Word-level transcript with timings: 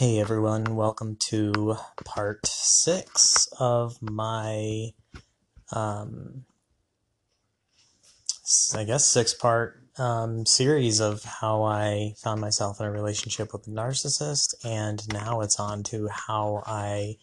Hey 0.00 0.18
everyone, 0.18 0.76
welcome 0.76 1.16
to 1.28 1.76
part 2.06 2.46
six 2.46 3.46
of 3.58 4.00
my, 4.00 4.94
um, 5.72 6.46
I 8.74 8.84
guess 8.84 9.04
six 9.04 9.34
part 9.34 9.82
um, 9.98 10.46
series 10.46 11.00
of 11.00 11.22
how 11.24 11.64
I 11.64 12.14
found 12.16 12.40
myself 12.40 12.80
in 12.80 12.86
a 12.86 12.90
relationship 12.90 13.52
with 13.52 13.66
a 13.66 13.70
narcissist, 13.70 14.54
and 14.64 15.06
now 15.12 15.42
it's 15.42 15.60
on 15.60 15.82
to 15.82 16.08
how 16.08 16.62
I 16.64 17.18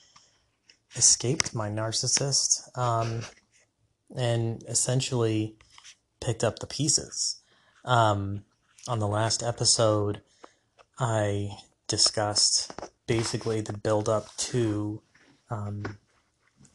escaped 0.95 1.55
my 1.55 1.71
narcissist 1.71 2.77
um, 2.77 3.21
and 4.15 4.63
essentially 4.67 5.55
picked 6.21 6.43
up 6.43 6.59
the 6.59 6.67
pieces. 6.67 7.41
Um, 7.83 8.43
on 8.87 8.99
the 8.99 9.07
last 9.07 9.41
episode, 9.41 10.21
I 10.99 11.57
discussed 11.87 12.71
basically 13.07 13.61
the 13.61 13.73
build 13.73 14.09
up 14.09 14.35
to 14.37 15.01
um, 15.49 15.97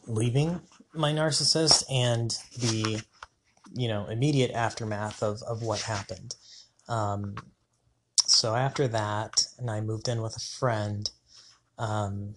leaving 0.07 0.61
my 0.95 1.13
narcissist 1.13 1.85
and 1.91 2.39
the 2.59 3.03
you 3.75 3.89
know 3.89 4.07
immediate 4.07 4.51
aftermath 4.51 5.23
of, 5.23 5.43
of 5.43 5.63
what 5.63 5.81
happened. 5.83 6.35
Um, 6.89 7.37
so 8.27 8.55
after 8.55 8.89
that 8.89 9.47
and 9.59 9.71
i 9.71 9.81
moved 9.81 10.09
in 10.09 10.23
with 10.23 10.37
a 10.37 10.41
friend 10.41 11.11
um, 11.79 12.35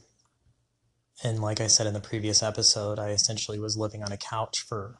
and 1.23 1.39
like 1.39 1.62
i 1.62 1.67
said 1.67 1.87
in 1.87 1.93
the 1.93 2.01
previous 2.01 2.43
episode 2.43 2.99
i 2.99 3.09
essentially 3.09 3.59
was 3.59 3.77
living 3.77 4.03
on 4.03 4.12
a 4.12 4.17
couch 4.17 4.59
for 4.67 4.99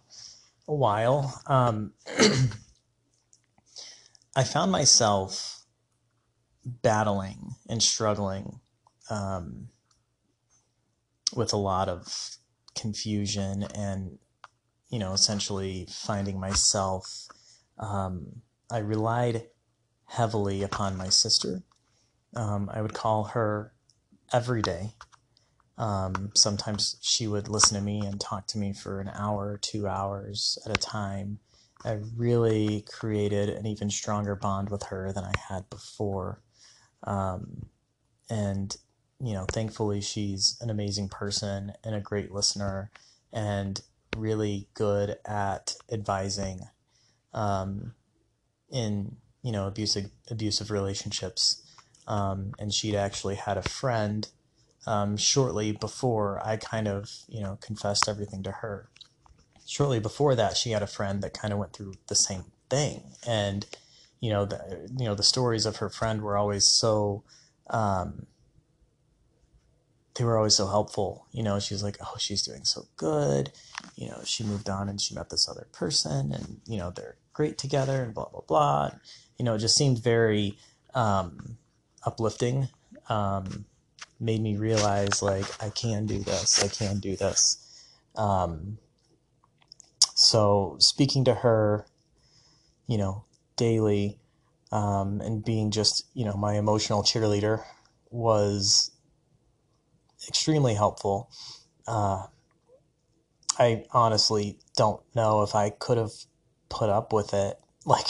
a 0.68 0.74
while. 0.74 1.42
Um, 1.46 1.94
i 4.36 4.44
found 4.44 4.72
myself 4.72 5.55
battling 6.66 7.56
and 7.70 7.82
struggling 7.82 8.60
um, 9.10 9.70
with 11.36 11.54
a 11.54 11.58
lot 11.58 11.90
of 11.90 12.38
confusion 12.76 13.64
and 13.76 14.18
you 14.90 15.00
know 15.00 15.14
essentially 15.14 15.88
finding 15.90 16.40
myself 16.40 17.28
um, 17.80 18.42
i 18.70 18.80
relied 18.80 19.44
heavily 20.08 20.64
upon 20.64 20.98
my 20.98 21.10
sister. 21.10 21.64
Um, 22.36 22.70
i 22.74 22.82
would 22.82 22.94
call 22.94 23.26
her 23.26 23.74
every 24.34 24.62
day. 24.62 24.94
Um, 25.78 26.32
sometimes 26.36 26.98
she 27.02 27.28
would 27.28 27.50
listen 27.50 27.78
to 27.78 27.84
me 27.84 28.06
and 28.06 28.20
talk 28.20 28.48
to 28.48 28.58
me 28.58 28.74
for 28.74 29.02
an 29.02 29.10
hour 29.14 29.58
two 29.62 29.88
hours 29.88 30.58
at 30.66 30.72
a 30.72 30.80
time. 30.80 31.40
I 31.84 32.00
really 32.16 32.86
created 32.88 33.50
an 33.50 33.66
even 33.66 33.90
stronger 33.90 34.36
bond 34.36 34.70
with 34.70 34.84
her 34.84 35.12
than 35.14 35.24
i 35.24 35.34
had 35.50 35.70
before 35.70 36.42
um, 37.06 37.68
and 38.30 38.76
you 39.22 39.34
know 39.34 39.46
thankfully 39.46 40.02
she's 40.02 40.58
an 40.62 40.70
amazing 40.70 41.08
person 41.08 41.74
and 41.84 41.96
a 41.96 42.02
great 42.02 42.32
listener 42.32 42.92
and 43.32 43.82
really 44.18 44.68
good 44.74 45.18
at 45.26 45.76
advising 45.92 46.62
um, 47.34 47.94
in 48.72 49.18
you 49.44 49.52
know 49.52 49.68
abusive 49.68 50.10
abusive 50.32 50.72
relationships. 50.72 51.62
Um, 52.08 52.54
and 52.60 52.72
she'd 52.72 52.96
actually 52.96 53.36
had 53.36 53.58
a 53.58 53.64
friend 53.64 54.28
um, 54.86 55.18
shortly 55.18 55.72
before 55.72 56.40
I 56.46 56.58
kind 56.58 56.88
of 56.88 57.12
you 57.28 57.42
know 57.42 57.58
confessed 57.62 58.10
everything 58.10 58.42
to 58.44 58.52
her. 58.52 58.90
Shortly 59.68 60.00
before 60.00 60.36
that 60.36 60.58
she 60.58 60.72
had 60.72 60.84
a 60.84 60.88
friend 60.88 61.22
that 61.22 61.34
kind 61.34 61.52
of 61.52 61.60
went 61.60 61.74
through 61.74 61.96
the 62.08 62.16
same 62.16 62.46
thing. 62.70 63.04
And 63.28 63.66
you 64.20 64.30
know 64.30 64.46
the 64.46 64.90
you 64.98 65.06
know 65.06 65.16
the 65.16 65.24
stories 65.24 65.66
of 65.66 65.78
her 65.78 65.90
friend 65.90 66.22
were 66.22 66.38
always 66.38 66.66
so 66.66 67.24
um, 67.70 68.28
they 70.16 70.24
were 70.24 70.38
always 70.38 70.56
so 70.56 70.68
helpful. 70.68 71.28
You 71.32 71.44
know, 71.44 71.60
she 71.60 71.74
was 71.74 71.84
like, 71.84 71.98
"Oh, 72.02 72.16
she's 72.18 72.42
doing 72.42 72.64
so 72.64 72.88
good." 72.96 73.52
You 73.96 74.10
know, 74.10 74.22
she 74.24 74.44
moved 74.44 74.70
on 74.70 74.90
and 74.90 75.00
she 75.00 75.14
met 75.14 75.30
this 75.30 75.48
other 75.48 75.68
person, 75.72 76.32
and 76.32 76.62
you 76.66 76.78
know 76.78 76.92
they're 76.92 77.18
great 77.34 77.58
together, 77.58 78.04
and 78.04 78.14
blah 78.14 78.30
blah 78.30 78.42
blah. 78.48 78.92
You 79.38 79.46
know, 79.46 79.56
it 79.56 79.60
just 79.60 79.76
seemed 79.76 80.02
very 80.02 80.58
um, 80.94 81.58
uplifting. 82.04 82.70
Um, 83.10 83.66
made 84.20 84.42
me 84.42 84.56
realize 84.56 85.22
like 85.22 85.46
I 85.62 85.70
can 85.70 86.06
do 86.06 86.20
this. 86.20 86.64
I 86.64 86.70
can 86.70 87.00
do 87.00 87.16
this. 87.16 87.58
Um, 88.16 88.78
so 90.16 90.78
speaking 90.80 91.26
to 91.26 91.34
her, 91.34 91.86
you 92.88 92.98
know, 92.98 93.26
daily, 93.56 94.20
um, 94.72 95.22
and 95.22 95.44
being 95.44 95.72
just 95.72 96.06
you 96.14 96.26
know 96.26 96.36
my 96.36 96.56
emotional 96.56 97.04
cheerleader 97.04 97.64
was 98.10 98.92
extremely 100.28 100.74
helpful. 100.74 101.30
Uh, 101.88 102.24
I 103.58 103.86
honestly 103.92 104.60
don't 104.76 105.02
know 105.16 105.42
if 105.44 105.56
I 105.56 105.70
could 105.70 105.98
have 105.98 106.12
put 106.70 106.90
up 106.90 107.14
with 107.14 107.34
it. 107.34 107.58
Like, 107.88 108.08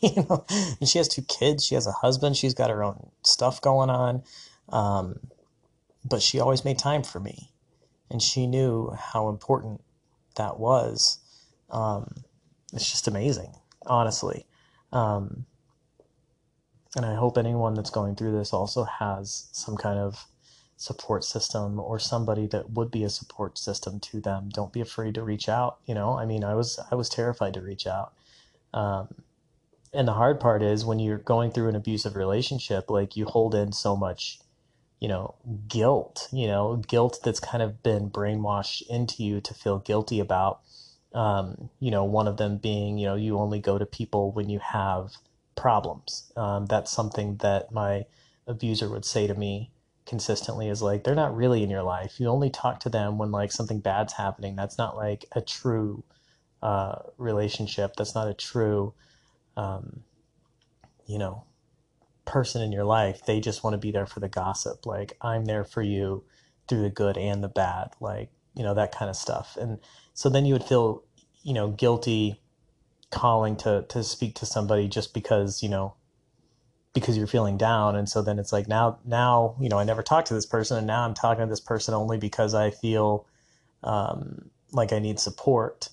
you 0.00 0.24
know, 0.30 0.46
and 0.48 0.88
she 0.88 0.96
has 0.96 1.08
two 1.08 1.20
kids, 1.20 1.62
she 1.62 1.74
has 1.74 1.86
a 1.86 1.92
husband, 1.92 2.38
she's 2.38 2.54
got 2.54 2.70
her 2.70 2.82
own 2.82 3.10
stuff 3.22 3.60
going 3.60 3.90
on. 3.90 4.22
Um, 4.70 5.20
but 6.02 6.22
she 6.22 6.40
always 6.40 6.64
made 6.64 6.78
time 6.78 7.02
for 7.02 7.20
me, 7.20 7.52
and 8.10 8.22
she 8.22 8.46
knew 8.46 8.96
how 8.98 9.28
important 9.28 9.82
that 10.36 10.58
was. 10.58 11.18
Um, 11.68 12.24
it's 12.72 12.90
just 12.90 13.06
amazing, 13.06 13.52
honestly. 13.84 14.46
Um, 14.94 15.44
and 16.96 17.04
I 17.04 17.14
hope 17.14 17.36
anyone 17.36 17.74
that's 17.74 17.90
going 17.90 18.14
through 18.14 18.32
this 18.32 18.52
also 18.52 18.84
has 18.84 19.48
some 19.52 19.76
kind 19.76 19.98
of 19.98 20.26
support 20.76 21.24
system 21.24 21.80
or 21.80 21.98
somebody 21.98 22.46
that 22.48 22.70
would 22.70 22.90
be 22.90 23.04
a 23.04 23.10
support 23.10 23.58
system 23.58 24.00
to 24.00 24.20
them. 24.20 24.48
Don't 24.52 24.72
be 24.72 24.80
afraid 24.80 25.14
to 25.14 25.22
reach 25.22 25.48
out. 25.48 25.78
You 25.86 25.94
know, 25.94 26.16
I 26.16 26.24
mean, 26.24 26.44
I 26.44 26.54
was 26.54 26.78
I 26.90 26.94
was 26.94 27.08
terrified 27.08 27.54
to 27.54 27.60
reach 27.60 27.86
out. 27.86 28.12
Um, 28.72 29.08
and 29.92 30.08
the 30.08 30.12
hard 30.12 30.40
part 30.40 30.62
is 30.62 30.84
when 30.84 30.98
you're 30.98 31.18
going 31.18 31.52
through 31.52 31.68
an 31.68 31.76
abusive 31.76 32.16
relationship, 32.16 32.90
like 32.90 33.16
you 33.16 33.26
hold 33.26 33.54
in 33.54 33.72
so 33.72 33.96
much, 33.96 34.40
you 35.00 35.08
know, 35.08 35.34
guilt. 35.68 36.28
You 36.32 36.46
know, 36.48 36.76
guilt 36.76 37.20
that's 37.24 37.40
kind 37.40 37.62
of 37.62 37.82
been 37.82 38.10
brainwashed 38.10 38.82
into 38.88 39.22
you 39.22 39.40
to 39.40 39.54
feel 39.54 39.78
guilty 39.78 40.20
about. 40.20 40.60
Um, 41.14 41.70
you 41.78 41.90
know, 41.90 42.04
one 42.04 42.26
of 42.26 42.36
them 42.36 42.58
being, 42.58 42.98
you 42.98 43.06
know, 43.06 43.14
you 43.14 43.38
only 43.38 43.60
go 43.60 43.78
to 43.78 43.86
people 43.86 44.32
when 44.32 44.48
you 44.48 44.58
have 44.58 45.12
problems. 45.56 46.32
Um, 46.36 46.66
that's 46.66 46.90
something 46.90 47.36
that 47.36 47.72
my 47.72 48.06
abuser 48.46 48.88
would 48.90 49.04
say 49.04 49.26
to 49.26 49.34
me 49.34 49.70
consistently 50.06 50.68
is 50.68 50.82
like 50.82 51.04
they're 51.04 51.14
not 51.14 51.34
really 51.34 51.62
in 51.62 51.70
your 51.70 51.82
life. 51.82 52.20
You 52.20 52.28
only 52.28 52.50
talk 52.50 52.80
to 52.80 52.88
them 52.88 53.16
when 53.16 53.30
like 53.30 53.52
something 53.52 53.80
bad's 53.80 54.14
happening. 54.14 54.56
That's 54.56 54.76
not 54.76 54.96
like 54.96 55.24
a 55.32 55.40
true 55.40 56.02
uh, 56.62 56.96
relationship. 57.16 57.94
That's 57.96 58.14
not 58.14 58.28
a 58.28 58.34
true, 58.34 58.92
um, 59.56 60.02
you 61.06 61.18
know, 61.18 61.44
person 62.24 62.60
in 62.60 62.72
your 62.72 62.84
life. 62.84 63.24
They 63.24 63.40
just 63.40 63.62
want 63.62 63.74
to 63.74 63.78
be 63.78 63.92
there 63.92 64.06
for 64.06 64.20
the 64.20 64.28
gossip. 64.28 64.84
Like 64.84 65.16
I'm 65.20 65.44
there 65.44 65.64
for 65.64 65.82
you 65.82 66.24
through 66.68 66.82
the 66.82 66.90
good 66.90 67.16
and 67.16 67.42
the 67.42 67.48
bad. 67.48 67.90
Like 68.00 68.30
you 68.54 68.62
know 68.62 68.74
that 68.74 68.92
kind 68.92 69.10
of 69.10 69.16
stuff. 69.16 69.56
And 69.60 69.78
so 70.14 70.28
then 70.28 70.46
you 70.46 70.54
would 70.54 70.64
feel, 70.64 71.02
you 71.44 71.54
know, 71.54 71.68
guilty 71.68 72.40
calling 73.10 73.54
to 73.54 73.84
to 73.88 74.02
speak 74.02 74.34
to 74.34 74.44
somebody 74.44 74.88
just 74.88 75.14
because 75.14 75.62
you 75.62 75.68
know 75.68 75.94
because 76.94 77.16
you're 77.16 77.26
feeling 77.26 77.56
down. 77.56 77.96
And 77.96 78.08
so 78.08 78.22
then 78.22 78.38
it's 78.38 78.52
like 78.52 78.66
now 78.68 78.98
now 79.04 79.56
you 79.60 79.68
know 79.68 79.78
i 79.78 79.84
never 79.84 80.02
talked 80.02 80.28
to 80.28 80.34
this 80.34 80.46
person 80.46 80.78
and 80.78 80.86
now 80.86 81.04
i'm 81.04 81.14
talking 81.14 81.44
to 81.44 81.50
this 81.50 81.60
person 81.60 81.92
only 81.92 82.18
because 82.18 82.54
i 82.54 82.70
feel 82.70 83.26
um, 83.82 84.50
like 84.72 84.92
i 84.92 84.98
need 84.98 85.20
support. 85.20 85.90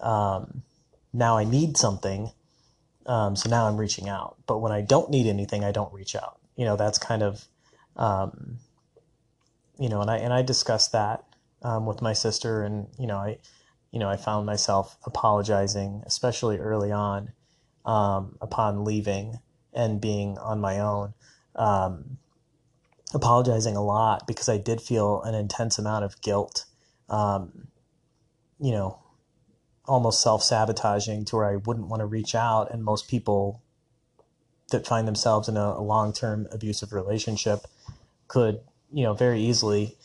Um, 0.00 0.62
now 1.12 1.36
i 1.38 1.44
need 1.44 1.76
something. 1.76 2.30
Um, 3.06 3.34
so 3.34 3.48
now 3.48 3.66
i'm 3.66 3.76
reaching 3.76 4.08
out. 4.08 4.36
But 4.46 4.58
when 4.58 4.72
i 4.72 4.80
don't 4.82 5.10
need 5.10 5.26
anything 5.26 5.64
i 5.64 5.72
don't 5.72 5.92
reach 5.92 6.14
out. 6.14 6.38
You 6.56 6.66
know 6.66 6.76
that's 6.76 6.98
kind 6.98 7.22
of 7.22 7.44
um, 7.96 8.58
you 9.78 9.88
know 9.88 10.00
and 10.02 10.10
i 10.10 10.18
and 10.18 10.32
i 10.32 10.42
discussed 10.42 10.92
that 10.92 11.24
um, 11.62 11.86
with 11.86 12.02
my 12.02 12.12
sister 12.12 12.62
and 12.62 12.88
you 12.98 13.06
know 13.06 13.16
i 13.16 13.38
you 13.90 13.98
know 13.98 14.08
i 14.08 14.16
found 14.16 14.46
myself 14.46 14.96
apologizing 15.04 16.02
especially 16.06 16.58
early 16.58 16.92
on 16.92 17.32
um, 17.84 18.36
upon 18.40 18.84
leaving 18.84 19.38
and 19.72 20.00
being 20.00 20.38
on 20.38 20.60
my 20.60 20.78
own, 20.78 21.14
um, 21.56 22.18
apologizing 23.14 23.76
a 23.76 23.82
lot 23.82 24.26
because 24.26 24.48
I 24.48 24.58
did 24.58 24.80
feel 24.80 25.22
an 25.22 25.34
intense 25.34 25.78
amount 25.78 26.04
of 26.04 26.20
guilt, 26.20 26.66
um, 27.08 27.68
you 28.60 28.72
know, 28.72 28.98
almost 29.86 30.22
self 30.22 30.42
sabotaging 30.42 31.24
to 31.26 31.36
where 31.36 31.46
I 31.46 31.56
wouldn't 31.56 31.88
want 31.88 32.00
to 32.00 32.06
reach 32.06 32.34
out. 32.34 32.70
And 32.70 32.84
most 32.84 33.08
people 33.08 33.62
that 34.70 34.86
find 34.86 35.08
themselves 35.08 35.48
in 35.48 35.56
a, 35.56 35.60
a 35.60 35.82
long 35.82 36.12
term 36.12 36.46
abusive 36.52 36.92
relationship 36.92 37.66
could, 38.28 38.60
you 38.92 39.02
know, 39.02 39.14
very 39.14 39.40
easily 39.40 39.96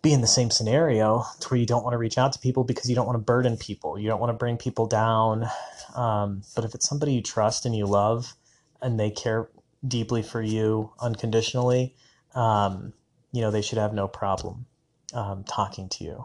be 0.00 0.12
in 0.12 0.20
the 0.20 0.26
same 0.26 0.50
scenario 0.50 1.24
to 1.40 1.48
where 1.48 1.58
you 1.58 1.66
don't 1.66 1.82
want 1.82 1.94
to 1.94 1.98
reach 1.98 2.18
out 2.18 2.32
to 2.32 2.38
people 2.38 2.64
because 2.64 2.88
you 2.88 2.94
don't 2.94 3.06
want 3.06 3.16
to 3.16 3.24
burden 3.24 3.56
people. 3.56 3.98
You 3.98 4.08
don't 4.08 4.20
want 4.20 4.30
to 4.30 4.36
bring 4.36 4.56
people 4.56 4.86
down. 4.86 5.48
Um, 5.94 6.42
but 6.54 6.64
if 6.64 6.74
it's 6.74 6.88
somebody 6.88 7.14
you 7.14 7.22
trust 7.22 7.66
and 7.66 7.74
you 7.74 7.86
love, 7.86 8.34
and 8.80 8.98
they 8.98 9.10
care 9.10 9.48
deeply 9.86 10.22
for 10.22 10.40
you 10.40 10.92
unconditionally, 11.00 11.94
um, 12.34 12.92
you 13.32 13.40
know, 13.40 13.50
they 13.50 13.62
should 13.62 13.78
have 13.78 13.92
no 13.92 14.08
problem 14.08 14.66
um, 15.14 15.44
talking 15.44 15.88
to 15.88 16.04
you. 16.04 16.24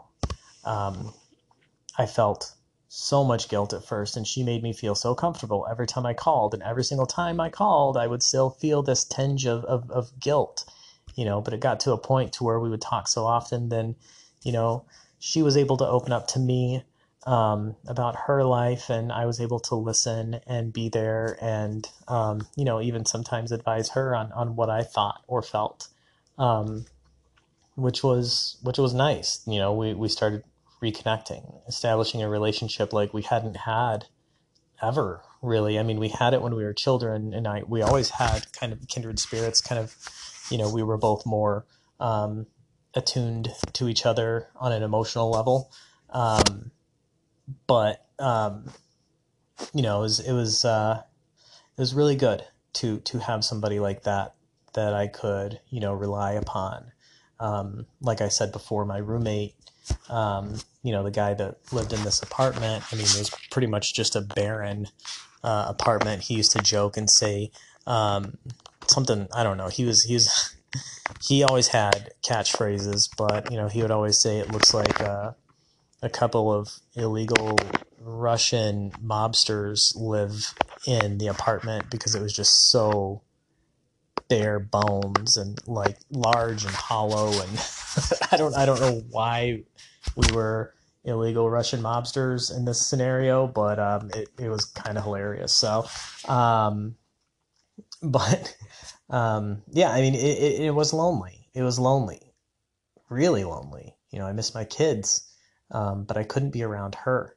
Um, 0.66 1.14
I 1.98 2.06
felt 2.06 2.54
so 2.88 3.24
much 3.24 3.50
guilt 3.50 3.74
at 3.74 3.84
first, 3.84 4.18
and 4.18 4.28
she 4.28 4.44
made 4.44 4.62
me 4.62 4.72
feel 4.72 4.94
so 4.94 5.16
comfortable 5.16 5.66
every 5.70 5.88
time 5.88 6.06
I 6.06 6.14
called. 6.14 6.54
And 6.54 6.62
every 6.62 6.84
single 6.84 7.08
time 7.08 7.40
I 7.40 7.50
called, 7.50 7.98
I 7.98 8.06
would 8.06 8.22
still 8.22 8.52
feel 8.52 8.84
this 8.84 9.04
tinge 9.04 9.48
of, 9.48 9.66
of, 9.66 9.90
of 9.90 10.20
guilt, 10.20 10.66
you 11.16 11.26
know. 11.26 11.42
But 11.42 11.54
it 11.54 11.60
got 11.60 11.80
to 11.82 11.92
a 11.92 11.98
point 11.98 12.34
to 12.34 12.44
where 12.44 12.60
we 12.60 12.70
would 12.70 12.82
talk 12.82 13.08
so 13.08 13.26
often, 13.26 13.70
then, 13.70 13.96
you 14.44 14.52
know, 14.52 14.86
she 15.20 15.42
was 15.42 15.56
able 15.58 15.78
to 15.78 15.88
open 15.88 16.12
up 16.12 16.28
to 16.30 16.40
me 16.40 16.84
um, 17.26 17.76
about 17.88 18.16
her 18.28 18.44
life, 18.44 18.90
and 18.90 19.12
I 19.12 19.26
was 19.26 19.40
able 19.40 19.60
to 19.62 19.76
listen 19.76 20.42
and 20.46 20.74
be 20.74 20.90
there, 20.90 21.38
and 21.42 21.88
um, 22.08 22.48
you 22.56 22.66
know, 22.66 22.82
even 22.82 23.06
sometimes 23.06 23.52
advise 23.52 23.90
her 23.90 24.16
on 24.16 24.32
on 24.34 24.56
what 24.56 24.70
I 24.70 24.84
thought 24.84 25.22
or 25.28 25.42
felt, 25.42 25.88
um, 26.38 26.86
which 27.76 28.04
was 28.04 28.58
which 28.62 28.78
was 28.78 28.94
nice. 28.94 29.42
You 29.48 29.60
know, 29.60 29.74
we 29.74 29.94
we 29.94 30.10
started 30.10 30.44
reconnecting, 30.82 31.62
establishing 31.68 32.22
a 32.22 32.30
relationship 32.30 32.92
like 32.92 33.14
we 33.14 33.22
hadn't 33.22 33.56
had 33.56 34.06
ever 34.82 35.22
really. 35.42 35.80
I 35.80 35.84
mean, 35.84 36.00
we 36.00 36.10
had 36.10 36.34
it 36.34 36.42
when 36.42 36.56
we 36.56 36.64
were 36.64 36.74
children, 36.74 37.34
and 37.34 37.48
I 37.48 37.64
we 37.66 37.82
always 37.82 38.10
had 38.10 38.52
kind 38.52 38.74
of 38.74 38.88
kindred 38.88 39.20
spirits. 39.20 39.62
Kind 39.62 39.80
of, 39.80 39.96
you 40.54 40.60
know, 40.60 40.70
we 40.70 40.84
were 40.84 41.00
both 41.00 41.26
more 41.26 41.66
um, 42.00 42.46
attuned 42.94 43.50
to 43.74 43.90
each 43.90 44.06
other 44.06 44.50
on 44.56 44.72
an 44.72 44.84
emotional 44.84 45.32
level. 45.32 45.72
Um, 46.12 46.70
but 47.66 48.06
um, 48.20 48.70
you 49.74 49.82
know, 49.82 49.98
it 49.98 50.02
was 50.02 50.20
it 50.20 50.32
was 50.32 50.64
uh, 50.64 51.02
it 51.76 51.82
was 51.82 51.96
really 51.96 52.16
good 52.16 52.46
to 52.74 53.00
to 53.00 53.18
have 53.18 53.44
somebody 53.44 53.80
like 53.80 54.04
that 54.04 54.36
that 54.74 54.94
I 54.94 55.08
could 55.08 55.60
you 55.70 55.80
know 55.80 55.92
rely 55.92 56.34
upon. 56.34 56.92
Um, 57.40 57.88
like 58.00 58.22
I 58.22 58.28
said 58.28 58.52
before, 58.52 58.86
my 58.86 59.00
roommate, 59.00 59.56
um, 60.08 60.60
you 60.84 60.92
know, 60.92 61.02
the 61.02 61.10
guy 61.10 61.34
that 61.34 61.58
lived 61.72 61.94
in 61.94 62.04
this 62.04 62.22
apartment. 62.22 62.84
I 62.92 62.96
mean, 62.96 63.06
it 63.06 63.18
was 63.18 63.32
pretty 63.50 63.68
much 63.68 63.96
just 63.96 64.16
a 64.16 64.22
barren 64.22 64.88
uh, 65.44 65.66
apartment. 65.68 66.22
He 66.22 66.36
used 66.36 66.52
to 66.52 66.60
joke 66.60 66.96
and 66.96 67.10
say 67.10 67.50
um, 67.88 68.38
something. 68.88 69.28
I 69.34 69.44
don't 69.44 69.58
know. 69.58 69.68
He 69.68 69.86
was 69.86 70.04
he 70.04 70.14
was 70.16 70.56
he 71.22 71.44
always 71.44 71.68
had 71.68 72.12
catchphrases, 72.24 73.10
but 73.18 73.52
you 73.52 73.58
know, 73.58 73.68
he 73.68 73.82
would 73.82 73.92
always 73.92 74.20
say 74.20 74.40
it 74.40 74.52
looks 74.52 74.74
like. 74.74 75.02
Uh, 75.02 75.32
a 76.04 76.10
couple 76.10 76.54
of 76.54 76.70
illegal 76.96 77.58
Russian 78.00 78.92
mobsters 79.02 79.96
live 79.96 80.54
in 80.86 81.18
the 81.18 81.28
apartment 81.28 81.90
because 81.90 82.14
it 82.14 82.22
was 82.22 82.34
just 82.34 82.70
so 82.70 83.22
bare 84.28 84.60
bones 84.60 85.38
and 85.38 85.58
like 85.66 85.98
large 86.12 86.66
and 86.66 86.76
hollow 86.76 87.32
and 87.42 87.52
I 88.32 88.38
don't 88.38 88.56
I 88.56 88.66
don't 88.66 88.82
know 88.82 89.02
why 89.10 89.64
we 90.18 90.36
were 90.36 90.74
illegal 91.06 91.50
Russian 91.50 91.82
mobsters 91.82 92.56
in 92.56 92.66
this 92.66 92.86
scenario, 92.86 93.48
but 93.48 93.80
um, 93.80 94.12
it, 94.14 94.30
it 94.38 94.50
was 94.50 94.66
kind 94.66 94.98
of 94.98 95.04
hilarious. 95.04 95.54
So, 95.54 95.86
um, 96.28 96.96
but 98.04 98.56
um, 99.10 99.64
yeah, 99.72 99.90
I 99.90 100.02
mean, 100.02 100.16
it, 100.16 100.20
it, 100.20 100.62
it 100.62 100.72
was 100.72 100.94
lonely. 100.94 101.50
It 101.54 101.64
was 101.64 101.80
lonely, 101.80 102.34
really 103.10 103.44
lonely. 103.44 103.96
You 104.12 104.20
know, 104.20 104.28
I 104.28 104.34
miss 104.34 104.54
my 104.54 104.66
kids 104.66 105.34
um, 105.74 106.04
but 106.06 106.18
I 106.18 106.24
couldn't 106.24 106.52
be 106.52 106.64
around 106.64 106.96
her. 106.96 107.36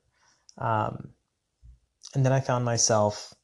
Um, 0.58 1.10
and 2.14 2.24
then 2.24 2.32
I 2.32 2.40
found 2.40 2.64
myself 2.64 3.34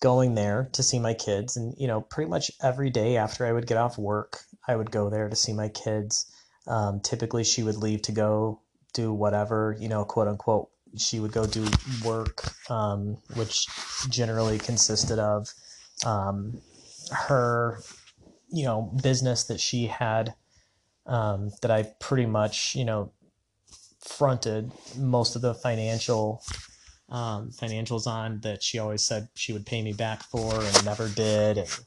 going 0.00 0.34
there 0.34 0.68
to 0.72 0.82
see 0.82 0.98
my 0.98 1.14
kids, 1.14 1.56
and 1.56 1.74
you 1.78 1.88
know, 1.88 2.02
pretty 2.02 2.30
much 2.30 2.50
every 2.62 2.90
day 2.90 3.16
after 3.16 3.46
I 3.46 3.52
would 3.52 3.66
get 3.66 3.78
off 3.78 3.98
work, 3.98 4.40
I 4.68 4.76
would 4.76 4.90
go 4.90 5.10
there 5.10 5.28
to 5.28 5.36
see 5.36 5.52
my 5.52 5.68
kids. 5.68 6.26
Um, 6.66 7.00
typically, 7.00 7.44
she 7.44 7.62
would 7.62 7.76
leave 7.76 8.02
to 8.02 8.12
go 8.12 8.60
do 8.92 9.12
whatever, 9.12 9.76
you 9.78 9.88
know, 9.88 10.04
quote 10.04 10.28
unquote. 10.28 10.68
She 10.96 11.20
would 11.20 11.32
go 11.32 11.46
do 11.46 11.66
work, 12.04 12.52
um, 12.70 13.18
which 13.34 13.66
generally 14.08 14.58
consisted 14.58 15.18
of 15.18 15.48
um, 16.04 16.60
her, 17.10 17.80
you 18.48 18.64
know, 18.64 18.92
business 19.02 19.44
that 19.44 19.60
she 19.60 19.86
had 19.86 20.34
um, 21.06 21.50
that 21.62 21.70
I 21.70 21.84
pretty 22.00 22.26
much, 22.26 22.74
you 22.74 22.84
know, 22.84 23.12
fronted 24.00 24.72
most 24.96 25.36
of 25.36 25.42
the 25.42 25.54
financial 25.54 26.42
um, 27.08 27.50
financials 27.50 28.06
on 28.06 28.40
that 28.40 28.62
she 28.62 28.78
always 28.78 29.02
said 29.02 29.28
she 29.34 29.52
would 29.52 29.66
pay 29.66 29.82
me 29.82 29.92
back 29.92 30.22
for 30.24 30.60
and 30.60 30.84
never 30.84 31.08
did. 31.08 31.58
And, 31.58 31.78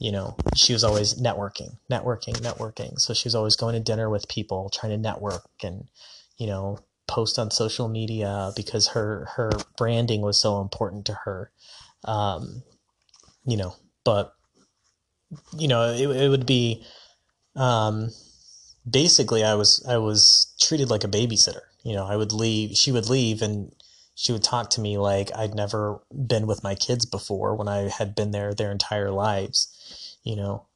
you 0.00 0.12
know, 0.12 0.36
she 0.54 0.72
was 0.72 0.84
always 0.84 1.20
networking, 1.20 1.76
networking, 1.90 2.34
networking. 2.40 2.98
So 2.98 3.14
she 3.14 3.26
was 3.26 3.34
always 3.34 3.56
going 3.56 3.74
to 3.74 3.80
dinner 3.80 4.10
with 4.10 4.28
people, 4.28 4.70
trying 4.70 4.92
to 4.92 4.98
network 4.98 5.48
and, 5.62 5.88
you 6.36 6.46
know, 6.46 6.78
post 7.06 7.38
on 7.38 7.50
social 7.50 7.88
media 7.88 8.50
because 8.56 8.88
her, 8.88 9.28
her 9.36 9.50
branding 9.78 10.22
was 10.22 10.40
so 10.40 10.60
important 10.60 11.06
to 11.06 11.14
her. 11.24 11.52
Um, 12.04 12.62
you 13.46 13.56
know, 13.56 13.74
but, 14.04 14.34
you 15.56 15.68
know, 15.68 15.92
it, 15.92 16.08
it 16.08 16.28
would 16.28 16.46
be, 16.46 16.84
um, 17.54 18.10
basically 18.88 19.42
I 19.42 19.54
was 19.54 19.84
I 19.88 19.96
was 19.98 20.54
treated 20.60 20.90
like 20.90 21.04
a 21.04 21.08
babysitter. 21.08 21.62
You 21.82 21.94
know, 21.94 22.06
I 22.06 22.16
would 22.16 22.32
leave, 22.32 22.76
she 22.76 22.92
would 22.92 23.08
leave 23.08 23.42
and 23.42 23.72
she 24.14 24.32
would 24.32 24.42
talk 24.42 24.70
to 24.70 24.80
me 24.80 24.98
like 24.98 25.30
I'd 25.36 25.54
never 25.54 26.00
been 26.10 26.46
with 26.46 26.62
my 26.62 26.74
kids 26.74 27.04
before 27.04 27.54
when 27.54 27.68
I 27.68 27.88
had 27.88 28.14
been 28.14 28.30
there 28.30 28.54
their 28.54 28.72
entire 28.72 29.10
lives. 29.10 30.16
You 30.24 30.36
know, 30.36 30.66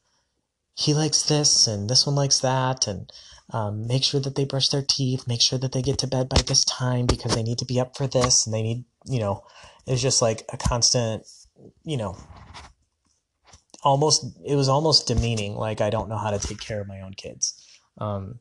he 0.77 0.95
likes 0.95 1.23
this 1.23 1.67
and 1.67 1.89
this 1.89 2.07
one 2.07 2.15
likes 2.15 2.41
that 2.41 2.87
and 2.87 3.11
um, 3.53 3.87
make 3.89 4.05
sure 4.05 4.21
that 4.21 4.37
they 4.37 4.45
brush 4.45 4.69
their 4.69 4.85
teeth, 4.87 5.27
make 5.27 5.41
sure 5.41 5.59
that 5.59 5.73
they 5.73 5.83
get 5.83 5.99
to 5.99 6.07
bed 6.07 6.29
by 6.29 6.41
this 6.43 6.65
time 6.65 7.07
because 7.07 7.35
they 7.35 7.43
need 7.43 7.59
to 7.59 7.65
be 7.65 7.81
up 7.81 7.97
for 7.97 8.07
this 8.07 8.47
and 8.47 8.55
they 8.55 8.63
need, 8.63 8.85
you 9.07 9.19
know, 9.19 9.45
it 9.87 9.93
was 9.93 10.03
just 10.03 10.23
like 10.23 10.45
a 10.53 10.57
constant, 10.57 11.25
you 11.85 11.97
know, 11.97 12.17
almost, 13.83 14.25
it 14.45 14.55
was 14.55 14.69
almost 14.69 15.07
demeaning. 15.07 15.55
Like 15.55 15.81
I 15.81 15.91
don't 15.91 16.09
know 16.09 16.19
how 16.19 16.31
to 16.31 16.39
take 16.39 16.61
care 16.61 16.81
of 16.81 16.89
my 16.89 17.01
own 17.01 17.15
kids. 17.15 17.65
Um, 17.99 18.39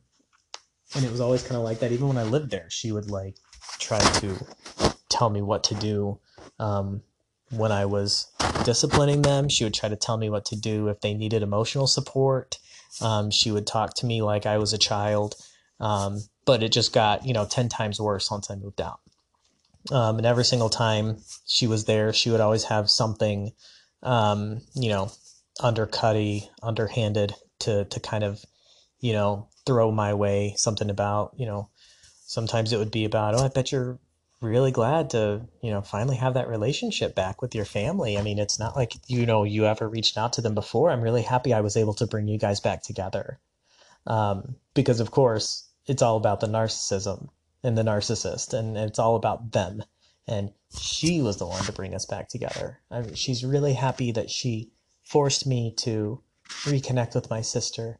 and 0.94 1.04
it 1.04 1.10
was 1.10 1.20
always 1.20 1.42
kind 1.42 1.56
of 1.56 1.62
like 1.62 1.80
that. 1.80 1.92
Even 1.92 2.08
when 2.08 2.18
I 2.18 2.24
lived 2.24 2.50
there, 2.50 2.68
she 2.68 2.92
would 2.92 3.10
like 3.10 3.36
try 3.78 3.98
to 3.98 4.46
tell 5.08 5.30
me 5.30 5.42
what 5.42 5.64
to 5.64 5.74
do. 5.74 6.18
Um, 6.58 7.02
when 7.50 7.72
I 7.72 7.84
was 7.84 8.26
disciplining 8.64 9.22
them, 9.22 9.48
she 9.48 9.64
would 9.64 9.74
try 9.74 9.88
to 9.88 9.96
tell 9.96 10.16
me 10.16 10.30
what 10.30 10.44
to 10.46 10.56
do 10.56 10.88
if 10.88 11.00
they 11.00 11.14
needed 11.14 11.42
emotional 11.42 11.86
support. 11.86 12.58
Um, 13.00 13.30
she 13.30 13.50
would 13.50 13.66
talk 13.66 13.94
to 13.94 14.06
me 14.06 14.22
like 14.22 14.46
I 14.46 14.58
was 14.58 14.72
a 14.72 14.78
child. 14.78 15.36
Um, 15.78 16.20
but 16.44 16.62
it 16.62 16.72
just 16.72 16.92
got, 16.92 17.24
you 17.24 17.32
know, 17.32 17.44
10 17.44 17.68
times 17.68 18.00
worse 18.00 18.30
once 18.30 18.50
I 18.50 18.56
moved 18.56 18.80
out. 18.80 19.00
Um, 19.90 20.18
and 20.18 20.26
every 20.26 20.44
single 20.44 20.70
time 20.70 21.18
she 21.46 21.66
was 21.66 21.86
there, 21.86 22.12
she 22.12 22.30
would 22.30 22.40
always 22.40 22.64
have 22.64 22.90
something, 22.90 23.52
um, 24.02 24.60
you 24.74 24.90
know, 24.90 25.10
undercutty, 25.60 26.50
underhanded 26.62 27.34
to, 27.60 27.84
to 27.86 28.00
kind 28.00 28.24
of 28.24 28.44
you 29.00 29.12
know, 29.12 29.48
throw 29.66 29.90
my 29.90 30.14
way 30.14 30.54
something 30.56 30.90
about, 30.90 31.32
you 31.36 31.46
know, 31.46 31.68
sometimes 32.26 32.72
it 32.72 32.78
would 32.78 32.90
be 32.90 33.04
about, 33.04 33.34
oh, 33.34 33.44
I 33.44 33.48
bet 33.48 33.72
you're 33.72 33.98
really 34.40 34.70
glad 34.70 35.10
to, 35.10 35.42
you 35.62 35.70
know, 35.70 35.82
finally 35.82 36.16
have 36.16 36.34
that 36.34 36.48
relationship 36.48 37.14
back 37.14 37.42
with 37.42 37.54
your 37.54 37.64
family. 37.64 38.16
I 38.16 38.22
mean, 38.22 38.38
it's 38.38 38.58
not 38.58 38.76
like, 38.76 38.94
you 39.06 39.26
know, 39.26 39.44
you 39.44 39.66
ever 39.66 39.88
reached 39.88 40.16
out 40.16 40.34
to 40.34 40.40
them 40.40 40.54
before. 40.54 40.90
I'm 40.90 41.02
really 41.02 41.22
happy 41.22 41.52
I 41.52 41.60
was 41.60 41.76
able 41.76 41.94
to 41.94 42.06
bring 42.06 42.28
you 42.28 42.38
guys 42.38 42.60
back 42.60 42.82
together. 42.82 43.38
Um, 44.06 44.56
because, 44.74 45.00
of 45.00 45.10
course, 45.10 45.68
it's 45.86 46.02
all 46.02 46.16
about 46.16 46.40
the 46.40 46.46
narcissism 46.46 47.28
and 47.62 47.76
the 47.76 47.82
narcissist, 47.82 48.52
and 48.52 48.76
it's 48.76 48.98
all 48.98 49.16
about 49.16 49.52
them. 49.52 49.82
And 50.26 50.52
she 50.78 51.20
was 51.20 51.38
the 51.38 51.46
one 51.46 51.64
to 51.64 51.72
bring 51.72 51.94
us 51.94 52.06
back 52.06 52.28
together. 52.28 52.80
I 52.90 53.00
mean, 53.00 53.14
she's 53.14 53.44
really 53.44 53.74
happy 53.74 54.12
that 54.12 54.30
she 54.30 54.70
forced 55.02 55.46
me 55.46 55.74
to 55.78 56.22
reconnect 56.64 57.14
with 57.14 57.30
my 57.30 57.40
sister 57.40 57.98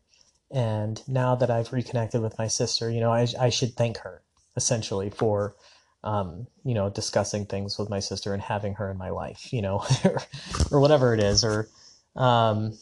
and 0.50 1.00
now 1.07 1.37
that 1.37 1.50
I've 1.50 1.73
reconnected 1.73 2.21
with 2.21 2.38
my 2.38 2.49
sister, 2.49 2.90
you 2.90 3.00
know, 3.00 3.12
I, 3.12 3.26
I 3.38 3.50
should 3.50 3.75
thank 3.76 3.99
her 3.99 4.23
essentially 4.57 5.11
for, 5.11 5.55
um, 6.02 6.47
you 6.64 6.75
know, 6.75 6.90
discussing 6.90 7.47
things 7.47 7.79
with 7.79 7.88
my 7.88 8.00
sister 8.00 8.35
and 8.35 8.43
having 8.43 8.75
her 8.75 8.90
in 8.90 8.99
my 8.99 9.11
life, 9.11 9.52
you 9.52 9.62
know, 9.62 9.85
or, 10.71 10.81
whatever 10.81 11.14
it 11.14 11.21
is. 11.21 11.45
Or, 11.45 11.69
um, 12.17 12.76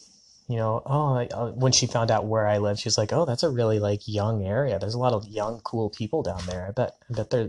you 0.49 0.55
know, 0.55 0.81
oh, 0.83 1.15
uh, 1.15 1.51
when 1.51 1.71
she 1.71 1.85
found 1.85 2.09
out 2.09 2.25
where 2.25 2.47
I 2.47 2.57
live, 2.57 2.79
she's 2.79 2.97
like, 2.97 3.13
oh, 3.13 3.23
that's 3.23 3.43
a 3.43 3.49
really 3.49 3.77
like 3.79 4.01
young 4.07 4.43
area. 4.43 4.79
There's 4.79 4.95
a 4.95 4.99
lot 4.99 5.13
of 5.13 5.27
young, 5.27 5.61
cool 5.63 5.91
people 5.91 6.23
down 6.23 6.41
there. 6.47 6.65
I 6.67 6.71
bet, 6.71 6.93
I 7.07 7.13
bet 7.13 7.29
there, 7.29 7.47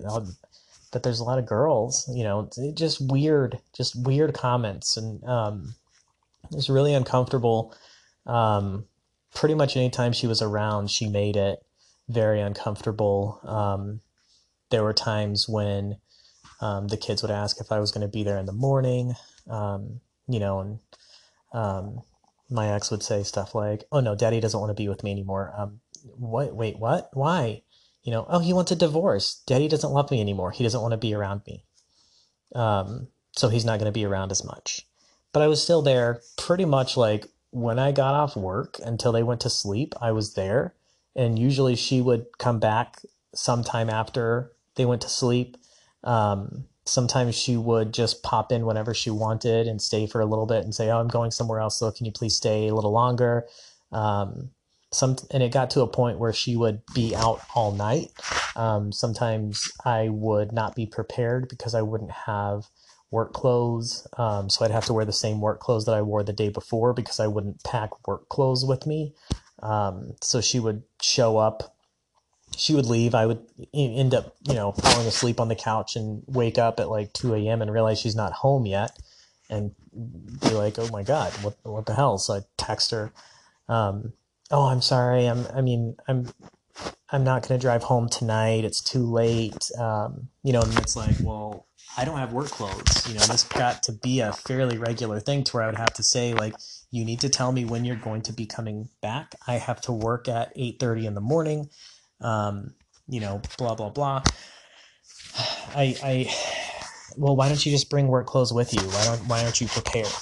that 0.92 1.02
there's 1.02 1.20
a 1.20 1.24
lot 1.24 1.38
of 1.38 1.46
girls, 1.46 2.06
you 2.14 2.24
know, 2.24 2.50
just 2.74 3.00
weird, 3.00 3.58
just 3.74 3.96
weird 3.96 4.34
comments. 4.34 4.98
And, 4.98 5.24
um, 5.24 5.74
it 6.50 6.56
was 6.56 6.68
really 6.68 6.92
uncomfortable. 6.92 7.74
Um, 8.26 8.84
pretty 9.34 9.54
much 9.54 9.78
anytime 9.78 10.12
she 10.12 10.26
was 10.26 10.42
around, 10.42 10.90
she 10.90 11.08
made 11.08 11.36
it 11.36 11.64
very 12.08 12.42
uncomfortable. 12.42 13.40
Um, 13.44 14.02
there 14.68 14.82
were 14.82 14.92
times 14.92 15.48
when 15.48 15.96
um, 16.60 16.88
the 16.88 16.98
kids 16.98 17.22
would 17.22 17.30
ask 17.30 17.62
if 17.62 17.72
I 17.72 17.80
was 17.80 17.92
going 17.92 18.06
to 18.06 18.12
be 18.12 18.24
there 18.24 18.36
in 18.36 18.44
the 18.44 18.52
morning, 18.52 19.14
um, 19.48 20.00
you 20.28 20.38
know, 20.38 20.60
and 20.60 20.78
um, 21.54 22.02
my 22.50 22.68
ex 22.72 22.90
would 22.90 23.02
say 23.02 23.22
stuff 23.22 23.54
like, 23.54 23.84
"Oh 23.92 24.00
no, 24.00 24.14
Daddy 24.14 24.40
doesn't 24.40 24.58
want 24.58 24.70
to 24.70 24.82
be 24.82 24.88
with 24.88 25.02
me 25.02 25.10
anymore." 25.10 25.54
Um, 25.56 25.80
what? 26.16 26.54
Wait, 26.54 26.78
what? 26.78 27.10
Why? 27.12 27.62
You 28.02 28.12
know, 28.12 28.26
oh, 28.28 28.38
he 28.38 28.52
wants 28.52 28.72
a 28.72 28.76
divorce. 28.76 29.42
Daddy 29.46 29.68
doesn't 29.68 29.92
love 29.92 30.10
me 30.10 30.20
anymore. 30.20 30.50
He 30.50 30.64
doesn't 30.64 30.80
want 30.80 30.92
to 30.92 30.98
be 30.98 31.14
around 31.14 31.42
me. 31.46 31.64
Um, 32.54 33.08
so 33.36 33.48
he's 33.48 33.64
not 33.64 33.78
going 33.78 33.92
to 33.92 33.98
be 33.98 34.04
around 34.04 34.32
as 34.32 34.44
much. 34.44 34.86
But 35.32 35.42
I 35.42 35.48
was 35.48 35.62
still 35.62 35.82
there 35.82 36.22
pretty 36.36 36.64
much 36.64 36.96
like 36.96 37.26
when 37.50 37.78
I 37.78 37.92
got 37.92 38.14
off 38.14 38.36
work 38.36 38.80
until 38.84 39.12
they 39.12 39.22
went 39.22 39.40
to 39.42 39.50
sleep, 39.50 39.94
I 40.00 40.12
was 40.12 40.34
there. 40.34 40.74
And 41.14 41.38
usually 41.38 41.76
she 41.76 42.00
would 42.00 42.26
come 42.38 42.58
back 42.58 43.00
sometime 43.34 43.90
after 43.90 44.52
they 44.76 44.84
went 44.84 45.02
to 45.02 45.08
sleep. 45.08 45.56
Um, 46.04 46.64
sometimes 46.84 47.34
she 47.34 47.56
would 47.56 47.92
just 47.92 48.22
pop 48.22 48.52
in 48.52 48.66
whenever 48.66 48.94
she 48.94 49.10
wanted 49.10 49.66
and 49.66 49.80
stay 49.80 50.06
for 50.06 50.20
a 50.20 50.26
little 50.26 50.46
bit 50.46 50.64
and 50.64 50.74
say, 50.74 50.90
"Oh, 50.90 50.98
I'm 51.00 51.08
going 51.08 51.30
somewhere 51.30 51.60
else, 51.60 51.78
so 51.78 51.90
can 51.90 52.06
you 52.06 52.12
please 52.12 52.36
stay 52.36 52.68
a 52.68 52.74
little 52.74 52.92
longer?" 52.92 53.46
Um, 53.92 54.50
some 54.92 55.16
and 55.30 55.42
it 55.42 55.52
got 55.52 55.70
to 55.70 55.82
a 55.82 55.86
point 55.86 56.18
where 56.18 56.32
she 56.32 56.56
would 56.56 56.82
be 56.94 57.14
out 57.14 57.40
all 57.54 57.72
night. 57.72 58.10
Um, 58.56 58.92
sometimes 58.92 59.70
I 59.84 60.08
would 60.08 60.52
not 60.52 60.74
be 60.74 60.86
prepared 60.86 61.48
because 61.48 61.74
I 61.74 61.82
wouldn't 61.82 62.10
have 62.10 62.68
work 63.10 63.32
clothes, 63.32 64.06
um, 64.18 64.50
so 64.50 64.64
I'd 64.64 64.70
have 64.70 64.86
to 64.86 64.92
wear 64.92 65.04
the 65.04 65.12
same 65.12 65.40
work 65.40 65.60
clothes 65.60 65.84
that 65.86 65.94
I 65.94 66.02
wore 66.02 66.22
the 66.22 66.32
day 66.32 66.48
before 66.48 66.92
because 66.92 67.20
I 67.20 67.26
wouldn't 67.26 67.62
pack 67.64 68.06
work 68.06 68.28
clothes 68.28 68.64
with 68.64 68.86
me. 68.86 69.14
Um, 69.62 70.14
so 70.22 70.40
she 70.40 70.58
would 70.58 70.82
show 71.02 71.36
up 71.38 71.76
she 72.56 72.74
would 72.74 72.86
leave. 72.86 73.14
I 73.14 73.26
would 73.26 73.44
end 73.72 74.14
up, 74.14 74.36
you 74.48 74.54
know, 74.54 74.72
falling 74.72 75.06
asleep 75.06 75.40
on 75.40 75.48
the 75.48 75.54
couch 75.54 75.96
and 75.96 76.22
wake 76.26 76.58
up 76.58 76.80
at 76.80 76.90
like 76.90 77.12
2 77.12 77.34
a.m. 77.34 77.62
and 77.62 77.72
realize 77.72 78.00
she's 78.00 78.16
not 78.16 78.32
home 78.32 78.66
yet 78.66 78.98
and 79.48 79.72
be 80.40 80.50
like, 80.50 80.78
oh 80.78 80.88
my 80.88 81.02
God, 81.02 81.32
what, 81.42 81.56
what 81.62 81.86
the 81.86 81.94
hell? 81.94 82.18
So 82.18 82.34
I 82.34 82.40
text 82.56 82.90
her, 82.92 83.12
um, 83.68 84.12
oh, 84.50 84.66
I'm 84.66 84.82
sorry. 84.82 85.26
I'm, 85.26 85.46
I 85.54 85.60
mean, 85.60 85.96
I'm, 86.08 86.28
I'm 87.10 87.24
not 87.24 87.46
going 87.46 87.58
to 87.58 87.62
drive 87.62 87.82
home 87.82 88.08
tonight. 88.08 88.64
It's 88.64 88.80
too 88.80 89.04
late. 89.04 89.70
Um, 89.78 90.28
you 90.42 90.52
know, 90.52 90.62
and 90.62 90.78
it's 90.78 90.96
like, 90.96 91.16
well, 91.22 91.66
I 91.96 92.04
don't 92.04 92.18
have 92.18 92.32
work 92.32 92.48
clothes. 92.48 93.08
You 93.08 93.14
know, 93.14 93.26
this 93.26 93.42
got 93.44 93.82
to 93.84 93.92
be 93.92 94.20
a 94.20 94.32
fairly 94.32 94.78
regular 94.78 95.18
thing 95.18 95.44
to 95.44 95.56
where 95.56 95.64
I 95.64 95.66
would 95.66 95.78
have 95.78 95.94
to 95.94 96.02
say, 96.02 96.34
like, 96.34 96.54
you 96.92 97.04
need 97.04 97.20
to 97.20 97.28
tell 97.28 97.52
me 97.52 97.64
when 97.64 97.84
you're 97.84 97.96
going 97.96 98.22
to 98.22 98.32
be 98.32 98.46
coming 98.46 98.88
back. 99.02 99.34
I 99.46 99.54
have 99.54 99.80
to 99.82 99.92
work 99.92 100.28
at 100.28 100.56
8:30 100.56 101.04
in 101.06 101.14
the 101.14 101.20
morning 101.20 101.68
um, 102.20 102.74
you 103.08 103.20
know, 103.20 103.40
blah 103.58 103.74
blah 103.74 103.90
blah. 103.90 104.22
I 105.74 105.96
I 106.02 106.34
well, 107.16 107.36
why 107.36 107.48
don't 107.48 107.64
you 107.64 107.72
just 107.72 107.90
bring 107.90 108.08
work 108.08 108.26
clothes 108.26 108.52
with 108.52 108.72
you? 108.74 108.80
Why 108.80 109.04
don't 109.04 109.28
why 109.28 109.44
aren't 109.44 109.60
you 109.60 109.68
prepared? 109.68 110.12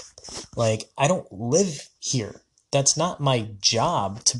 Like 0.57 0.85
I 0.97 1.09
don't 1.09 1.31
live 1.33 1.89
here. 2.01 2.41
That's 2.73 2.97
not 2.97 3.21
my 3.21 3.49
job 3.61 4.25
to 4.25 4.39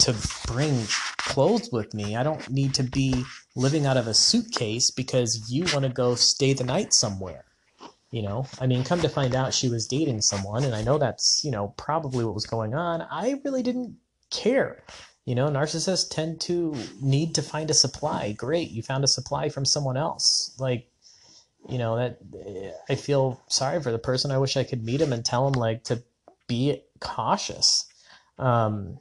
to 0.00 0.14
bring 0.46 0.86
clothes 1.18 1.70
with 1.70 1.94
me. 1.94 2.16
I 2.16 2.22
don't 2.22 2.48
need 2.50 2.74
to 2.74 2.82
be 2.82 3.24
living 3.54 3.86
out 3.86 3.96
of 3.96 4.06
a 4.06 4.14
suitcase 4.14 4.90
because 4.90 5.50
you 5.50 5.64
want 5.72 5.84
to 5.84 5.88
go 5.88 6.14
stay 6.14 6.52
the 6.52 6.64
night 6.64 6.92
somewhere. 6.92 7.44
You 8.10 8.22
know, 8.22 8.46
I 8.60 8.66
mean, 8.66 8.82
come 8.82 9.00
to 9.02 9.08
find 9.08 9.36
out 9.36 9.54
she 9.54 9.68
was 9.68 9.86
dating 9.86 10.22
someone, 10.22 10.64
and 10.64 10.74
I 10.74 10.82
know 10.82 10.98
that's, 10.98 11.42
you 11.44 11.52
know, 11.52 11.74
probably 11.76 12.24
what 12.24 12.34
was 12.34 12.46
going 12.46 12.74
on. 12.74 13.02
I 13.02 13.40
really 13.44 13.62
didn't 13.62 13.96
care. 14.30 14.82
You 15.30 15.36
know, 15.36 15.46
narcissists 15.46 16.10
tend 16.10 16.40
to 16.40 16.74
need 17.00 17.36
to 17.36 17.42
find 17.42 17.70
a 17.70 17.74
supply. 17.74 18.32
Great, 18.32 18.72
you 18.72 18.82
found 18.82 19.04
a 19.04 19.06
supply 19.06 19.48
from 19.48 19.64
someone 19.64 19.96
else. 19.96 20.50
Like, 20.58 20.90
you 21.68 21.78
know, 21.78 21.94
that 21.94 22.18
I 22.88 22.96
feel 22.96 23.40
sorry 23.46 23.80
for 23.80 23.92
the 23.92 23.98
person. 24.00 24.32
I 24.32 24.38
wish 24.38 24.56
I 24.56 24.64
could 24.64 24.84
meet 24.84 25.00
him 25.00 25.12
and 25.12 25.24
tell 25.24 25.46
him 25.46 25.52
like 25.52 25.84
to 25.84 26.02
be 26.48 26.82
cautious. 26.98 27.86
Um, 28.40 28.98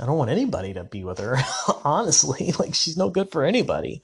I 0.00 0.06
don't 0.06 0.16
want 0.16 0.30
anybody 0.30 0.74
to 0.74 0.84
be 0.84 1.02
with 1.02 1.18
her, 1.18 1.38
honestly. 1.84 2.52
Like, 2.60 2.76
she's 2.76 2.96
no 2.96 3.10
good 3.10 3.32
for 3.32 3.44
anybody. 3.44 4.02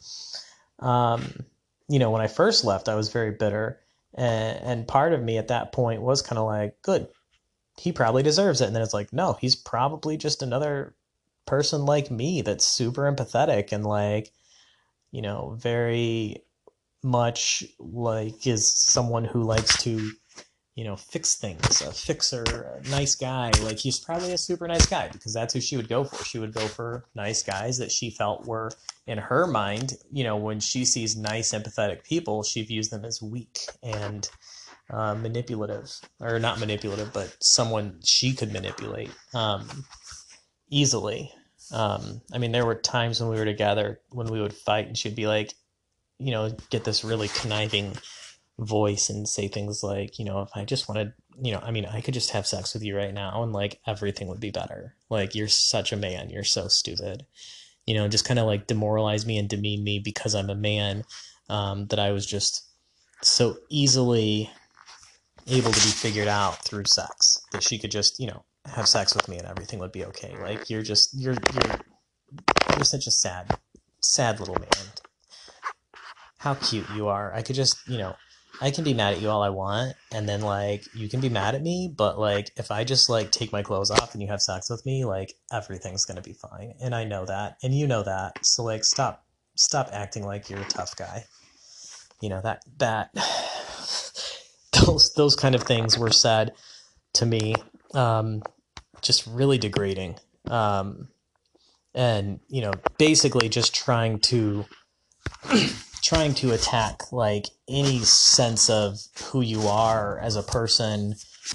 Um, 0.80 1.44
you 1.88 2.00
know, 2.00 2.10
when 2.10 2.20
I 2.20 2.26
first 2.26 2.64
left, 2.64 2.88
I 2.88 2.96
was 2.96 3.12
very 3.12 3.30
bitter. 3.30 3.78
And, 4.12 4.58
and 4.60 4.88
part 4.88 5.12
of 5.12 5.22
me 5.22 5.38
at 5.38 5.48
that 5.48 5.70
point 5.70 6.02
was 6.02 6.20
kind 6.20 6.40
of 6.40 6.46
like, 6.46 6.82
good, 6.82 7.06
he 7.78 7.92
probably 7.92 8.24
deserves 8.24 8.60
it. 8.60 8.66
And 8.66 8.74
then 8.74 8.82
it's 8.82 8.92
like, 8.92 9.12
no, 9.12 9.34
he's 9.34 9.54
probably 9.54 10.16
just 10.16 10.42
another 10.42 10.96
person 11.46 11.84
like 11.84 12.10
me 12.10 12.42
that's 12.42 12.64
super 12.64 13.02
empathetic 13.02 13.72
and 13.72 13.84
like 13.84 14.30
you 15.10 15.22
know 15.22 15.56
very 15.60 16.42
much 17.02 17.64
like 17.78 18.46
is 18.46 18.66
someone 18.66 19.24
who 19.24 19.42
likes 19.42 19.82
to 19.82 20.12
you 20.74 20.84
know 20.84 20.96
fix 20.96 21.34
things 21.34 21.82
a 21.82 21.92
fixer 21.92 22.44
a 22.82 22.88
nice 22.88 23.14
guy. 23.14 23.50
Like 23.62 23.78
he's 23.78 23.98
probably 23.98 24.32
a 24.32 24.38
super 24.38 24.66
nice 24.66 24.86
guy 24.86 25.08
because 25.12 25.34
that's 25.34 25.52
who 25.52 25.60
she 25.60 25.76
would 25.76 25.88
go 25.88 26.04
for. 26.04 26.24
She 26.24 26.38
would 26.38 26.54
go 26.54 26.66
for 26.66 27.04
nice 27.14 27.42
guys 27.42 27.78
that 27.78 27.92
she 27.92 28.10
felt 28.10 28.46
were 28.46 28.70
in 29.06 29.18
her 29.18 29.46
mind 29.46 29.94
you 30.12 30.24
know 30.24 30.36
when 30.36 30.60
she 30.60 30.84
sees 30.84 31.16
nice 31.16 31.52
empathetic 31.52 32.04
people 32.04 32.44
she 32.44 32.62
views 32.62 32.88
them 32.88 33.04
as 33.04 33.20
weak 33.20 33.58
and 33.82 34.30
uh, 34.90 35.14
manipulative. 35.14 35.90
Or 36.20 36.38
not 36.38 36.58
manipulative 36.58 37.12
but 37.12 37.36
someone 37.40 38.00
she 38.04 38.32
could 38.32 38.52
manipulate. 38.52 39.10
Um, 39.34 39.84
easily. 40.72 41.30
Um, 41.70 42.22
I 42.32 42.38
mean, 42.38 42.50
there 42.50 42.66
were 42.66 42.74
times 42.74 43.20
when 43.20 43.30
we 43.30 43.36
were 43.36 43.44
together 43.44 44.00
when 44.10 44.26
we 44.26 44.40
would 44.40 44.54
fight, 44.54 44.88
and 44.88 44.98
she'd 44.98 45.14
be 45.14 45.28
like, 45.28 45.54
you 46.18 46.32
know, 46.32 46.50
get 46.70 46.84
this 46.84 47.04
really 47.04 47.28
conniving 47.28 47.96
voice 48.58 49.10
and 49.10 49.28
say 49.28 49.48
things 49.48 49.82
like, 49.82 50.18
you 50.18 50.24
know, 50.24 50.42
if 50.42 50.50
I 50.54 50.64
just 50.64 50.88
wanted, 50.88 51.12
you 51.40 51.52
know, 51.52 51.60
I 51.62 51.70
mean, 51.70 51.86
I 51.86 52.00
could 52.00 52.14
just 52.14 52.30
have 52.30 52.46
sex 52.46 52.74
with 52.74 52.82
you 52.82 52.96
right 52.96 53.14
now 53.14 53.42
and 53.42 53.52
like 53.52 53.80
everything 53.86 54.28
would 54.28 54.40
be 54.40 54.50
better. 54.50 54.94
Like, 55.08 55.34
you're 55.34 55.48
such 55.48 55.92
a 55.92 55.96
man. 55.96 56.30
You're 56.30 56.44
so 56.44 56.68
stupid. 56.68 57.26
You 57.86 57.94
know, 57.94 58.08
just 58.08 58.24
kind 58.24 58.38
of 58.38 58.46
like 58.46 58.66
demoralize 58.66 59.26
me 59.26 59.38
and 59.38 59.48
demean 59.48 59.82
me 59.82 59.98
because 59.98 60.34
I'm 60.34 60.50
a 60.50 60.54
man 60.54 61.04
um, 61.48 61.86
that 61.86 61.98
I 61.98 62.12
was 62.12 62.26
just 62.26 62.64
so 63.22 63.56
easily 63.68 64.50
able 65.48 65.72
to 65.72 65.80
be 65.80 65.90
figured 65.90 66.28
out 66.28 66.64
through 66.64 66.84
sex 66.84 67.40
that 67.52 67.62
she 67.62 67.78
could 67.78 67.90
just, 67.90 68.20
you 68.20 68.28
know, 68.28 68.44
have 68.66 68.88
sex 68.88 69.14
with 69.14 69.28
me 69.28 69.38
and 69.38 69.46
everything 69.46 69.78
would 69.78 69.92
be 69.92 70.04
okay. 70.06 70.32
Mm-hmm. 70.32 70.42
Like 70.42 70.70
you're 70.70 70.82
just 70.82 71.14
you're 71.14 71.34
you're 71.54 71.80
you're 72.76 72.84
such 72.84 73.06
a 73.06 73.10
sad 73.10 73.58
sad 74.00 74.40
little 74.40 74.58
man. 74.58 74.88
How 76.38 76.54
cute 76.54 76.86
you 76.96 77.08
are. 77.08 77.32
I 77.32 77.42
could 77.42 77.54
just, 77.54 77.76
you 77.86 77.98
know, 77.98 78.16
I 78.60 78.70
can 78.70 78.84
be 78.84 78.94
mad 78.94 79.14
at 79.14 79.22
you 79.22 79.28
all 79.28 79.42
I 79.42 79.48
want 79.48 79.94
and 80.12 80.28
then 80.28 80.40
like 80.40 80.84
you 80.94 81.08
can 81.08 81.20
be 81.20 81.28
mad 81.28 81.54
at 81.54 81.62
me, 81.62 81.92
but 81.96 82.18
like 82.18 82.50
if 82.56 82.70
I 82.70 82.84
just 82.84 83.08
like 83.08 83.30
take 83.30 83.52
my 83.52 83.62
clothes 83.62 83.90
off 83.90 84.12
and 84.12 84.22
you 84.22 84.28
have 84.28 84.42
sex 84.42 84.68
with 84.68 84.84
me, 84.84 85.04
like 85.04 85.34
everything's 85.52 86.04
going 86.04 86.16
to 86.16 86.22
be 86.22 86.34
fine. 86.34 86.74
And 86.80 86.94
I 86.94 87.04
know 87.04 87.24
that 87.24 87.56
and 87.62 87.74
you 87.74 87.86
know 87.86 88.02
that. 88.02 88.44
So 88.44 88.62
like 88.64 88.84
stop 88.84 89.24
stop 89.54 89.88
acting 89.92 90.24
like 90.24 90.50
you're 90.50 90.60
a 90.60 90.64
tough 90.64 90.96
guy. 90.96 91.24
You 92.20 92.28
know, 92.28 92.40
that 92.42 92.62
that 92.78 93.10
those 94.86 95.12
those 95.14 95.36
kind 95.36 95.54
of 95.54 95.62
things 95.62 95.98
were 95.98 96.12
said 96.12 96.52
to 97.14 97.26
me 97.26 97.54
um, 97.94 98.42
just 99.00 99.26
really 99.26 99.58
degrading. 99.58 100.16
Um, 100.48 101.08
and 101.94 102.40
you 102.48 102.62
know, 102.62 102.72
basically 102.98 103.48
just 103.48 103.74
trying 103.74 104.18
to 104.20 104.64
trying 106.02 106.34
to 106.34 106.52
attack 106.52 107.12
like 107.12 107.46
any 107.68 108.00
sense 108.00 108.68
of 108.70 108.98
who 109.24 109.40
you 109.40 109.62
are 109.68 110.18
as 110.18 110.36
a 110.36 110.42
person. 110.42 111.14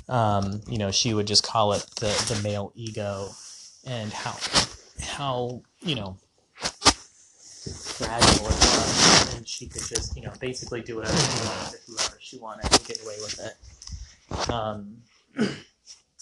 Um, 0.10 0.62
you 0.67 0.77
know, 0.77 0.91
she 0.91 1.13
would 1.13 1.27
just 1.27 1.44
call 1.44 1.74
it 1.74 1.86
the 2.00 2.08
the 2.34 2.39
male 2.44 2.72
ego, 2.75 3.29
and 3.86 4.12
how 4.12 4.38
how 5.01 5.62
you 5.82 5.96
know 5.96 6.17
fragile 7.98 8.29
it 8.29 8.41
was, 8.41 9.36
and 9.36 9.48
she 9.48 9.67
could 9.67 9.82
just 9.88 10.15
you 10.15 10.24
know 10.24 10.32
basically 10.39 10.82
do 10.82 10.98
whatever 10.98 11.17
she 11.17 11.48
wanted 11.48 11.72
to 11.72 11.77
whoever 11.88 12.17
she 12.20 12.38
wanted 12.38 12.72
and 12.72 12.86
get 12.86 13.01
away 13.01 13.15
with 13.22 13.39
it. 13.39 14.50
Um, 14.51 14.98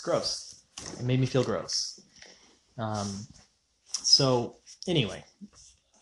gross. 0.05 0.63
It 0.99 1.03
made 1.03 1.19
me 1.19 1.25
feel 1.25 1.43
gross. 1.43 1.99
Um, 2.77 3.27
so 3.91 4.57
anyway, 4.87 5.25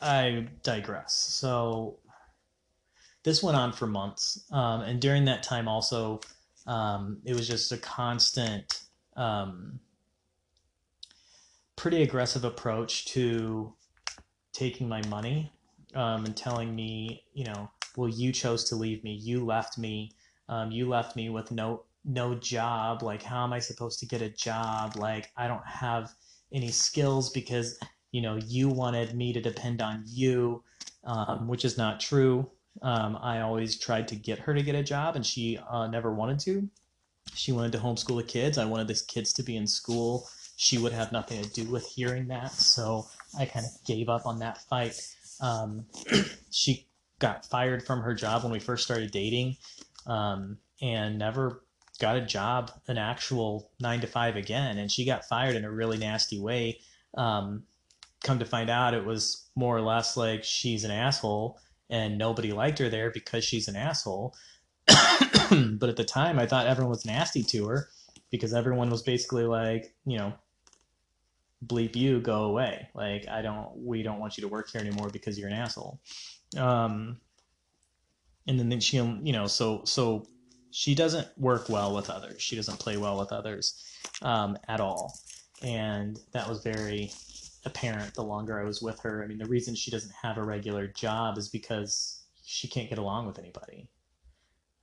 I 0.02 0.48
digress. 0.62 1.14
So 1.16 2.00
this 3.24 3.42
went 3.42 3.58
on 3.58 3.72
for 3.72 3.88
months, 3.88 4.44
um, 4.52 4.82
and 4.82 5.00
during 5.00 5.26
that 5.26 5.42
time, 5.42 5.70
also, 5.70 6.20
um, 6.68 7.20
it 7.24 7.34
was 7.34 7.48
just 7.48 7.72
a 7.72 7.78
constant, 7.78 8.82
um, 9.16 9.80
pretty 11.78 12.04
aggressive 12.04 12.44
approach 12.44 13.06
to 13.06 13.74
taking 14.52 14.90
my 14.90 15.02
money 15.08 15.54
um, 15.96 16.26
and 16.26 16.36
telling 16.36 16.76
me, 16.76 17.24
you 17.34 17.46
know, 17.46 17.70
well, 17.96 18.10
you 18.10 18.34
chose 18.34 18.66
to 18.66 18.76
leave 18.76 19.04
me. 19.04 19.14
You 19.14 19.46
left 19.46 19.78
me. 19.78 20.12
Um, 20.50 20.72
you 20.72 20.90
left 20.90 21.16
me 21.16 21.30
with 21.30 21.52
no 21.52 21.84
no 22.06 22.36
job 22.36 23.02
like 23.02 23.24
how 23.24 23.44
am 23.44 23.54
i 23.54 23.60
supposed 23.60 24.00
to 24.00 24.06
get 24.06 24.22
a 24.22 24.30
job 24.30 24.96
like 24.98 25.32
i 25.38 25.48
don't 25.48 25.66
have 25.66 26.12
any 26.52 26.70
skills 26.70 27.30
because 27.30 27.80
you 28.12 28.22
know 28.22 28.36
you 28.36 28.68
wanted 28.70 29.16
me 29.16 29.34
to 29.34 29.42
depend 29.42 29.82
on 29.82 30.04
you 30.06 30.64
um, 31.06 31.48
which 31.48 31.66
is 31.66 31.78
not 31.78 32.00
true 32.00 32.50
um, 32.82 33.18
i 33.22 33.42
always 33.42 33.80
tried 33.80 34.08
to 34.08 34.16
get 34.16 34.40
her 34.40 34.54
to 34.54 34.62
get 34.62 34.76
a 34.76 34.84
job 34.84 35.16
and 35.16 35.26
she 35.26 35.58
uh, 35.70 35.88
never 35.88 36.14
wanted 36.14 36.40
to 36.40 36.70
she 37.36 37.52
wanted 37.52 37.72
to 37.74 37.78
homeschool 37.80 38.18
the 38.18 38.24
kids. 38.24 38.58
I 38.58 38.66
wanted 38.66 38.88
the 38.88 39.02
kids 39.08 39.34
to 39.34 39.44
be 39.44 39.56
in 39.56 39.68
school. 39.68 40.28
She 40.56 40.78
would 40.78 40.94
have 40.94 41.12
nothing 41.12 41.42
to 41.42 41.50
do 41.50 41.70
with 41.70 41.86
hearing 41.88 42.28
that, 42.28 42.52
so 42.52 43.08
I 43.38 43.46
kind 43.46 43.66
of 43.66 43.72
gave 43.86 44.08
up 44.10 44.26
on 44.26 44.40
that 44.40 44.60
fight. 44.70 45.00
Um, 45.42 45.86
she 46.52 46.88
got 47.20 47.46
fired 47.46 47.86
from 47.86 48.02
her 48.02 48.14
job 48.14 48.44
when 48.44 48.52
we 48.52 48.60
first 48.60 48.84
started 48.84 49.12
dating, 49.12 49.58
um, 50.06 50.58
and 50.82 51.18
never 51.18 51.62
got 52.00 52.18
a 52.18 52.22
job, 52.22 52.72
an 52.88 52.98
actual 52.98 53.72
nine 53.80 54.02
to 54.02 54.08
five 54.08 54.36
again. 54.36 54.78
And 54.78 54.92
she 54.92 55.06
got 55.06 55.26
fired 55.26 55.56
in 55.56 55.66
a 55.66 55.72
really 55.72 55.98
nasty 55.98 56.40
way. 56.40 56.80
Um, 57.16 57.64
come 58.24 58.40
to 58.40 58.46
find 58.46 58.70
out, 58.70 58.94
it 58.94 59.06
was 59.06 59.50
more 59.56 59.76
or 59.76 59.82
less 59.82 60.18
like 60.18 60.44
she's 60.44 60.84
an 60.84 60.92
asshole 60.92 61.60
and 61.90 62.18
nobody 62.18 62.52
liked 62.52 62.80
her 62.80 62.90
there 62.90 63.12
because 63.12 63.44
she's 63.44 63.68
an 63.68 63.76
asshole. 63.76 64.36
but 64.88 65.90
at 65.90 65.96
the 65.96 66.06
time, 66.06 66.40
I 66.40 66.48
thought 66.48 66.68
everyone 66.68 66.90
was 66.90 67.06
nasty 67.06 67.44
to 67.44 67.68
her 67.68 67.90
because 68.32 68.54
everyone 68.54 68.90
was 68.90 69.04
basically 69.04 69.46
like, 69.46 69.94
you 70.06 70.18
know, 70.18 70.34
bleep 71.66 71.96
you, 71.96 72.20
go 72.20 72.46
away. 72.46 72.90
Like, 72.96 73.28
I 73.28 73.42
don't, 73.42 73.70
we 73.76 74.04
don't 74.04 74.20
want 74.20 74.38
you 74.38 74.42
to 74.42 74.48
work 74.48 74.72
here 74.72 74.82
anymore 74.82 75.10
because 75.10 75.38
you're 75.38 75.50
an 75.50 75.54
asshole. 75.54 76.00
Um, 76.58 77.18
and 78.48 78.60
then 78.60 78.80
she, 78.80 78.98
you 78.98 79.32
know, 79.34 79.48
so, 79.48 79.84
so 79.86 80.28
she 80.74 80.96
doesn't 80.96 81.27
work 81.38 81.70
well 81.70 81.96
with 81.96 82.10
others. 82.10 82.42
She 82.42 82.56
doesn't 82.56 82.80
play 82.80 82.98
well 82.98 83.20
with 83.20 83.32
others 83.32 83.86
um, 84.24 84.58
at 84.68 84.82
all. 84.82 85.20
And 85.62 86.20
that 86.32 86.50
was 86.50 86.63
very 86.63 87.12
apparent 87.63 88.15
the 88.15 88.24
longer 88.24 88.60
I 88.60 88.63
was 88.63 88.82
with 88.82 89.00
her. 89.01 89.24
I 89.24 89.27
mean, 89.27 89.38
the 89.38 89.46
reason 89.46 89.75
she 89.75 89.92
doesn't 89.92 90.13
have 90.24 90.38
a 90.38 90.44
regular 90.44 90.88
job 90.88 91.38
is 91.38 91.48
because 91.48 92.24
she 92.44 92.68
can't 92.68 92.89
get 92.89 92.98
along 92.98 93.27
with 93.27 93.38
anybody. 93.38 93.88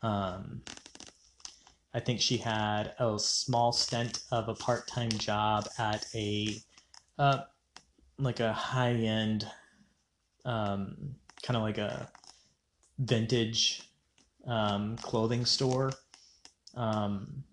Um, 0.00 0.62
I 1.92 1.98
think 1.98 2.20
she 2.20 2.36
had 2.36 2.94
a 3.00 3.18
small 3.18 3.72
stint 3.72 4.20
of 4.30 4.48
a 4.48 4.54
part 4.54 4.86
time 4.86 5.10
job 5.10 5.68
at 5.76 6.06
a 6.14 6.56
uh, 7.18 7.40
like 8.16 8.38
a 8.38 8.52
high 8.52 8.92
end, 8.92 9.44
um, 10.44 11.16
kind 11.42 11.56
of 11.56 11.62
like 11.62 11.78
a 11.78 12.08
vintage 13.00 13.89
um, 14.46 14.96
clothing 14.96 15.44
store. 15.44 15.92
Um, 16.74 17.44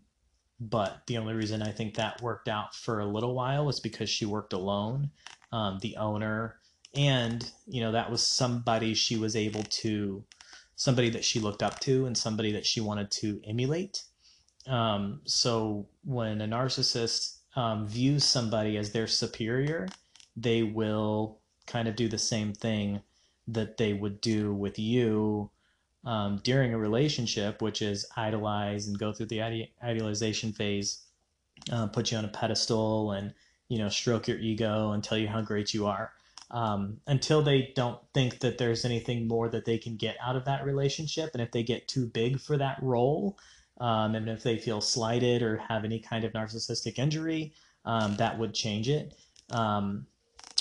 but 0.60 1.04
the 1.08 1.18
only 1.18 1.34
reason 1.34 1.62
I 1.62 1.72
think 1.72 1.96
that 1.96 2.22
worked 2.22 2.48
out 2.48 2.74
for 2.74 3.00
a 3.00 3.06
little 3.06 3.36
while 3.36 3.66
was 3.66 3.80
because 3.80 4.10
she 4.10 4.26
worked 4.26 4.54
alone. 4.54 5.12
Um, 5.52 5.80
the 5.82 5.96
owner, 5.98 6.58
and 6.94 7.50
you 7.68 7.82
know, 7.82 7.92
that 7.92 8.12
was 8.12 8.26
somebody 8.26 8.94
she 8.94 9.18
was 9.18 9.36
able 9.36 9.64
to, 9.64 10.24
somebody 10.76 11.10
that 11.12 11.24
she 11.24 11.40
looked 11.40 11.64
up 11.64 11.80
to, 11.82 12.06
and 12.06 12.18
somebody 12.18 12.52
that 12.54 12.66
she 12.66 12.82
wanted 12.82 13.12
to 13.12 13.40
emulate. 13.48 14.04
Um, 14.66 15.22
so 15.26 15.88
when 16.04 16.42
a 16.42 16.48
narcissist 16.48 17.38
um, 17.56 17.88
views 17.88 18.26
somebody 18.26 18.78
as 18.78 18.92
their 18.92 19.08
superior, 19.08 19.88
they 20.36 20.64
will 20.64 21.40
kind 21.66 21.88
of 21.88 21.96
do 21.96 22.08
the 22.08 22.18
same 22.18 22.54
thing 22.54 23.02
that 23.48 23.78
they 23.78 23.94
would 23.94 24.20
do 24.20 24.54
with 24.54 24.78
you 24.78 25.50
um, 26.08 26.40
during 26.44 26.74
a 26.74 26.78
relationship, 26.78 27.62
which 27.62 27.82
is 27.82 28.06
idolize 28.16 28.88
and 28.88 28.98
go 28.98 29.12
through 29.12 29.26
the 29.26 29.42
ide- 29.42 29.70
idealization 29.84 30.54
phase, 30.54 31.04
uh, 31.70 31.88
put 31.88 32.12
you 32.12 32.18
on 32.18 32.24
a 32.24 32.30
pedestal 32.30 33.12
and 33.12 33.34
you 33.68 33.78
know 33.78 33.90
stroke 33.90 34.26
your 34.26 34.40
ego 34.40 34.92
and 34.92 35.04
tell 35.04 35.18
you 35.18 35.28
how 35.28 35.42
great 35.42 35.74
you 35.74 35.86
are. 35.86 36.14
Um, 36.50 37.02
until 37.08 37.42
they 37.42 37.74
don't 37.76 38.00
think 38.14 38.40
that 38.40 38.58
there's 38.58 38.86
anything 38.86 39.28
more 39.28 39.50
that 39.50 39.66
they 39.66 39.78
can 39.78 39.98
get 39.98 40.16
out 40.24 40.38
of 40.38 40.46
that 40.46 40.66
relationship, 40.66 41.32
and 41.34 41.42
if 41.42 41.52
they 41.52 41.62
get 41.62 41.90
too 41.90 42.08
big 42.08 42.40
for 42.40 42.58
that 42.58 42.82
role, 42.82 43.38
um, 43.82 44.16
and 44.16 44.30
if 44.30 44.44
they 44.44 44.58
feel 44.58 44.80
slighted 44.80 45.42
or 45.42 45.58
have 45.58 45.84
any 45.84 46.00
kind 46.00 46.24
of 46.24 46.32
narcissistic 46.32 46.98
injury, 47.00 47.52
um, 47.84 48.16
that 48.16 48.40
would 48.40 48.54
change 48.54 48.88
it. 48.88 49.14
Um, 49.52 50.08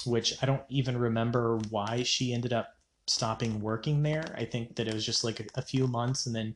which 0.04 0.34
I 0.42 0.46
don't 0.46 0.62
even 0.68 0.98
remember 0.98 1.58
why 1.70 2.02
she 2.02 2.32
ended 2.32 2.52
up 2.52 2.75
stopping 3.06 3.60
working 3.60 4.02
there. 4.02 4.34
I 4.36 4.44
think 4.44 4.76
that 4.76 4.88
it 4.88 4.94
was 4.94 5.06
just 5.06 5.24
like 5.24 5.40
a, 5.40 5.44
a 5.56 5.62
few 5.62 5.86
months, 5.86 6.26
and 6.26 6.34
then 6.34 6.54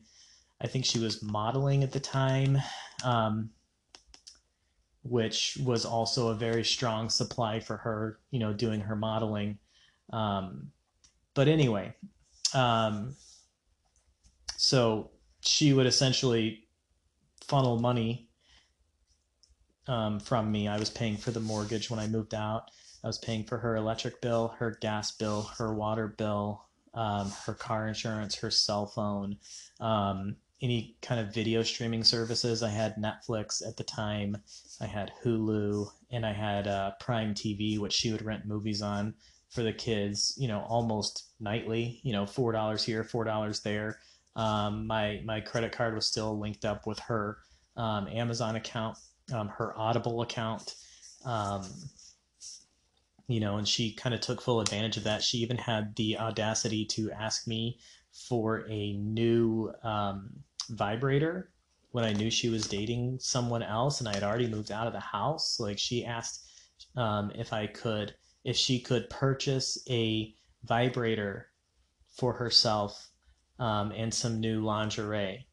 I 0.61 0.67
think 0.67 0.85
she 0.85 0.99
was 0.99 1.23
modeling 1.23 1.83
at 1.83 1.91
the 1.91 1.99
time, 1.99 2.57
um, 3.03 3.49
which 5.03 5.57
was 5.63 5.85
also 5.85 6.29
a 6.29 6.35
very 6.35 6.63
strong 6.63 7.09
supply 7.09 7.59
for 7.59 7.77
her, 7.77 8.19
you 8.29 8.39
know, 8.39 8.53
doing 8.53 8.81
her 8.81 8.95
modeling. 8.95 9.57
Um, 10.11 10.71
but 11.33 11.47
anyway, 11.47 11.95
um, 12.53 13.15
so 14.57 15.11
she 15.41 15.73
would 15.73 15.87
essentially 15.87 16.67
funnel 17.47 17.79
money 17.79 18.29
um, 19.87 20.19
from 20.19 20.51
me. 20.51 20.67
I 20.67 20.77
was 20.77 20.89
paying 20.89 21.17
for 21.17 21.31
the 21.31 21.39
mortgage 21.39 21.89
when 21.89 21.99
I 21.99 22.07
moved 22.07 22.33
out. 22.35 22.69
I 23.03 23.07
was 23.07 23.17
paying 23.17 23.43
for 23.43 23.57
her 23.57 23.75
electric 23.75 24.21
bill, 24.21 24.49
her 24.59 24.77
gas 24.79 25.11
bill, 25.11 25.43
her 25.57 25.73
water 25.73 26.07
bill, 26.07 26.65
um, 26.93 27.31
her 27.45 27.53
car 27.53 27.87
insurance, 27.87 28.35
her 28.35 28.51
cell 28.51 28.85
phone, 28.85 29.37
um, 29.79 30.35
any 30.61 30.95
kind 31.01 31.19
of 31.19 31.33
video 31.33 31.63
streaming 31.63 32.03
services. 32.03 32.61
I 32.61 32.69
had 32.69 32.95
Netflix 32.95 33.65
at 33.67 33.77
the 33.77 33.83
time, 33.83 34.37
I 34.79 34.85
had 34.85 35.11
Hulu, 35.23 35.87
and 36.11 36.25
I 36.25 36.33
had 36.33 36.67
uh, 36.67 36.91
Prime 36.99 37.33
TV, 37.33 37.79
which 37.79 37.93
she 37.93 38.11
would 38.11 38.21
rent 38.21 38.45
movies 38.45 38.81
on 38.81 39.15
for 39.49 39.63
the 39.63 39.73
kids, 39.73 40.33
you 40.37 40.47
know, 40.47 40.61
almost 40.61 41.31
nightly, 41.39 41.99
you 42.03 42.13
know, 42.13 42.23
$4 42.23 42.83
here, 42.83 43.03
$4 43.03 43.63
there. 43.63 43.99
Um, 44.35 44.87
my, 44.87 45.21
my 45.25 45.41
credit 45.41 45.71
card 45.71 45.93
was 45.93 46.05
still 46.07 46.39
linked 46.39 46.63
up 46.63 46.87
with 46.87 46.99
her 46.99 47.39
um, 47.75 48.07
Amazon 48.07 48.55
account, 48.55 48.97
um, 49.33 49.49
her 49.49 49.77
Audible 49.77 50.21
account. 50.21 50.75
You 53.31 53.39
know, 53.39 53.57
and 53.57 53.67
she 53.67 53.93
kind 53.93 54.13
of 54.13 54.21
took 54.21 54.41
full 54.41 54.61
advantage 54.61 54.97
of 54.97 55.03
that. 55.03 55.23
She 55.23 55.37
even 55.39 55.57
had 55.57 55.95
the 55.95 56.17
audacity 56.17 56.85
to 56.85 57.11
ask 57.11 57.47
me 57.47 57.79
for 58.11 58.65
a 58.69 58.93
new 58.93 59.71
um, 59.83 60.31
vibrator 60.69 61.51
when 61.91 62.03
I 62.03 62.13
knew 62.13 62.29
she 62.29 62.49
was 62.49 62.67
dating 62.67 63.19
someone 63.19 63.63
else 63.63 63.99
and 63.99 64.07
I 64.07 64.13
had 64.13 64.23
already 64.23 64.47
moved 64.47 64.71
out 64.71 64.87
of 64.87 64.93
the 64.93 64.99
house. 64.99 65.59
Like 65.59 65.77
she 65.77 66.05
asked 66.05 66.45
um, 66.95 67.31
if 67.35 67.53
I 67.53 67.67
could, 67.67 68.13
if 68.43 68.55
she 68.55 68.79
could 68.79 69.09
purchase 69.09 69.77
a 69.89 70.33
vibrator 70.63 71.47
for 72.09 72.33
herself 72.33 73.09
um, 73.59 73.91
and 73.91 74.13
some 74.13 74.39
new 74.39 74.61
lingerie 74.61 75.47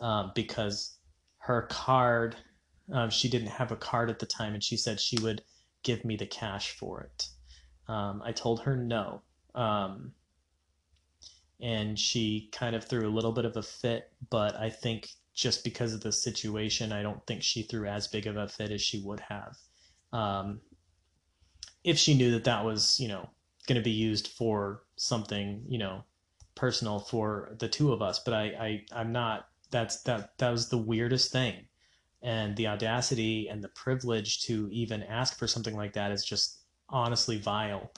um, 0.00 0.32
because 0.34 0.98
her 1.38 1.62
card, 1.62 2.36
um, 2.92 3.10
she 3.10 3.28
didn't 3.28 3.48
have 3.48 3.72
a 3.72 3.76
card 3.76 4.10
at 4.10 4.18
the 4.18 4.26
time, 4.26 4.54
and 4.54 4.62
she 4.62 4.76
said 4.76 5.00
she 5.00 5.18
would 5.20 5.42
give 5.86 6.04
me 6.04 6.16
the 6.16 6.26
cash 6.26 6.72
for 6.72 7.02
it. 7.02 7.28
Um, 7.86 8.20
I 8.24 8.32
told 8.32 8.60
her 8.62 8.76
no. 8.76 9.22
Um, 9.54 10.12
and 11.60 11.96
she 11.96 12.50
kind 12.52 12.74
of 12.74 12.84
threw 12.84 13.08
a 13.08 13.14
little 13.14 13.30
bit 13.30 13.44
of 13.44 13.56
a 13.56 13.62
fit, 13.62 14.10
but 14.28 14.56
I 14.56 14.68
think 14.68 15.08
just 15.32 15.62
because 15.62 15.94
of 15.94 16.02
the 16.02 16.10
situation, 16.10 16.90
I 16.90 17.02
don't 17.02 17.24
think 17.24 17.42
she 17.44 17.62
threw 17.62 17.86
as 17.86 18.08
big 18.08 18.26
of 18.26 18.36
a 18.36 18.48
fit 18.48 18.72
as 18.72 18.82
she 18.82 18.98
would 18.98 19.20
have. 19.20 19.56
Um, 20.12 20.60
if 21.84 21.98
she 21.98 22.14
knew 22.14 22.32
that 22.32 22.44
that 22.44 22.64
was, 22.64 22.98
you 22.98 23.06
know, 23.06 23.30
going 23.68 23.76
to 23.76 23.84
be 23.84 23.92
used 23.92 24.26
for 24.28 24.82
something, 24.96 25.64
you 25.68 25.78
know, 25.78 26.02
personal 26.56 26.98
for 26.98 27.54
the 27.60 27.68
two 27.68 27.92
of 27.92 28.02
us. 28.02 28.18
But 28.18 28.34
I, 28.34 28.42
I, 28.42 28.84
I'm 28.92 29.12
not. 29.12 29.48
That's 29.70 30.02
that. 30.02 30.36
That 30.38 30.50
was 30.50 30.68
the 30.68 30.78
weirdest 30.78 31.30
thing 31.30 31.66
and 32.26 32.56
the 32.56 32.66
audacity 32.66 33.48
and 33.48 33.62
the 33.62 33.68
privilege 33.68 34.42
to 34.42 34.68
even 34.72 35.04
ask 35.04 35.38
for 35.38 35.46
something 35.46 35.76
like 35.76 35.92
that 35.92 36.10
is 36.10 36.24
just 36.24 36.58
honestly 36.88 37.38
vile. 37.38 37.92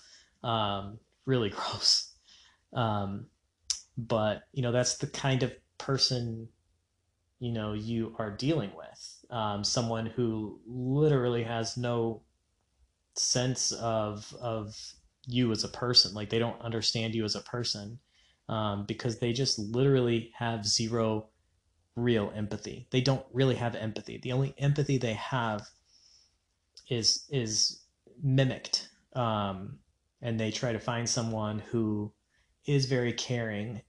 Um, 0.44 0.98
really 1.24 1.48
gross. 1.58 2.12
Um, 2.74 3.26
but 3.96 4.42
you 4.52 4.62
know 4.62 4.70
that's 4.70 4.98
the 4.98 5.08
kind 5.08 5.42
of 5.42 5.52
person 5.78 6.46
you 7.40 7.50
know 7.50 7.72
you 7.72 8.14
are 8.18 8.30
dealing 8.30 8.70
with. 8.76 9.24
Um, 9.30 9.64
someone 9.64 10.06
who 10.06 10.60
literally 10.66 11.42
has 11.42 11.78
no 11.78 12.20
sense 13.14 13.72
of 13.72 14.32
of 14.42 14.76
you 15.26 15.50
as 15.52 15.64
a 15.64 15.68
person. 15.68 16.12
Like 16.12 16.28
they 16.28 16.38
don't 16.38 16.60
understand 16.60 17.14
you 17.14 17.24
as 17.24 17.34
a 17.34 17.40
person 17.40 17.98
um, 18.50 18.84
because 18.86 19.18
they 19.18 19.32
just 19.32 19.58
literally 19.58 20.32
have 20.36 20.66
zero 20.66 21.28
real 21.98 22.32
empathy. 22.34 22.86
They 22.90 23.00
don't 23.00 23.24
really 23.32 23.56
have 23.56 23.74
empathy. 23.74 24.18
The 24.18 24.32
only 24.32 24.54
empathy 24.58 24.98
they 24.98 25.14
have 25.14 25.68
is 26.88 27.24
is 27.30 27.82
mimicked, 28.22 28.88
um, 29.14 29.78
and 30.22 30.38
they 30.38 30.50
try 30.50 30.72
to 30.72 30.80
find 30.80 31.08
someone 31.08 31.58
who 31.58 32.12
is 32.66 32.86
very 32.86 33.12
caring 33.12 33.82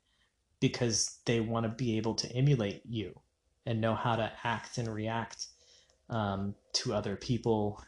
because 0.60 1.20
they 1.26 1.40
want 1.40 1.66
to 1.66 1.70
be 1.70 1.98
able 1.98 2.16
to 2.16 2.32
emulate 2.34 2.82
you 2.86 3.20
and 3.66 3.80
know 3.80 3.96
how 3.96 4.16
to 4.16 4.32
act 4.44 4.78
and 4.78 4.94
react 4.94 5.48
um, 6.10 6.56
to 6.74 6.94
other 6.94 7.16
people. 7.16 7.82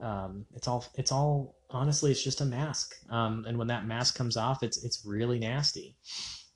Um, 0.00 0.46
it's 0.54 0.68
all 0.68 0.84
it's 0.96 1.12
all 1.12 1.56
honestly 1.70 2.10
it's 2.10 2.22
just 2.22 2.40
a 2.40 2.44
mask, 2.44 2.94
um, 3.10 3.44
and 3.46 3.58
when 3.58 3.68
that 3.68 3.86
mask 3.86 4.16
comes 4.16 4.36
off, 4.36 4.62
it's 4.62 4.84
it's 4.84 5.04
really 5.04 5.38
nasty. 5.38 5.96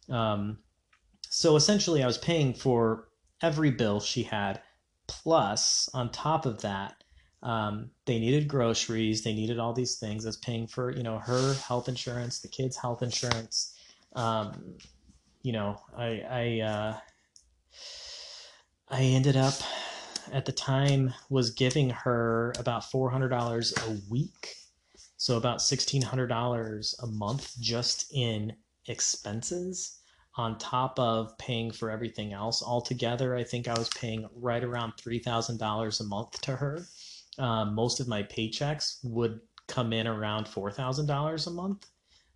Um, 0.08 0.58
so 1.28 1.56
essentially, 1.56 2.02
I 2.02 2.06
was 2.06 2.18
paying 2.18 2.52
for 2.52 3.08
every 3.42 3.70
bill 3.70 4.00
she 4.00 4.22
had. 4.22 4.60
Plus 5.06 5.88
on 5.92 6.10
top 6.10 6.46
of 6.46 6.62
that 6.62 7.02
um, 7.42 7.90
they 8.06 8.20
needed 8.20 8.46
groceries 8.46 9.22
they 9.22 9.34
needed 9.34 9.58
all 9.58 9.72
these 9.72 9.96
things. 9.96 10.24
As 10.26 10.36
paying 10.36 10.66
for 10.66 10.90
you 10.90 11.02
know 11.02 11.18
her 11.18 11.54
health 11.54 11.88
insurance 11.88 12.40
the 12.40 12.48
kids 12.48 12.76
health 12.76 13.02
insurance. 13.02 13.76
Um, 14.14 14.78
you 15.42 15.52
know 15.52 15.80
i 15.96 16.22
i 16.30 16.60
uh, 16.60 16.96
i 18.88 19.02
ended 19.02 19.36
up 19.36 19.54
at 20.30 20.44
the 20.44 20.52
time 20.52 21.12
was 21.30 21.50
giving 21.50 21.90
her 21.90 22.52
about 22.58 22.82
$400 22.82 23.88
a 23.88 24.00
week. 24.10 24.54
So 25.16 25.36
about 25.36 25.58
$1600 25.58 27.02
a 27.02 27.06
month 27.06 27.54
just 27.60 28.12
in 28.14 28.54
expenses 28.86 30.01
on 30.36 30.58
top 30.58 30.98
of 30.98 31.36
paying 31.38 31.70
for 31.70 31.90
everything 31.90 32.32
else 32.32 32.62
altogether 32.62 33.36
i 33.36 33.44
think 33.44 33.68
i 33.68 33.78
was 33.78 33.88
paying 33.90 34.28
right 34.34 34.64
around 34.64 34.92
$3000 34.96 36.00
a 36.00 36.04
month 36.04 36.40
to 36.42 36.56
her. 36.56 36.86
Um, 37.38 37.74
most 37.74 38.00
of 38.00 38.08
my 38.08 38.22
paychecks 38.22 38.98
would 39.04 39.40
come 39.66 39.92
in 39.92 40.06
around 40.06 40.46
$4000 40.46 41.46
a 41.46 41.50
month. 41.50 41.86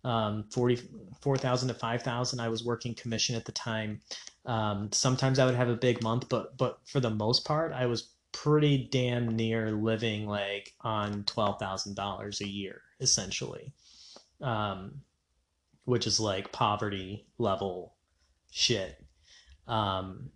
Um, 0.03 0.45
44000 0.51 1.67
to 1.67 1.73
5000 1.73 2.39
i 2.39 2.47
was 2.47 2.63
working 2.63 2.95
commission 2.95 3.35
at 3.35 3.45
the 3.45 3.51
time. 3.51 3.99
Um, 4.45 4.89
sometimes 4.91 5.39
i 5.39 5.45
would 5.45 5.55
have 5.55 5.69
a 5.69 5.75
big 5.75 6.01
month 6.01 6.29
but 6.29 6.57
but 6.57 6.79
for 6.85 6.99
the 6.99 7.09
most 7.09 7.45
part 7.45 7.73
i 7.73 7.85
was 7.85 8.11
pretty 8.31 8.87
damn 8.91 9.35
near 9.35 9.71
living 9.71 10.27
like 10.27 10.73
on 10.81 11.23
$12000 11.23 12.41
a 12.41 12.47
year 12.47 12.81
essentially. 12.99 13.73
Um, 14.41 15.01
which 15.87 16.05
is 16.05 16.19
like 16.19 16.51
poverty 16.51 17.25
level 17.37 17.95
shit. 18.51 19.01
Um, 19.69 20.31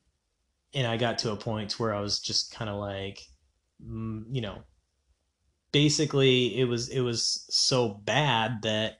and 0.74 0.88
I 0.88 0.96
got 0.96 1.20
to 1.20 1.34
a 1.34 1.36
point 1.36 1.78
where 1.78 1.94
I 1.94 2.00
was 2.00 2.20
just 2.20 2.56
kind 2.56 2.70
of 2.70 2.78
like, 2.78 3.28
mm, 3.86 4.24
you 4.32 4.40
know, 4.40 4.60
basically 5.74 6.58
it 6.58 6.64
was 6.70 6.88
it 6.88 7.02
was 7.02 7.46
so 7.50 7.90
bad 7.90 8.62
that 8.62 9.00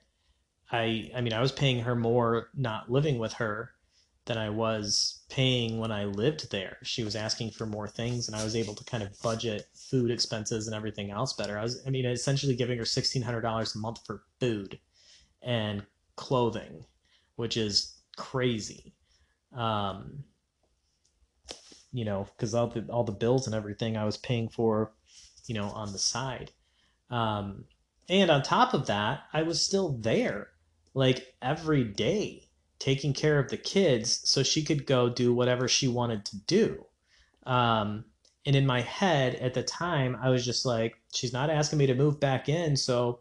I 0.70 1.10
I 1.16 1.22
mean 1.22 1.32
I 1.32 1.40
was 1.40 1.52
paying 1.52 1.80
her 1.80 1.94
more 1.94 2.50
not 2.54 2.90
living 2.90 3.18
with 3.18 3.32
her 3.34 3.70
than 4.26 4.36
I 4.36 4.50
was 4.50 5.22
paying 5.30 5.78
when 5.78 5.90
I 5.90 6.04
lived 6.04 6.50
there. 6.50 6.76
She 6.82 7.02
was 7.02 7.16
asking 7.16 7.52
for 7.52 7.64
more 7.64 7.88
things 7.88 8.28
and 8.28 8.36
I 8.36 8.44
was 8.44 8.56
able 8.56 8.74
to 8.74 8.84
kind 8.84 9.02
of 9.02 9.18
budget 9.22 9.68
food 9.74 10.10
expenses 10.10 10.66
and 10.66 10.76
everything 10.76 11.10
else 11.10 11.32
better. 11.32 11.58
I 11.58 11.62
was 11.62 11.82
I 11.86 11.88
mean 11.88 12.04
essentially 12.04 12.54
giving 12.54 12.76
her 12.76 12.84
$1600 12.84 13.74
a 13.74 13.78
month 13.78 14.00
for 14.04 14.24
food 14.38 14.78
and 15.40 15.86
clothing, 16.22 16.84
which 17.34 17.56
is 17.56 17.94
crazy. 18.16 18.94
Um, 19.54 20.22
you 21.92 22.04
know, 22.04 22.28
because 22.36 22.54
all 22.54 22.68
the 22.68 22.86
all 22.88 23.04
the 23.04 23.12
bills 23.12 23.46
and 23.46 23.54
everything 23.54 23.96
I 23.96 24.04
was 24.04 24.16
paying 24.16 24.48
for, 24.48 24.92
you 25.46 25.54
know, 25.54 25.68
on 25.70 25.92
the 25.92 25.98
side. 25.98 26.52
Um, 27.10 27.64
and 28.08 28.30
on 28.30 28.42
top 28.42 28.72
of 28.72 28.86
that, 28.86 29.24
I 29.32 29.42
was 29.42 29.60
still 29.60 29.98
there, 29.98 30.48
like 30.94 31.34
every 31.42 31.84
day, 31.84 32.48
taking 32.78 33.12
care 33.12 33.38
of 33.38 33.50
the 33.50 33.56
kids, 33.56 34.20
so 34.24 34.42
she 34.42 34.62
could 34.64 34.86
go 34.86 35.08
do 35.08 35.34
whatever 35.34 35.68
she 35.68 35.88
wanted 35.88 36.24
to 36.26 36.36
do. 36.46 36.86
Um, 37.44 38.04
and 38.46 38.56
in 38.56 38.66
my 38.66 38.80
head 38.80 39.34
at 39.36 39.54
the 39.54 39.62
time, 39.62 40.16
I 40.22 40.30
was 40.30 40.44
just 40.44 40.64
like, 40.64 40.94
she's 41.14 41.32
not 41.32 41.50
asking 41.50 41.78
me 41.78 41.86
to 41.86 41.94
move 41.94 42.18
back 42.20 42.48
in, 42.48 42.76
so 42.76 43.20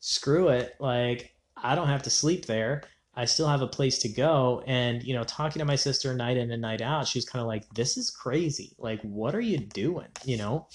screw 0.00 0.48
it. 0.48 0.74
Like, 0.80 1.34
I 1.62 1.74
don't 1.74 1.88
have 1.88 2.02
to 2.04 2.10
sleep 2.10 2.46
there. 2.46 2.82
I 3.14 3.24
still 3.24 3.48
have 3.48 3.62
a 3.62 3.66
place 3.66 3.98
to 4.00 4.08
go. 4.08 4.62
And, 4.66 5.02
you 5.02 5.14
know, 5.14 5.24
talking 5.24 5.58
to 5.58 5.66
my 5.66 5.74
sister 5.74 6.14
night 6.14 6.36
in 6.36 6.52
and 6.52 6.62
night 6.62 6.80
out, 6.80 7.08
she 7.08 7.18
was 7.18 7.24
kind 7.24 7.40
of 7.40 7.48
like, 7.48 7.68
this 7.74 7.96
is 7.96 8.10
crazy. 8.10 8.76
Like, 8.78 9.00
what 9.02 9.34
are 9.34 9.40
you 9.40 9.58
doing? 9.58 10.06
You 10.24 10.36
know? 10.36 10.68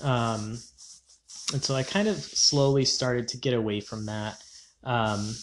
Um, 0.00 0.58
and 1.52 1.62
so 1.62 1.74
I 1.74 1.82
kind 1.82 2.08
of 2.08 2.16
slowly 2.16 2.84
started 2.84 3.28
to 3.28 3.36
get 3.36 3.54
away 3.54 3.80
from 3.80 4.06
that. 4.06 4.42
Um, 4.84 5.34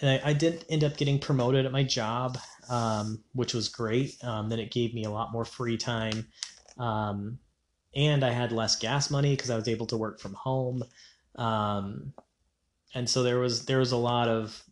and 0.00 0.10
I, 0.10 0.30
I, 0.30 0.32
did 0.32 0.64
end 0.68 0.84
up 0.84 0.96
getting 0.96 1.18
promoted 1.18 1.66
at 1.66 1.72
my 1.72 1.82
job, 1.82 2.38
um, 2.68 3.24
which 3.32 3.52
was 3.52 3.68
great. 3.68 4.16
Um, 4.22 4.48
then 4.48 4.60
it 4.60 4.70
gave 4.70 4.94
me 4.94 5.04
a 5.04 5.10
lot 5.10 5.32
more 5.32 5.44
free 5.44 5.76
time. 5.76 6.26
Um, 6.78 7.38
and 7.96 8.24
I 8.24 8.30
had 8.30 8.52
less 8.52 8.76
gas 8.76 9.10
money 9.10 9.34
because 9.34 9.50
I 9.50 9.56
was 9.56 9.66
able 9.66 9.86
to 9.86 9.96
work 9.96 10.20
from 10.20 10.34
home. 10.34 10.84
And 12.94 13.08
so 13.08 13.22
there 13.22 13.38
was 13.38 13.66
there 13.66 13.78
was 13.78 13.92
a 13.92 13.96
lot 13.96 14.28
of 14.28 14.62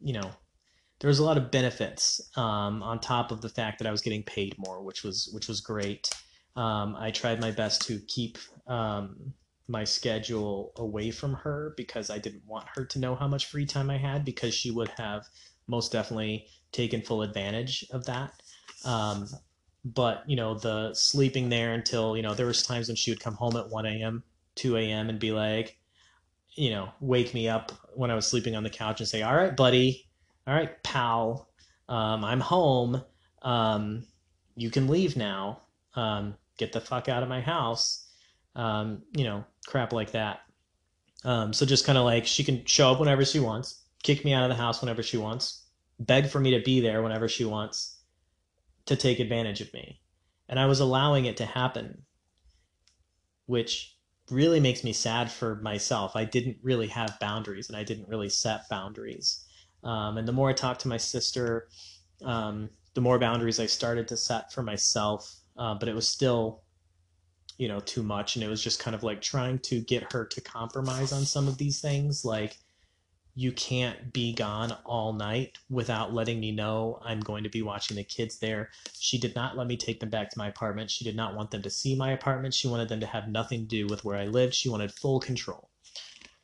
you 0.00 0.12
know 0.12 0.30
there 1.00 1.08
was 1.08 1.18
a 1.18 1.24
lot 1.24 1.36
of 1.36 1.50
benefits 1.50 2.20
um, 2.36 2.82
on 2.82 2.98
top 2.98 3.30
of 3.30 3.40
the 3.40 3.48
fact 3.48 3.78
that 3.78 3.86
I 3.86 3.90
was 3.90 4.02
getting 4.02 4.22
paid 4.22 4.56
more, 4.58 4.82
which 4.82 5.04
was 5.04 5.30
which 5.32 5.48
was 5.48 5.60
great. 5.60 6.10
Um, 6.56 6.96
I 6.98 7.10
tried 7.10 7.40
my 7.40 7.52
best 7.52 7.82
to 7.82 8.00
keep 8.08 8.36
um, 8.66 9.32
my 9.68 9.84
schedule 9.84 10.72
away 10.76 11.10
from 11.10 11.34
her 11.34 11.74
because 11.76 12.10
I 12.10 12.18
didn't 12.18 12.44
want 12.46 12.66
her 12.74 12.84
to 12.86 12.98
know 12.98 13.14
how 13.14 13.28
much 13.28 13.46
free 13.46 13.66
time 13.66 13.90
I 13.90 13.98
had 13.98 14.24
because 14.24 14.54
she 14.54 14.70
would 14.70 14.88
have 14.96 15.24
most 15.68 15.92
definitely 15.92 16.46
taken 16.72 17.02
full 17.02 17.22
advantage 17.22 17.84
of 17.92 18.04
that. 18.06 18.32
Um, 18.84 19.28
but 19.84 20.24
you 20.26 20.36
know 20.36 20.54
the 20.54 20.92
sleeping 20.94 21.48
there 21.48 21.74
until 21.74 22.16
you 22.16 22.22
know 22.22 22.34
there 22.34 22.46
was 22.46 22.62
times 22.62 22.88
when 22.88 22.96
she 22.96 23.10
would 23.10 23.20
come 23.20 23.34
home 23.34 23.56
at 23.56 23.68
1 23.70 23.86
a.m 23.86 24.22
2 24.56 24.76
a.m 24.76 25.08
and 25.08 25.20
be 25.20 25.30
like 25.30 25.78
you 26.58 26.70
know, 26.70 26.90
wake 27.00 27.34
me 27.34 27.48
up 27.48 27.70
when 27.94 28.10
I 28.10 28.14
was 28.14 28.26
sleeping 28.26 28.56
on 28.56 28.64
the 28.64 28.70
couch 28.70 29.00
and 29.00 29.08
say, 29.08 29.22
"All 29.22 29.36
right, 29.36 29.56
buddy, 29.56 30.08
all 30.46 30.54
right, 30.54 30.82
pal, 30.82 31.48
um, 31.88 32.24
I'm 32.24 32.40
home. 32.40 33.02
Um, 33.42 34.04
you 34.56 34.70
can 34.70 34.88
leave 34.88 35.16
now. 35.16 35.62
Um, 35.94 36.36
get 36.58 36.72
the 36.72 36.80
fuck 36.80 37.08
out 37.08 37.22
of 37.22 37.28
my 37.28 37.40
house." 37.40 38.08
Um, 38.56 39.02
you 39.16 39.22
know, 39.22 39.44
crap 39.66 39.92
like 39.92 40.12
that. 40.12 40.40
Um, 41.24 41.52
so 41.52 41.64
just 41.64 41.84
kind 41.86 41.98
of 41.98 42.04
like 42.04 42.26
she 42.26 42.42
can 42.42 42.64
show 42.64 42.90
up 42.92 43.00
whenever 43.00 43.24
she 43.24 43.38
wants, 43.38 43.84
kick 44.02 44.24
me 44.24 44.32
out 44.32 44.44
of 44.44 44.48
the 44.48 44.62
house 44.62 44.80
whenever 44.80 45.02
she 45.02 45.16
wants, 45.16 45.64
beg 46.00 46.28
for 46.28 46.40
me 46.40 46.50
to 46.52 46.64
be 46.64 46.80
there 46.80 47.02
whenever 47.02 47.28
she 47.28 47.44
wants, 47.44 47.98
to 48.86 48.96
take 48.96 49.20
advantage 49.20 49.60
of 49.60 49.72
me, 49.74 50.00
and 50.48 50.58
I 50.58 50.66
was 50.66 50.80
allowing 50.80 51.26
it 51.26 51.36
to 51.38 51.46
happen, 51.46 52.02
which 53.46 53.97
really 54.30 54.60
makes 54.60 54.84
me 54.84 54.92
sad 54.92 55.30
for 55.30 55.56
myself. 55.56 56.16
I 56.16 56.24
didn't 56.24 56.58
really 56.62 56.88
have 56.88 57.18
boundaries 57.20 57.68
and 57.68 57.76
I 57.76 57.84
didn't 57.84 58.08
really 58.08 58.28
set 58.28 58.68
boundaries. 58.68 59.44
Um, 59.84 60.18
and 60.18 60.26
the 60.26 60.32
more 60.32 60.50
I 60.50 60.52
talked 60.52 60.80
to 60.82 60.88
my 60.88 60.96
sister, 60.96 61.68
um, 62.24 62.70
the 62.94 63.00
more 63.00 63.18
boundaries 63.18 63.60
I 63.60 63.66
started 63.66 64.08
to 64.08 64.16
set 64.16 64.52
for 64.52 64.62
myself. 64.62 65.34
Uh, 65.56 65.74
but 65.74 65.88
it 65.88 65.94
was 65.94 66.08
still, 66.08 66.62
you 67.58 67.68
know, 67.68 67.80
too 67.80 68.02
much. 68.02 68.36
And 68.36 68.44
it 68.44 68.48
was 68.48 68.62
just 68.62 68.80
kind 68.80 68.94
of 68.94 69.02
like 69.02 69.20
trying 69.20 69.58
to 69.60 69.80
get 69.80 70.12
her 70.12 70.24
to 70.24 70.40
compromise 70.40 71.12
on 71.12 71.24
some 71.24 71.48
of 71.48 71.58
these 71.58 71.80
things. 71.80 72.24
Like, 72.24 72.56
you 73.38 73.52
can't 73.52 74.12
be 74.12 74.32
gone 74.32 74.76
all 74.84 75.12
night 75.12 75.56
without 75.70 76.12
letting 76.12 76.40
me 76.40 76.50
know 76.50 76.98
I'm 77.04 77.20
going 77.20 77.44
to 77.44 77.48
be 77.48 77.62
watching 77.62 77.96
the 77.96 78.02
kids 78.02 78.40
there. 78.40 78.70
She 78.98 79.16
did 79.16 79.36
not 79.36 79.56
let 79.56 79.68
me 79.68 79.76
take 79.76 80.00
them 80.00 80.10
back 80.10 80.28
to 80.30 80.38
my 80.38 80.48
apartment. 80.48 80.90
She 80.90 81.04
did 81.04 81.14
not 81.14 81.36
want 81.36 81.52
them 81.52 81.62
to 81.62 81.70
see 81.70 81.94
my 81.94 82.10
apartment. 82.10 82.52
She 82.52 82.66
wanted 82.66 82.88
them 82.88 82.98
to 82.98 83.06
have 83.06 83.28
nothing 83.28 83.60
to 83.60 83.66
do 83.66 83.86
with 83.86 84.04
where 84.04 84.18
I 84.18 84.24
lived. 84.24 84.54
She 84.54 84.68
wanted 84.68 84.90
full 84.90 85.20
control. 85.20 85.70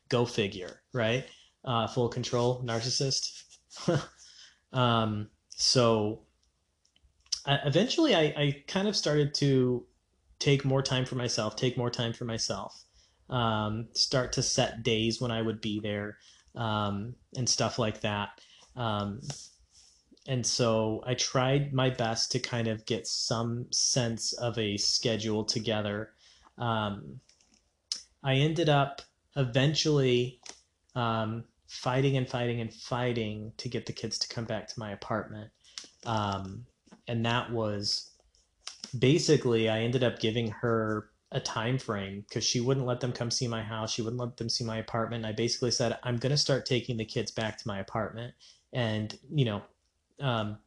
Go 0.07 0.25
figure, 0.25 0.83
right? 0.93 1.25
Uh, 1.65 1.85
full 1.85 2.07
control, 2.07 2.63
narcissist. 2.63 3.43
um, 4.71 5.27
so 5.49 6.21
I, 7.45 7.59
eventually 7.65 8.15
I, 8.15 8.21
I 8.21 8.63
kind 8.69 8.87
of 8.87 8.95
started 8.95 9.33
to 9.33 9.85
take 10.39 10.63
more 10.63 10.81
time 10.81 11.03
for 11.03 11.15
myself, 11.15 11.57
take 11.57 11.75
more 11.75 11.89
time 11.89 12.13
for 12.13 12.23
myself, 12.23 12.85
um, 13.29 13.89
start 13.91 14.31
to 14.31 14.41
set 14.41 14.81
days 14.81 15.19
when 15.19 15.31
I 15.31 15.41
would 15.41 15.59
be 15.59 15.81
there 15.81 16.19
um, 16.55 17.15
and 17.35 17.47
stuff 17.47 17.79
like 17.79 18.01
that. 18.01 18.41
Um, 18.75 19.21
and 20.27 20.45
so 20.45 21.03
I 21.05 21.13
tried 21.13 21.73
my 21.73 21.89
best 21.89 22.31
to 22.31 22.39
kind 22.39 22.67
of 22.67 22.85
get 22.85 23.07
some 23.07 23.67
sense 23.71 24.33
of 24.33 24.57
a 24.57 24.77
schedule 24.77 25.43
together. 25.43 26.11
Um, 26.57 27.19
I 28.23 28.35
ended 28.35 28.69
up 28.69 29.01
eventually 29.35 30.39
um, 30.95 31.43
fighting 31.67 32.17
and 32.17 32.27
fighting 32.27 32.61
and 32.61 32.73
fighting 32.73 33.51
to 33.57 33.69
get 33.69 33.85
the 33.85 33.93
kids 33.93 34.17
to 34.19 34.27
come 34.27 34.45
back 34.45 34.67
to 34.67 34.79
my 34.79 34.91
apartment. 34.91 35.51
Um, 36.05 36.65
and 37.07 37.25
that 37.25 37.51
was 37.51 38.09
basically, 38.97 39.69
I 39.69 39.81
ended 39.81 40.03
up 40.03 40.19
giving 40.19 40.49
her 40.49 41.09
a 41.31 41.39
time 41.39 41.77
frame 41.77 42.23
because 42.27 42.43
she 42.43 42.61
wouldn't 42.61 42.85
let 42.85 42.99
them 42.99 43.11
come 43.11 43.31
see 43.31 43.47
my 43.47 43.61
house. 43.61 43.91
She 43.91 44.01
wouldn't 44.01 44.21
let 44.21 44.37
them 44.37 44.49
see 44.49 44.63
my 44.63 44.77
apartment. 44.77 45.25
And 45.25 45.33
I 45.33 45.35
basically 45.35 45.71
said, 45.71 45.97
I'm 46.03 46.17
going 46.17 46.31
to 46.31 46.37
start 46.37 46.65
taking 46.65 46.97
the 46.97 47.05
kids 47.05 47.31
back 47.31 47.57
to 47.57 47.67
my 47.67 47.79
apartment. 47.79 48.33
And, 48.73 49.17
you 49.33 49.45
know, 49.45 49.61
um, 50.19 50.57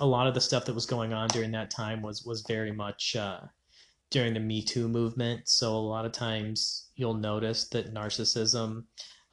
a 0.00 0.06
lot 0.06 0.26
of 0.26 0.34
the 0.34 0.40
stuff 0.40 0.64
that 0.66 0.74
was 0.74 0.86
going 0.86 1.12
on 1.12 1.28
during 1.28 1.50
that 1.52 1.70
time 1.70 2.02
was, 2.02 2.24
was 2.24 2.42
very 2.42 2.72
much, 2.72 3.16
uh, 3.16 3.40
during 4.10 4.34
the 4.34 4.40
Me 4.40 4.62
Too 4.62 4.88
movement. 4.88 5.48
So 5.48 5.74
a 5.74 5.76
lot 5.76 6.06
of 6.06 6.12
times 6.12 6.88
you'll 6.96 7.14
notice 7.14 7.68
that 7.68 7.92
narcissism, 7.92 8.84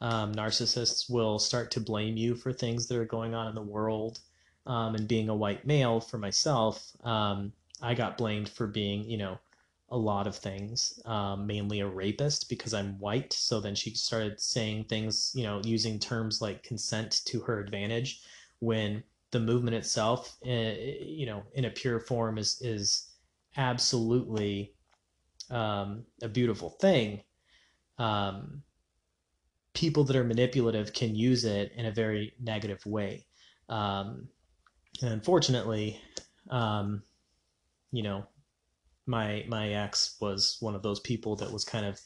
um, 0.01 0.33
narcissists 0.33 1.09
will 1.09 1.39
start 1.39 1.71
to 1.71 1.79
blame 1.79 2.17
you 2.17 2.35
for 2.35 2.51
things 2.51 2.87
that 2.87 2.97
are 2.97 3.05
going 3.05 3.33
on 3.33 3.47
in 3.47 3.55
the 3.55 3.61
world. 3.61 4.19
Um, 4.65 4.95
and 4.95 5.07
being 5.07 5.29
a 5.29 5.35
white 5.35 5.65
male 5.65 6.01
for 6.01 6.17
myself, 6.17 6.91
um, 7.03 7.53
I 7.81 7.93
got 7.93 8.17
blamed 8.17 8.49
for 8.49 8.65
being, 8.65 9.03
you 9.09 9.17
know, 9.17 9.37
a 9.95 9.97
lot 9.97 10.27
of 10.27 10.35
things, 10.35 10.99
um, 11.05 11.47
mainly 11.47 11.79
a 11.79 11.87
rapist 11.87 12.49
because 12.49 12.73
I'm 12.73 12.99
white. 12.99 13.31
So 13.31 13.61
then 13.61 13.75
she 13.75 13.91
started 13.91 14.41
saying 14.41 14.85
things, 14.85 15.31
you 15.33 15.43
know, 15.43 15.61
using 15.63 15.99
terms 15.99 16.41
like 16.41 16.63
consent 16.63 17.21
to 17.27 17.39
her 17.39 17.61
advantage 17.61 18.21
when 18.59 19.01
the 19.31 19.39
movement 19.39 19.77
itself, 19.77 20.35
uh, 20.45 20.49
you 20.49 21.25
know, 21.25 21.43
in 21.53 21.63
a 21.63 21.69
pure 21.69 22.01
form 22.01 22.37
is, 22.37 22.61
is 22.61 23.07
absolutely 23.55 24.73
um, 25.49 26.03
a 26.21 26.27
beautiful 26.27 26.71
thing. 26.71 27.21
Um, 27.97 28.63
people 29.73 30.03
that 30.03 30.17
are 30.17 30.25
manipulative 30.25 30.91
can 30.91 31.15
use 31.15 31.45
it 31.45 31.71
in 31.77 31.85
a 31.85 31.91
very 31.91 32.33
negative 32.41 32.85
way. 32.85 33.25
Um, 33.69 34.27
and 35.01 35.13
unfortunately, 35.13 36.01
um, 36.49 37.01
you 37.93 38.03
know, 38.03 38.25
my 39.05 39.45
my 39.47 39.69
ex 39.69 40.15
was 40.19 40.57
one 40.59 40.75
of 40.75 40.83
those 40.83 40.99
people 40.99 41.35
that 41.37 41.51
was 41.51 41.63
kind 41.63 41.85
of, 41.85 41.99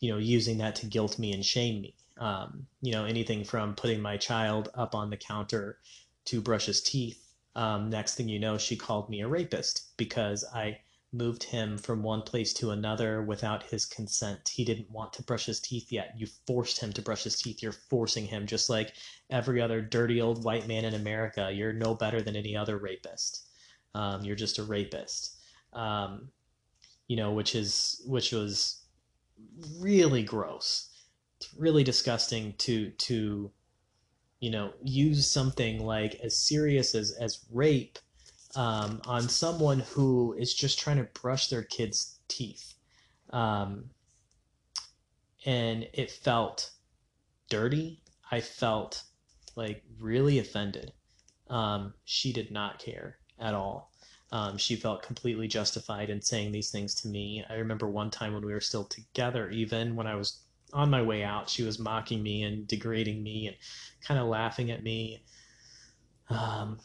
you 0.00 0.10
know, 0.10 0.18
using 0.18 0.58
that 0.58 0.76
to 0.76 0.86
guilt 0.86 1.18
me 1.18 1.32
and 1.32 1.44
shame 1.44 1.82
me. 1.82 1.94
Um, 2.18 2.66
you 2.82 2.92
know, 2.92 3.04
anything 3.04 3.44
from 3.44 3.74
putting 3.74 4.00
my 4.00 4.16
child 4.16 4.68
up 4.74 4.94
on 4.94 5.10
the 5.10 5.16
counter 5.16 5.78
to 6.26 6.40
brush 6.40 6.66
his 6.66 6.82
teeth. 6.82 7.26
Um, 7.54 7.90
next 7.90 8.14
thing 8.14 8.28
you 8.28 8.38
know, 8.38 8.58
she 8.58 8.76
called 8.76 9.08
me 9.10 9.20
a 9.22 9.28
rapist 9.28 9.96
because 9.96 10.44
I 10.54 10.78
moved 11.12 11.42
him 11.42 11.76
from 11.76 12.02
one 12.02 12.22
place 12.22 12.52
to 12.54 12.70
another 12.70 13.22
without 13.22 13.64
his 13.64 13.84
consent. 13.84 14.48
He 14.48 14.64
didn't 14.64 14.90
want 14.90 15.12
to 15.14 15.22
brush 15.24 15.46
his 15.46 15.58
teeth 15.58 15.90
yet. 15.90 16.14
You 16.16 16.26
forced 16.46 16.78
him 16.80 16.92
to 16.92 17.02
brush 17.02 17.24
his 17.24 17.40
teeth. 17.40 17.62
You're 17.62 17.72
forcing 17.72 18.26
him, 18.26 18.46
just 18.46 18.70
like 18.70 18.92
every 19.28 19.60
other 19.60 19.80
dirty 19.80 20.20
old 20.20 20.44
white 20.44 20.68
man 20.68 20.84
in 20.84 20.94
America. 20.94 21.50
You're 21.52 21.72
no 21.72 21.94
better 21.94 22.22
than 22.22 22.36
any 22.36 22.56
other 22.56 22.78
rapist. 22.78 23.48
Um, 23.94 24.22
you're 24.22 24.36
just 24.36 24.58
a 24.58 24.62
rapist. 24.62 25.39
Um, 25.72 26.30
you 27.08 27.16
know, 27.16 27.32
which 27.32 27.54
is 27.54 28.02
which 28.06 28.32
was 28.32 28.82
really 29.78 30.22
gross. 30.22 30.88
It's 31.38 31.52
really 31.54 31.84
disgusting 31.84 32.54
to 32.58 32.90
to 32.90 33.50
you 34.40 34.50
know 34.50 34.72
use 34.82 35.28
something 35.28 35.84
like 35.84 36.14
as 36.16 36.36
serious 36.36 36.94
as 36.94 37.12
as 37.12 37.44
rape 37.50 37.98
um, 38.56 39.00
on 39.06 39.28
someone 39.28 39.80
who 39.80 40.34
is 40.38 40.54
just 40.54 40.78
trying 40.78 40.96
to 40.96 41.08
brush 41.20 41.48
their 41.48 41.62
kid's 41.62 42.18
teeth. 42.28 42.74
Um, 43.30 43.90
and 45.46 45.88
it 45.92 46.10
felt 46.10 46.70
dirty. 47.48 48.02
I 48.30 48.40
felt 48.40 49.02
like 49.56 49.82
really 49.98 50.38
offended. 50.38 50.92
Um, 51.48 51.94
she 52.04 52.32
did 52.32 52.50
not 52.50 52.78
care 52.78 53.18
at 53.38 53.54
all. 53.54 53.89
Um, 54.32 54.56
she 54.56 54.76
felt 54.76 55.02
completely 55.02 55.48
justified 55.48 56.08
in 56.08 56.22
saying 56.22 56.52
these 56.52 56.70
things 56.70 56.94
to 56.96 57.08
me. 57.08 57.44
I 57.50 57.54
remember 57.54 57.88
one 57.88 58.10
time 58.10 58.32
when 58.32 58.46
we 58.46 58.52
were 58.52 58.60
still 58.60 58.84
together, 58.84 59.50
even 59.50 59.96
when 59.96 60.06
I 60.06 60.14
was 60.14 60.40
on 60.72 60.88
my 60.90 61.02
way 61.02 61.24
out, 61.24 61.50
she 61.50 61.64
was 61.64 61.78
mocking 61.78 62.22
me 62.22 62.44
and 62.44 62.66
degrading 62.68 63.22
me 63.22 63.48
and 63.48 63.56
kind 64.06 64.20
of 64.20 64.28
laughing 64.28 64.70
at 64.70 64.84
me. 64.84 65.24
Um, 66.28 66.78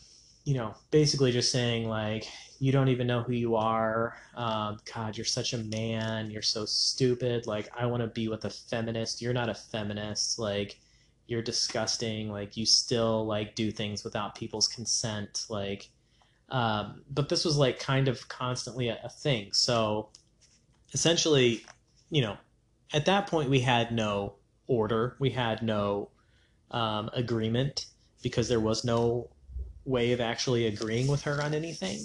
you 0.44 0.56
know, 0.56 0.74
basically 0.92 1.32
just 1.32 1.52
saying 1.52 1.88
like, 1.88 2.28
you 2.60 2.72
don't 2.72 2.88
even 2.88 3.08
know 3.08 3.22
who 3.22 3.34
you 3.34 3.56
are. 3.56 4.16
Um, 4.36 4.80
God, 4.92 5.18
you're 5.18 5.26
such 5.26 5.54
a 5.54 5.58
man. 5.58 6.32
You're 6.32 6.42
so 6.42 6.66
stupid. 6.66 7.48
Like, 7.48 7.70
I 7.78 7.86
want 7.86 8.02
to 8.02 8.08
be 8.08 8.28
with 8.28 8.46
a 8.46 8.50
feminist. 8.50 9.22
You're 9.22 9.34
not 9.34 9.50
a 9.50 9.56
feminist. 9.56 10.40
Like, 10.40 10.80
you're 11.28 11.42
disgusting. 11.42 12.32
Like, 12.32 12.56
you 12.58 12.66
still 12.66 13.26
like 13.26 13.56
do 13.56 13.72
things 13.72 14.04
without 14.04 14.36
people's 14.36 14.68
consent. 14.68 15.46
Like, 15.50 15.90
um, 16.50 17.02
but 17.10 17.30
this 17.30 17.46
was 17.46 17.58
like 17.58 17.80
kind 17.80 18.08
of 18.08 18.28
constantly 18.28 18.90
a, 18.90 19.00
a 19.04 19.10
thing. 19.10 19.50
So 19.54 20.10
essentially, 20.94 21.66
you 22.10 22.22
know, 22.22 22.38
at 22.94 23.06
that 23.06 23.28
point 23.28 23.50
we 23.50 23.60
had 23.60 23.92
no 23.92 24.34
order. 24.68 25.16
We 25.20 25.32
had 25.32 25.62
no 25.62 26.10
um, 26.72 27.10
agreement 27.14 27.88
because 28.22 28.48
there 28.48 28.60
was 28.60 28.84
no 28.84 29.30
way 29.86 30.12
of 30.12 30.22
actually 30.22 30.66
agreeing 30.66 31.08
with 31.08 31.24
her 31.24 31.42
on 31.42 31.54
anything. 31.54 32.00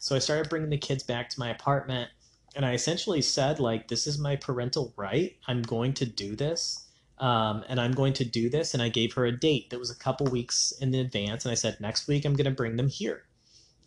So 0.00 0.16
I 0.16 0.18
started 0.18 0.48
bringing 0.48 0.70
the 0.70 0.78
kids 0.78 1.02
back 1.02 1.28
to 1.30 1.40
my 1.40 1.50
apartment 1.50 2.10
and 2.56 2.64
I 2.64 2.72
essentially 2.72 3.22
said 3.22 3.60
like 3.60 3.88
this 3.88 4.06
is 4.06 4.18
my 4.18 4.36
parental 4.36 4.92
right. 4.96 5.36
I'm 5.46 5.62
going 5.62 5.94
to 5.94 6.06
do 6.06 6.34
this. 6.34 6.86
Um, 7.18 7.64
and 7.68 7.78
I'm 7.78 7.92
going 7.92 8.14
to 8.14 8.24
do 8.24 8.48
this. 8.48 8.72
And 8.72 8.82
I 8.82 8.88
gave 8.88 9.12
her 9.12 9.26
a 9.26 9.32
date 9.32 9.70
that 9.70 9.78
was 9.78 9.90
a 9.90 9.94
couple 9.94 10.26
weeks 10.26 10.72
in 10.80 10.94
advance. 10.94 11.44
And 11.44 11.52
I 11.52 11.54
said, 11.54 11.78
next 11.78 12.08
week 12.08 12.24
I'm 12.24 12.34
going 12.34 12.46
to 12.46 12.50
bring 12.50 12.76
them 12.76 12.88
here. 12.88 13.24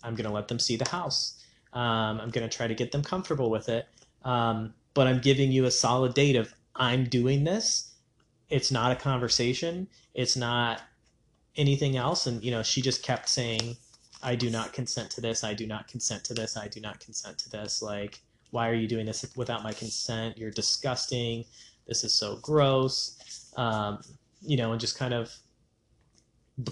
I'm 0.03 0.15
going 0.15 0.27
to 0.27 0.33
let 0.33 0.47
them 0.47 0.59
see 0.59 0.75
the 0.75 0.89
house. 0.89 1.41
Um, 1.73 2.19
I'm 2.19 2.29
going 2.29 2.47
to 2.47 2.55
try 2.55 2.67
to 2.67 2.75
get 2.75 2.91
them 2.91 3.03
comfortable 3.03 3.49
with 3.49 3.69
it. 3.69 3.87
Um, 4.23 4.73
but 4.93 5.07
I'm 5.07 5.19
giving 5.19 5.51
you 5.51 5.65
a 5.65 5.71
solid 5.71 6.13
date 6.13 6.35
of 6.35 6.53
I'm 6.75 7.05
doing 7.05 7.43
this. 7.43 7.93
It's 8.49 8.71
not 8.71 8.91
a 8.91 8.95
conversation. 8.95 9.87
It's 10.13 10.35
not 10.35 10.81
anything 11.55 11.97
else 11.97 12.25
and 12.25 12.43
you 12.43 12.51
know 12.51 12.63
she 12.63 12.81
just 12.81 13.03
kept 13.03 13.29
saying 13.29 13.75
i 14.23 14.35
do 14.35 14.49
not 14.49 14.73
consent 14.73 15.09
to 15.11 15.21
this 15.21 15.43
i 15.43 15.53
do 15.53 15.67
not 15.67 15.87
consent 15.87 16.23
to 16.23 16.33
this 16.33 16.57
i 16.57 16.67
do 16.67 16.79
not 16.79 16.99
consent 16.99 17.37
to 17.37 17.49
this 17.49 17.81
like 17.81 18.21
why 18.51 18.67
are 18.69 18.73
you 18.73 18.87
doing 18.87 19.05
this 19.05 19.25
without 19.35 19.63
my 19.63 19.71
consent 19.71 20.37
you're 20.37 20.51
disgusting 20.51 21.45
this 21.87 22.03
is 22.03 22.13
so 22.13 22.37
gross 22.37 23.51
um, 23.57 23.99
you 24.41 24.57
know 24.57 24.71
and 24.71 24.81
just 24.81 24.97
kind 24.97 25.13
of 25.13 25.31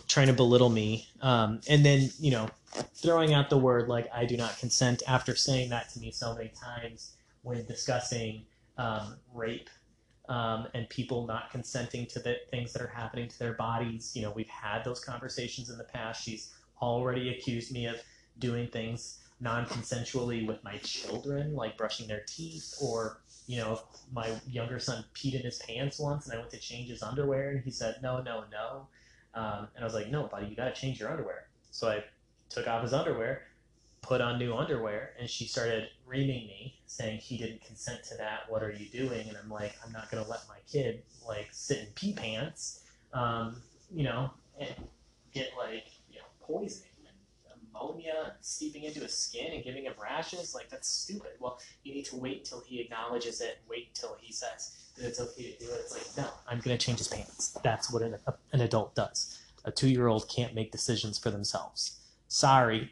trying 0.08 0.28
to 0.28 0.34
belittle 0.34 0.70
me 0.70 1.08
um, 1.22 1.62
and 1.70 1.86
then 1.86 2.10
you 2.20 2.32
know 2.32 2.48
throwing 2.96 3.34
out 3.34 3.50
the 3.50 3.58
word 3.58 3.88
like 3.88 4.08
i 4.14 4.26
do 4.26 4.38
not 4.38 4.58
consent 4.60 5.04
after 5.08 5.36
saying 5.36 5.70
that 5.70 5.90
to 5.90 6.00
me 6.00 6.12
so 6.12 6.34
many 6.36 6.50
times 6.50 7.14
when 7.42 7.66
discussing 7.66 8.44
um, 8.78 9.16
rape 9.34 9.70
um, 10.30 10.68
and 10.74 10.88
people 10.90 11.26
not 11.26 11.52
consenting 11.52 12.06
to 12.08 12.20
the 12.20 12.38
things 12.52 12.72
that 12.74 12.82
are 12.82 12.88
happening 12.88 13.28
to 13.28 13.40
their 13.40 13.54
bodies. 13.54 14.14
You 14.16 14.22
know, 14.24 14.32
we've 14.32 14.48
had 14.48 14.84
those 14.84 15.04
conversations 15.04 15.70
in 15.70 15.78
the 15.78 15.84
past. 15.84 16.24
She's 16.24 16.54
already 16.82 17.30
accused 17.30 17.72
me 17.72 17.86
of 17.86 17.98
doing 18.40 18.68
things 18.68 19.20
non-consensually 19.42 20.48
with 20.48 20.64
my 20.64 20.78
children, 20.78 21.54
like 21.56 21.78
brushing 21.78 22.08
their 22.08 22.24
teeth, 22.28 22.76
or 22.82 23.22
you 23.48 23.58
know, 23.58 23.82
my 24.14 24.30
younger 24.48 24.80
son 24.80 25.04
peed 25.14 25.34
in 25.34 25.42
his 25.42 25.58
pants 25.58 26.00
once, 26.00 26.26
and 26.26 26.36
I 26.36 26.38
went 26.38 26.52
to 26.52 26.60
change 26.60 26.90
his 26.90 27.04
underwear, 27.04 27.50
and 27.50 27.64
he 27.64 27.72
said, 27.72 27.98
"No, 28.02 28.22
no, 28.22 28.46
no," 28.52 28.88
um, 29.34 29.68
and 29.76 29.82
I 29.82 29.84
was 29.84 29.96
like, 29.96 30.10
"No, 30.10 30.28
buddy, 30.28 30.48
you 30.48 30.56
got 30.56 30.74
to 30.74 30.80
change 30.80 31.00
your 31.00 31.10
underwear." 31.10 31.48
So 31.72 31.90
I 31.90 32.04
took 32.52 32.68
off 32.68 32.84
his 32.84 32.94
underwear, 32.94 33.44
put 34.02 34.20
on 34.20 34.40
new 34.40 34.56
underwear 34.56 35.12
and 35.20 35.30
she 35.30 35.46
started 35.46 35.88
reaming 36.06 36.48
me 36.48 36.76
saying 36.88 37.20
he 37.20 37.38
didn't 37.38 37.64
consent 37.64 38.04
to 38.04 38.18
that. 38.18 38.42
What 38.50 38.64
are 38.64 38.72
you 38.72 38.88
doing? 38.88 39.28
And 39.28 39.38
i'm 39.42 39.50
like 39.50 39.74
i'm 39.86 39.92
not 39.92 40.10
to 40.24 40.30
let 40.30 40.42
my 40.48 40.58
kid 40.72 41.04
like 41.28 41.48
sit 41.52 41.80
in 41.80 41.86
pee 41.96 42.14
pants 42.14 42.84
um, 43.14 43.58
you 43.94 44.04
know 44.04 44.32
and 44.60 44.70
get 45.34 45.52
like 45.58 45.86
you 46.10 46.18
know 46.18 46.26
poisoning 46.42 46.90
and 47.06 47.62
ammonia 47.70 48.34
seeping 48.42 48.84
into 48.84 49.02
his 49.02 49.16
skin 49.16 49.54
and 49.54 49.64
giving 49.64 49.84
him 49.84 49.94
rashes. 50.02 50.56
Like 50.56 50.70
that's 50.70 50.88
stupid. 50.88 51.32
Well 51.40 51.60
you 51.84 51.94
need 51.94 52.06
to 52.06 52.16
wait 52.16 52.46
till 52.46 52.62
he 52.62 52.82
acknowledges 52.82 53.40
it 53.40 53.60
and 53.62 53.70
wait 53.70 53.90
until 53.90 54.18
he 54.20 54.34
says 54.34 54.76
that 54.98 55.08
it's 55.08 55.22
okay 55.22 55.52
to 55.52 55.66
do 55.66 55.72
it. 55.72 55.80
It's 55.84 55.94
like 55.94 56.26
no 56.26 56.32
i'm 56.48 56.60
to 56.62 56.78
change 56.78 56.98
his 56.98 57.08
pants. 57.08 57.58
That's 57.64 57.92
what 57.92 58.02
an, 58.02 58.18
an 58.52 58.62
adult 58.62 58.96
does. 58.96 59.38
A 59.64 59.72
two-year-old 59.72 60.28
can't 60.28 60.56
make 60.56 60.72
decisions 60.72 61.20
for 61.20 61.30
themselves 61.30 62.01
sorry 62.32 62.92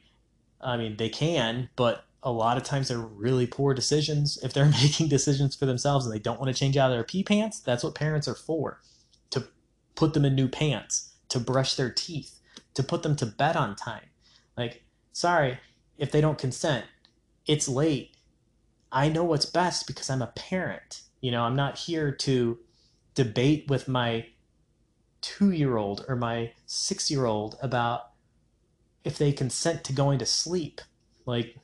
I 0.62 0.78
mean, 0.78 0.98
they 0.98 1.10
can, 1.10 1.70
but 1.76 2.06
a 2.22 2.32
lot 2.32 2.58
of 2.58 2.64
times 2.64 2.90
they're 2.90 2.98
really 2.98 3.48
poor 3.48 3.74
decisions. 3.74 4.38
If 4.44 4.54
they're 4.54 4.66
making 4.84 5.08
decisions 5.08 5.56
for 5.56 5.66
themselves 5.66 6.06
and 6.06 6.14
they 6.14 6.20
don't 6.20 6.40
want 6.40 6.54
to 6.54 6.60
change 6.60 6.78
out 6.78 6.92
of 6.92 6.98
their 6.98 7.04
pee 7.04 7.24
pants, 7.24 7.60
that's 7.60 7.84
what 7.84 7.96
parents 7.96 8.28
are 8.28 8.36
for 8.36 8.82
to 9.32 9.48
put 9.96 10.14
them 10.14 10.26
in 10.26 10.36
new 10.36 10.48
pants, 10.48 11.14
to 11.30 11.40
brush 11.40 11.76
their 11.76 11.90
teeth, 11.90 12.40
to 12.74 12.84
put 12.84 13.04
them 13.04 13.16
to 13.18 13.26
bed 13.26 13.56
on 13.56 13.76
time. 13.76 14.08
Like, 14.58 14.84
sorry, 15.14 15.60
if 15.98 16.12
they 16.12 16.22
don't 16.22 16.38
consent, 16.38 16.86
it's 17.46 17.68
late. 17.68 18.16
I 18.92 19.08
know 19.08 19.24
what's 19.24 19.46
best 19.46 19.88
because 19.88 20.10
I'm 20.10 20.22
a 20.22 20.28
parent. 20.28 21.02
You 21.22 21.32
know, 21.32 21.44
I'm 21.44 21.56
not 21.56 21.78
here 21.78 22.12
to 22.12 22.58
debate 23.16 23.66
with 23.70 23.88
my 23.88 24.26
two 25.22 25.52
year 25.52 25.78
old 25.78 26.06
or 26.08 26.16
my 26.16 26.54
six 26.66 27.12
year 27.12 27.26
old 27.26 27.58
about 27.62 28.09
if 29.04 29.18
they 29.18 29.32
consent 29.32 29.84
to 29.84 29.94
going 29.94 30.20
to 30.20 30.26
sleep 30.26 30.82
like 31.26 31.56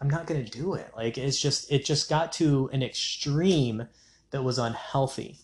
i'm 0.00 0.10
not 0.10 0.26
going 0.26 0.44
to 0.44 0.50
do 0.50 0.74
it. 0.74 0.90
Like 0.96 1.16
it's 1.18 1.40
just 1.40 1.70
it 1.72 1.84
just 1.84 2.08
got 2.08 2.32
to 2.34 2.68
an 2.72 2.82
extreme 2.82 3.88
that 4.30 4.42
was 4.42 4.58
unhealthy. 4.58 5.38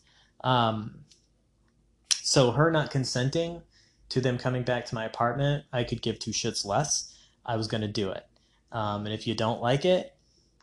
Um, 0.45 1.05
so 2.15 2.51
her 2.51 2.71
not 2.71 2.91
consenting 2.91 3.63
to 4.11 4.21
them 4.21 4.37
coming 4.37 4.63
back 4.63 4.85
to 4.87 4.95
my 4.95 5.05
apartment 5.05 5.65
i 5.73 5.85
could 5.85 6.03
give 6.03 6.19
two 6.19 6.33
shits 6.33 6.65
less. 6.65 7.15
I 7.45 7.57
was 7.57 7.67
going 7.67 7.81
to 7.81 7.89
do 7.89 8.11
it. 8.11 8.27
Um, 8.71 9.07
and 9.07 9.15
if 9.15 9.27
you 9.27 9.35
don't 9.35 9.61
like 9.61 9.85
it 9.85 10.15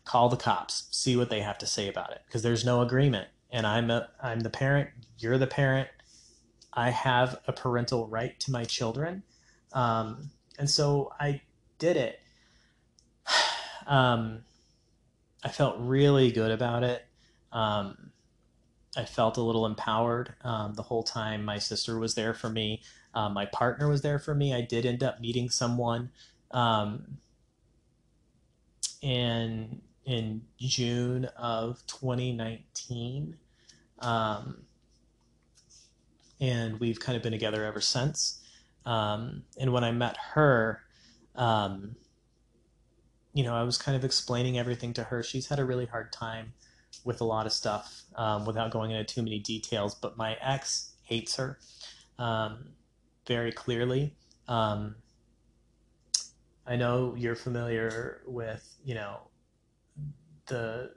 call 0.05 0.29
the 0.29 0.37
cops. 0.37 0.87
See 0.89 1.15
what 1.15 1.29
they 1.29 1.41
have 1.41 1.59
to 1.59 1.67
say 1.67 1.87
about 1.87 2.11
it. 2.11 2.21
Because 2.25 2.41
there's 2.41 2.65
no 2.65 2.81
agreement. 2.81 3.27
And 3.51 3.65
i'm 3.65 3.89
a 3.89 4.09
i'm 4.21 4.41
the 4.41 4.49
parent 4.49 4.89
you're 5.17 5.37
the 5.37 5.47
parent. 5.47 5.89
I 6.73 6.91
have 6.91 7.39
a 7.47 7.53
parental 7.53 8.07
right 8.07 8.39
to 8.41 8.51
my 8.51 8.63
children. 8.63 9.23
Um, 9.73 10.31
and 10.59 10.69
so 10.69 11.11
I 11.19 11.41
did 11.79 11.97
it. 11.97 12.19
um, 13.87 14.41
I 15.43 15.49
felt 15.49 15.77
really 15.79 16.31
good 16.31 16.51
about 16.51 16.83
it. 16.83 17.05
Um, 17.51 18.11
I 18.97 19.05
felt 19.05 19.37
a 19.37 19.41
little 19.41 19.65
empowered 19.65 20.33
um, 20.43 20.73
the 20.73 20.83
whole 20.83 21.03
time. 21.03 21.45
My 21.45 21.57
sister 21.57 21.97
was 21.97 22.15
there 22.15 22.33
for 22.33 22.49
me. 22.49 22.81
Uh, 23.13 23.29
my 23.29 23.45
partner 23.45 23.87
was 23.87 24.01
there 24.01 24.19
for 24.19 24.35
me. 24.35 24.53
I 24.53 24.61
did 24.61 24.85
end 24.85 25.03
up 25.03 25.21
meeting 25.21 25.49
someone 25.49 26.11
um, 26.51 27.17
in 29.01 29.81
in 30.05 30.41
June 30.57 31.25
of 31.37 31.85
2019, 31.85 33.37
um, 33.99 34.63
and 36.41 36.79
we've 36.79 36.99
kind 36.99 37.15
of 37.15 37.21
been 37.21 37.31
together 37.31 37.63
ever 37.63 37.79
since. 37.79 38.38
Um, 38.85 39.43
and 39.59 39.73
when 39.73 39.83
I 39.83 39.91
met 39.91 40.17
her, 40.33 40.81
um, 41.35 41.95
you 43.33 43.43
know, 43.43 43.55
I 43.55 43.63
was 43.63 43.77
kind 43.77 43.95
of 43.95 44.03
explaining 44.03 44.57
everything 44.57 44.93
to 44.93 45.03
her. 45.03 45.23
She's 45.23 45.47
had 45.47 45.59
a 45.59 45.65
really 45.65 45.85
hard 45.85 46.11
time 46.11 46.53
with 47.03 47.21
a 47.21 47.23
lot 47.23 47.45
of 47.45 47.53
stuff 47.53 48.03
um, 48.15 48.45
without 48.45 48.71
going 48.71 48.91
into 48.91 49.03
too 49.03 49.21
many 49.21 49.39
details. 49.39 49.95
But 49.95 50.17
my 50.17 50.37
ex 50.41 50.93
hates 51.03 51.35
her 51.35 51.59
um, 52.17 52.69
very 53.27 53.51
clearly. 53.51 54.15
Um, 54.47 54.95
I 56.65 56.75
know 56.75 57.15
you're 57.17 57.35
familiar 57.35 58.21
with, 58.25 58.63
you 58.83 58.95
know, 58.95 59.21
the 60.47 60.91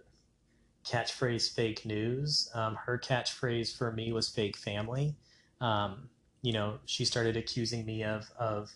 catchphrase 0.84 1.54
fake 1.54 1.86
news. 1.86 2.50
Um, 2.54 2.74
her 2.74 2.98
catchphrase 2.98 3.76
for 3.76 3.92
me 3.92 4.12
was 4.12 4.28
fake 4.28 4.56
family. 4.56 5.14
Um, 5.60 6.08
you 6.42 6.52
know, 6.52 6.78
she 6.84 7.04
started 7.04 7.36
accusing 7.36 7.86
me 7.86 8.04
of, 8.04 8.30
of 8.38 8.72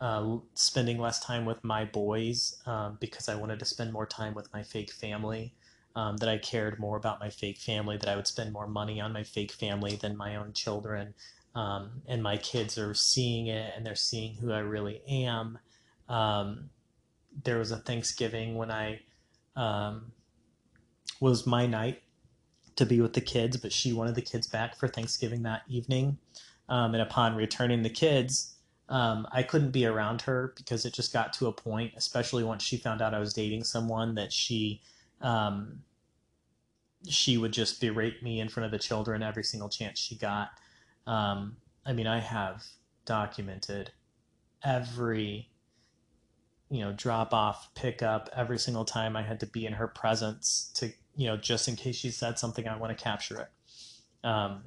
uh, 0.00 0.38
spending 0.54 0.98
less 0.98 1.20
time 1.20 1.44
with 1.44 1.62
my 1.62 1.84
boys 1.84 2.60
um, 2.66 2.98
because 3.00 3.28
I 3.28 3.34
wanted 3.34 3.58
to 3.60 3.64
spend 3.64 3.92
more 3.92 4.06
time 4.06 4.34
with 4.34 4.52
my 4.52 4.62
fake 4.62 4.92
family. 4.92 5.54
Um, 5.96 6.18
that 6.18 6.28
I 6.28 6.38
cared 6.38 6.78
more 6.78 6.96
about 6.96 7.18
my 7.18 7.30
fake 7.30 7.58
family, 7.58 7.96
that 7.96 8.08
I 8.08 8.14
would 8.14 8.28
spend 8.28 8.52
more 8.52 8.68
money 8.68 9.00
on 9.00 9.12
my 9.12 9.24
fake 9.24 9.50
family 9.50 9.96
than 9.96 10.16
my 10.16 10.36
own 10.36 10.52
children. 10.52 11.14
Um, 11.56 12.02
and 12.06 12.22
my 12.22 12.36
kids 12.36 12.78
are 12.78 12.94
seeing 12.94 13.48
it 13.48 13.72
and 13.76 13.84
they're 13.84 13.96
seeing 13.96 14.34
who 14.34 14.52
I 14.52 14.60
really 14.60 15.02
am. 15.08 15.58
Um, 16.08 16.70
there 17.44 17.58
was 17.58 17.72
a 17.72 17.76
Thanksgiving 17.76 18.54
when 18.54 18.70
I 18.70 19.00
um, 19.56 20.12
was 21.20 21.46
my 21.46 21.66
night 21.66 22.02
to 22.76 22.86
be 22.86 23.00
with 23.00 23.12
the 23.12 23.20
kids, 23.20 23.56
but 23.56 23.72
she 23.72 23.92
wanted 23.92 24.14
the 24.14 24.22
kids 24.22 24.46
back 24.46 24.76
for 24.76 24.88
Thanksgiving 24.88 25.42
that 25.42 25.62
evening. 25.68 26.18
Um, 26.70 26.94
and 26.94 27.02
upon 27.02 27.36
returning 27.36 27.82
the 27.82 27.90
kids, 27.90 28.54
um, 28.88 29.26
I 29.32 29.42
couldn't 29.42 29.72
be 29.72 29.84
around 29.84 30.22
her 30.22 30.54
because 30.56 30.86
it 30.86 30.94
just 30.94 31.12
got 31.12 31.32
to 31.34 31.48
a 31.48 31.52
point, 31.52 31.92
especially 31.96 32.44
once 32.44 32.62
she 32.62 32.76
found 32.76 33.02
out 33.02 33.12
I 33.12 33.18
was 33.18 33.34
dating 33.34 33.64
someone, 33.64 34.14
that 34.14 34.32
she 34.32 34.80
um, 35.20 35.82
she 37.08 37.36
would 37.36 37.52
just 37.52 37.80
berate 37.80 38.22
me 38.22 38.40
in 38.40 38.48
front 38.48 38.64
of 38.66 38.72
the 38.72 38.78
children 38.78 39.22
every 39.22 39.44
single 39.44 39.68
chance 39.68 39.98
she 39.98 40.16
got. 40.16 40.50
Um, 41.06 41.56
I 41.84 41.92
mean, 41.92 42.06
I 42.06 42.20
have 42.20 42.64
documented 43.04 43.90
every 44.64 45.48
you 46.70 46.80
know 46.80 46.92
drop 46.92 47.34
off 47.34 47.74
pick 47.74 48.02
up 48.02 48.28
every 48.36 48.58
single 48.58 48.84
time 48.84 49.16
i 49.16 49.22
had 49.22 49.40
to 49.40 49.46
be 49.46 49.66
in 49.66 49.72
her 49.72 49.88
presence 49.88 50.70
to 50.74 50.92
you 51.16 51.26
know 51.26 51.36
just 51.36 51.66
in 51.66 51.76
case 51.76 51.96
she 51.96 52.10
said 52.10 52.38
something 52.38 52.68
i 52.68 52.76
want 52.76 52.96
to 52.96 53.02
capture 53.02 53.40
it 53.40 53.48
um, 54.22 54.62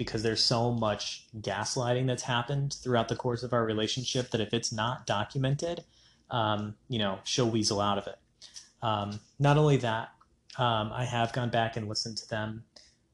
because 0.00 0.22
there's 0.22 0.42
so 0.42 0.72
much 0.72 1.26
gaslighting 1.42 2.06
that's 2.06 2.22
happened 2.22 2.72
throughout 2.82 3.08
the 3.08 3.14
course 3.14 3.42
of 3.42 3.52
our 3.52 3.66
relationship 3.66 4.30
that 4.30 4.40
if 4.40 4.54
it's 4.54 4.72
not 4.72 5.04
documented, 5.04 5.84
um, 6.30 6.74
you 6.88 6.98
know, 6.98 7.18
she'll 7.22 7.50
weasel 7.50 7.82
out 7.82 7.98
of 7.98 8.06
it. 8.06 8.18
Um, 8.80 9.20
not 9.38 9.58
only 9.58 9.76
that, 9.76 10.08
um, 10.56 10.90
I 10.90 11.04
have 11.04 11.34
gone 11.34 11.50
back 11.50 11.76
and 11.76 11.86
listened 11.86 12.16
to 12.16 12.28
them 12.30 12.64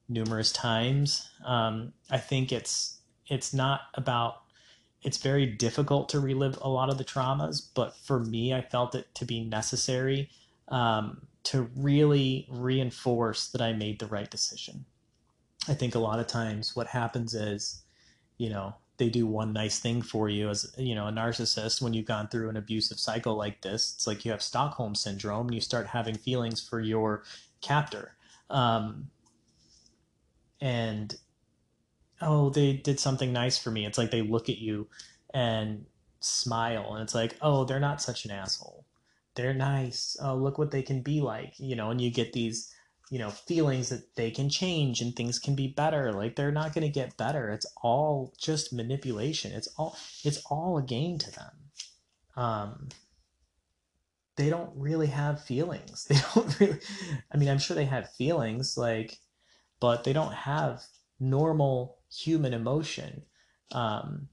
numerous 0.09 0.53
times. 0.53 1.29
Um, 1.44 1.92
I 2.09 2.18
think 2.18 2.53
it's 2.53 2.99
it's 3.27 3.53
not 3.53 3.81
about 3.94 4.42
it's 5.03 5.16
very 5.18 5.44
difficult 5.44 6.09
to 6.11 6.20
relive 6.20 6.57
a 6.62 6.68
lot 6.68 6.88
of 6.88 6.99
the 6.99 7.05
traumas, 7.05 7.68
but 7.75 7.96
for 7.96 8.20
me, 8.20 8.55
I 8.55 8.61
felt 8.61 8.94
it 8.94 9.12
to 9.16 9.25
be 9.25 9.42
necessary 9.42 10.31
um, 10.68 11.27
to 11.42 11.68
really 11.75 12.46
reinforce 12.49 13.49
that 13.49 13.61
I 13.61 13.72
made 13.72 13.99
the 13.99 14.07
right 14.07 14.31
decision. 14.31 14.85
I 15.68 15.74
think 15.74 15.94
a 15.94 16.00
lot 16.00 16.20
of 16.20 16.26
times 16.26 16.76
what 16.76 16.87
happens 16.87 17.35
is, 17.35 17.83
you 18.38 18.50
know, 18.50 18.74
they 18.98 19.09
do 19.09 19.26
one 19.26 19.52
nice 19.52 19.79
thing 19.79 20.00
for 20.00 20.29
you 20.29 20.48
as 20.48 20.72
you 20.79 20.94
know 20.94 21.07
a 21.07 21.12
narcissist 21.12 21.83
when 21.83 21.92
you've 21.92 22.07
gone 22.07 22.29
through 22.29 22.48
an 22.48 22.57
abusive 22.57 22.98
cycle 22.98 23.37
like 23.37 23.61
this. 23.62 23.94
It's 23.94 24.07
like 24.07 24.24
you 24.24 24.31
have 24.31 24.42
stockholm 24.42 24.94
syndrome 24.94 25.46
and 25.46 25.55
you 25.55 25.61
start 25.61 25.87
having 25.87 26.16
feelings 26.16 26.66
for 26.66 26.81
your 26.81 27.24
captor. 27.61 28.16
Um, 28.48 29.09
and 30.61 31.14
oh 32.22 32.48
they 32.50 32.74
did 32.74 32.98
something 32.98 33.33
nice 33.33 33.59
for 33.59 33.70
me. 33.70 33.85
It's 33.85 33.98
like 33.98 34.11
they 34.11 34.22
look 34.22 34.48
at 34.48 34.59
you 34.59 34.88
and 35.35 35.85
smile 36.20 36.94
and 36.94 37.02
it's 37.02 37.14
like 37.14 37.37
oh 37.42 37.64
they're 37.64 37.81
not 37.81 38.00
such 38.00 38.24
an 38.24 38.31
asshole. 38.31 38.87
They're 39.35 39.55
nice. 39.55 40.16
Oh 40.22 40.37
look 40.37 40.57
what 40.57 40.70
they 40.70 40.83
can 40.83 41.02
be 41.02 41.20
like 41.20 41.55
you 41.59 41.76
know 41.76 41.90
and 41.90 42.00
you 42.00 42.11
get 42.11 42.33
these 42.33 42.72
you 43.11 43.19
know 43.19 43.31
feelings 43.31 43.88
that 43.90 44.16
they 44.16 44.31
can 44.31 44.49
change 44.49 45.01
and 45.01 45.14
things 45.14 45.38
can 45.38 45.55
be 45.55 45.69
better. 45.69 46.12
Like 46.12 46.37
they're 46.37 46.53
not 46.53 46.75
going 46.75 46.87
to 46.87 47.01
get 47.01 47.16
better. 47.16 47.51
It's 47.51 47.66
all 47.83 48.35
just 48.38 48.73
manipulation. 48.73 49.53
It's 49.53 49.69
all 49.77 49.97
it's 50.25 50.42
all 50.51 50.79
a 50.79 50.83
game 50.83 51.19
to 51.19 51.31
them. 51.31 51.53
Um 52.37 52.88
they 54.37 54.51
don't 54.51 54.71
really 54.77 55.07
have 55.07 55.42
feelings. 55.42 56.07
They 56.11 56.16
don't 56.35 56.61
really 56.61 56.79
i 57.33 57.37
mean 57.37 57.49
i'm 57.49 57.59
sure 57.59 57.75
they 57.75 57.87
have 57.87 58.12
feelings 58.12 58.77
like 58.77 59.19
but 59.81 60.05
they 60.05 60.12
don't 60.12 60.33
have 60.33 60.83
normal 61.19 61.99
human 62.11 62.53
emotion 62.55 63.23
um 63.73 64.29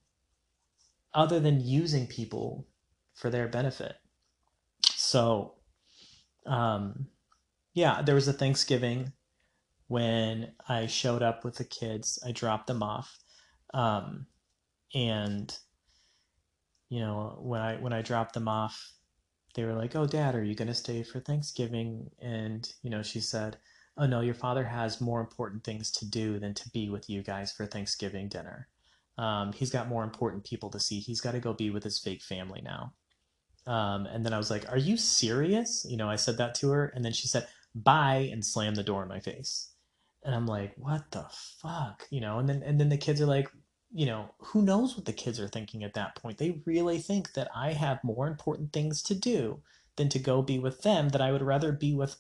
other 1.14 1.40
than 1.40 1.62
using 1.62 2.08
people 2.08 2.68
for 3.14 3.30
their 3.30 3.48
benefit. 3.48 3.96
So 4.96 5.54
um 6.46 7.08
yeah, 7.74 8.02
there 8.02 8.16
was 8.16 8.28
a 8.28 8.34
Thanksgiving 8.34 9.14
when 9.88 10.52
I 10.68 10.86
showed 10.88 11.24
up 11.24 11.44
with 11.44 11.56
the 11.56 11.64
kids. 11.64 12.20
I 12.26 12.32
dropped 12.32 12.68
them 12.68 12.84
off, 12.84 13.18
um, 13.74 14.28
and 14.94 15.56
you 16.90 17.00
know 17.00 17.40
when 17.42 17.62
I 17.62 17.76
when 17.78 17.94
I 17.94 18.02
dropped 18.02 18.34
them 18.34 18.48
off, 18.48 18.94
they 19.56 19.64
were 19.66 19.74
like, 19.74 19.96
"Oh, 19.96 20.06
Dad, 20.06 20.36
are 20.36 20.44
you 20.44 20.56
gonna 20.56 20.74
stay 20.76 21.02
for 21.04 21.20
Thanksgiving?" 21.20 22.12
And 22.20 22.72
you 22.84 22.92
know, 22.92 23.02
she 23.02 23.20
said, 23.20 23.58
"Oh 23.98 24.06
no, 24.06 24.22
your 24.22 24.36
father 24.36 24.66
has 24.66 25.02
more 25.02 25.20
important 25.22 25.64
things 25.64 25.92
to 25.94 26.06
do 26.10 26.40
than 26.40 26.54
to 26.56 26.70
be 26.70 26.90
with 26.90 27.10
you 27.10 27.24
guys 27.24 27.52
for 27.52 27.66
Thanksgiving 27.66 28.30
dinner. 28.30 28.68
Um, 29.18 29.52
he's 29.54 29.72
got 29.72 29.88
more 29.90 30.04
important 30.04 30.44
people 30.44 30.70
to 30.72 30.80
see. 30.80 31.00
He's 31.00 31.22
got 31.22 31.32
to 31.34 31.40
go 31.40 31.54
be 31.54 31.70
with 31.72 31.84
his 31.84 31.98
fake 32.00 32.22
family 32.22 32.62
now." 32.62 32.94
Um, 33.66 34.06
and 34.08 34.26
then 34.26 34.34
I 34.34 34.38
was 34.38 34.52
like, 34.52 34.70
"Are 34.72 34.78
you 34.78 34.96
serious?" 34.96 35.86
You 35.90 35.98
know, 35.98 36.10
I 36.10 36.18
said 36.18 36.38
that 36.38 36.54
to 36.56 36.70
her, 36.70 36.86
and 36.88 37.04
then 37.04 37.14
she 37.14 37.28
said, 37.28 37.48
bye 37.76 38.30
and 38.32 38.46
slam 38.46 38.76
the 38.76 38.84
door 38.84 39.04
in 39.04 39.10
my 39.10 39.20
face. 39.20 39.70
And 40.24 40.34
i'm 40.34 40.46
like 40.46 40.74
what 40.78 41.12
the 41.12 41.26
fuck? 41.62 42.08
You 42.10 42.22
know 42.22 42.40
and 42.40 42.48
then 42.48 42.64
and 42.64 42.80
then 42.80 42.90
the 42.90 42.98
kids 42.98 43.22
are 43.22 43.26
like 43.26 43.50
you 43.94 44.06
know 44.06 44.34
who 44.40 44.62
knows 44.62 44.96
what 44.96 45.06
the 45.06 45.14
kids 45.14 45.40
are 45.40 45.48
thinking 45.48 45.84
at 45.84 45.94
that 45.96 46.16
point? 46.16 46.38
They 46.38 46.62
really 46.66 47.00
think 47.00 47.34
that 47.34 47.50
i 47.56 47.74
have 47.74 48.04
more 48.04 48.28
important 48.28 48.74
things 48.74 49.02
to 49.04 49.16
do 49.16 49.62
than 49.96 50.10
to 50.10 50.20
go 50.20 50.42
be 50.42 50.60
with 50.60 50.82
them 50.82 51.10
that 51.10 51.22
i 51.22 51.32
would 51.32 51.42
rather 51.42 51.72
be 51.72 51.94
with 51.94 52.16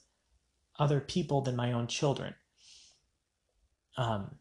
other 0.80 1.00
people 1.00 1.42
than 1.42 1.56
my 1.56 1.72
own 1.72 1.88
children. 1.88 2.36
Um 3.98 4.36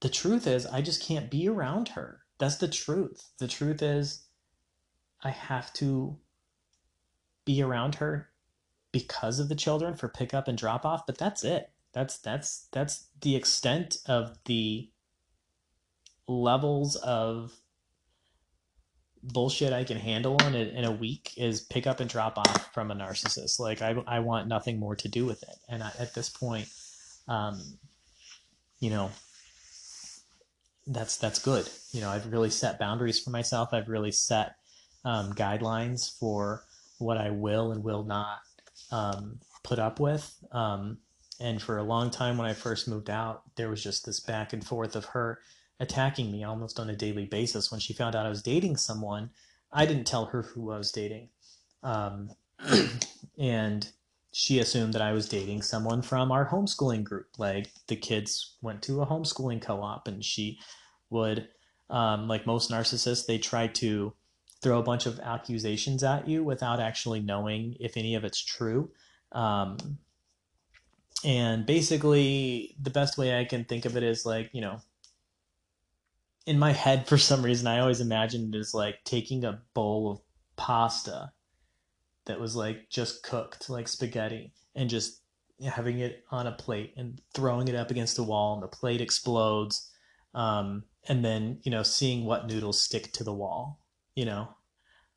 the 0.00 0.08
truth 0.10 0.46
is 0.46 0.66
i 0.66 0.82
just 0.82 1.02
can't 1.02 1.30
be 1.30 1.48
around 1.48 1.88
her. 1.88 2.20
That's 2.38 2.56
the 2.56 2.68
truth. 2.68 3.30
The 3.38 3.48
truth 3.48 3.82
is 3.82 4.26
i 5.22 5.30
have 5.30 5.72
to 5.74 6.18
be 7.44 7.62
around 7.62 7.96
her 7.96 8.30
because 8.94 9.40
of 9.40 9.48
the 9.48 9.56
children 9.56 9.96
for 9.96 10.08
pickup 10.08 10.46
and 10.46 10.56
drop 10.56 10.86
off, 10.86 11.04
but 11.04 11.18
that's 11.18 11.42
it. 11.42 11.68
That's 11.92 12.16
that's 12.18 12.68
that's 12.70 13.08
the 13.20 13.34
extent 13.34 13.98
of 14.06 14.38
the 14.44 14.88
levels 16.28 16.94
of 16.96 17.52
bullshit 19.24 19.72
I 19.72 19.82
can 19.82 19.96
handle 19.96 20.36
in 20.46 20.54
a, 20.54 20.58
in 20.58 20.84
a 20.84 20.92
week 20.92 21.32
is 21.36 21.62
pick 21.62 21.88
up 21.88 21.98
and 21.98 22.08
drop 22.08 22.38
off 22.38 22.72
from 22.72 22.92
a 22.92 22.94
narcissist. 22.94 23.58
Like 23.58 23.82
I, 23.82 23.96
I 24.06 24.20
want 24.20 24.46
nothing 24.46 24.78
more 24.78 24.94
to 24.96 25.08
do 25.08 25.26
with 25.26 25.42
it. 25.42 25.56
And 25.68 25.82
I, 25.82 25.90
at 25.98 26.14
this 26.14 26.28
point, 26.28 26.68
um, 27.26 27.60
you 28.80 28.90
know, 28.90 29.10
that's, 30.86 31.16
that's 31.16 31.38
good. 31.38 31.68
You 31.92 32.02
know, 32.02 32.10
I've 32.10 32.30
really 32.30 32.50
set 32.50 32.78
boundaries 32.78 33.18
for 33.18 33.30
myself. 33.30 33.70
I've 33.72 33.88
really 33.88 34.12
set, 34.12 34.56
um, 35.06 35.32
guidelines 35.32 36.16
for 36.18 36.62
what 36.98 37.16
I 37.16 37.30
will 37.30 37.72
and 37.72 37.82
will 37.82 38.04
not 38.04 38.38
um, 38.90 39.40
put 39.62 39.78
up 39.78 40.00
with. 40.00 40.36
Um, 40.52 40.98
and 41.40 41.60
for 41.60 41.78
a 41.78 41.82
long 41.82 42.10
time, 42.10 42.38
when 42.38 42.46
I 42.46 42.52
first 42.52 42.88
moved 42.88 43.10
out, 43.10 43.42
there 43.56 43.68
was 43.68 43.82
just 43.82 44.06
this 44.06 44.20
back 44.20 44.52
and 44.52 44.64
forth 44.64 44.94
of 44.94 45.06
her 45.06 45.40
attacking 45.80 46.30
me 46.30 46.44
almost 46.44 46.78
on 46.78 46.90
a 46.90 46.96
daily 46.96 47.26
basis. 47.26 47.70
When 47.70 47.80
she 47.80 47.92
found 47.92 48.14
out 48.14 48.26
I 48.26 48.30
was 48.30 48.42
dating 48.42 48.76
someone, 48.76 49.30
I 49.72 49.86
didn't 49.86 50.06
tell 50.06 50.26
her 50.26 50.42
who 50.42 50.70
I 50.70 50.78
was 50.78 50.92
dating. 50.92 51.28
Um, 51.82 52.30
and 53.38 53.88
she 54.32 54.58
assumed 54.58 54.94
that 54.94 55.02
I 55.02 55.12
was 55.12 55.28
dating 55.28 55.62
someone 55.62 56.02
from 56.02 56.30
our 56.30 56.48
homeschooling 56.48 57.04
group. 57.04 57.28
Like 57.38 57.70
the 57.88 57.96
kids 57.96 58.56
went 58.62 58.82
to 58.82 59.02
a 59.02 59.06
homeschooling 59.06 59.60
co 59.60 59.82
op, 59.82 60.06
and 60.08 60.24
she 60.24 60.58
would, 61.10 61.48
um, 61.90 62.28
like 62.28 62.46
most 62.46 62.70
narcissists, 62.70 63.26
they 63.26 63.38
try 63.38 63.66
to 63.66 64.12
throw 64.64 64.78
a 64.78 64.82
bunch 64.82 65.06
of 65.06 65.20
accusations 65.20 66.02
at 66.02 66.26
you 66.26 66.42
without 66.42 66.80
actually 66.80 67.20
knowing 67.20 67.76
if 67.78 67.96
any 67.96 68.16
of 68.16 68.24
it's 68.24 68.42
true. 68.42 68.90
Um, 69.30 69.98
and 71.22 71.66
basically, 71.66 72.74
the 72.80 72.90
best 72.90 73.18
way 73.18 73.38
I 73.38 73.44
can 73.44 73.64
think 73.64 73.84
of 73.84 73.96
it 73.96 74.02
is 74.02 74.26
like, 74.26 74.50
you 74.52 74.62
know, 74.62 74.80
in 76.46 76.58
my 76.58 76.72
head, 76.72 77.06
for 77.06 77.18
some 77.18 77.42
reason, 77.42 77.66
I 77.66 77.80
always 77.80 78.00
imagined 78.00 78.54
it 78.54 78.58
as 78.58 78.74
like 78.74 79.04
taking 79.04 79.44
a 79.44 79.60
bowl 79.74 80.10
of 80.10 80.20
pasta 80.56 81.32
that 82.24 82.40
was 82.40 82.56
like 82.56 82.88
just 82.88 83.22
cooked, 83.22 83.68
like 83.68 83.86
spaghetti, 83.86 84.52
and 84.74 84.88
just 84.88 85.20
having 85.62 85.98
it 85.98 86.24
on 86.30 86.46
a 86.46 86.52
plate 86.52 86.94
and 86.96 87.20
throwing 87.34 87.68
it 87.68 87.74
up 87.74 87.90
against 87.90 88.16
the 88.16 88.22
wall, 88.22 88.54
and 88.54 88.62
the 88.62 88.68
plate 88.68 89.00
explodes. 89.00 89.90
Um, 90.34 90.84
and 91.06 91.24
then, 91.24 91.60
you 91.62 91.70
know, 91.70 91.82
seeing 91.82 92.24
what 92.24 92.46
noodles 92.46 92.80
stick 92.80 93.12
to 93.12 93.24
the 93.24 93.32
wall, 93.32 93.83
you 94.14 94.24
know, 94.24 94.48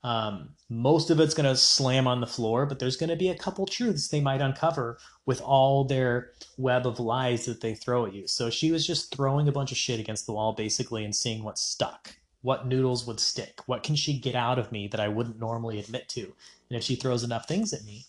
um, 0.03 0.49
most 0.69 1.09
of 1.09 1.19
it's 1.19 1.33
going 1.33 1.49
to 1.49 1.55
slam 1.55 2.07
on 2.07 2.21
the 2.21 2.27
floor, 2.27 2.65
but 2.65 2.79
there's 2.79 2.97
going 2.97 3.09
to 3.09 3.15
be 3.15 3.29
a 3.29 3.37
couple 3.37 3.65
truths 3.65 4.07
they 4.07 4.21
might 4.21 4.41
uncover 4.41 4.99
with 5.25 5.41
all 5.41 5.83
their 5.83 6.31
web 6.57 6.85
of 6.85 6.99
lies 6.99 7.45
that 7.45 7.61
they 7.61 7.73
throw 7.73 8.05
at 8.05 8.13
you. 8.13 8.27
So 8.27 8.49
she 8.49 8.71
was 8.71 8.85
just 8.85 9.13
throwing 9.13 9.47
a 9.47 9.51
bunch 9.51 9.71
of 9.71 9.77
shit 9.77 9.99
against 9.99 10.25
the 10.25 10.33
wall, 10.33 10.53
basically, 10.53 11.03
and 11.03 11.15
seeing 11.15 11.43
what 11.43 11.57
stuck. 11.57 12.15
What 12.41 12.67
noodles 12.67 13.05
would 13.07 13.19
stick? 13.19 13.61
What 13.65 13.83
can 13.83 13.95
she 13.95 14.17
get 14.17 14.35
out 14.35 14.59
of 14.59 14.71
me 14.71 14.87
that 14.87 14.99
I 14.99 15.07
wouldn't 15.07 15.39
normally 15.39 15.79
admit 15.79 16.07
to? 16.09 16.21
And 16.69 16.77
if 16.77 16.83
she 16.83 16.95
throws 16.95 17.23
enough 17.23 17.47
things 17.47 17.73
at 17.73 17.83
me, 17.83 18.05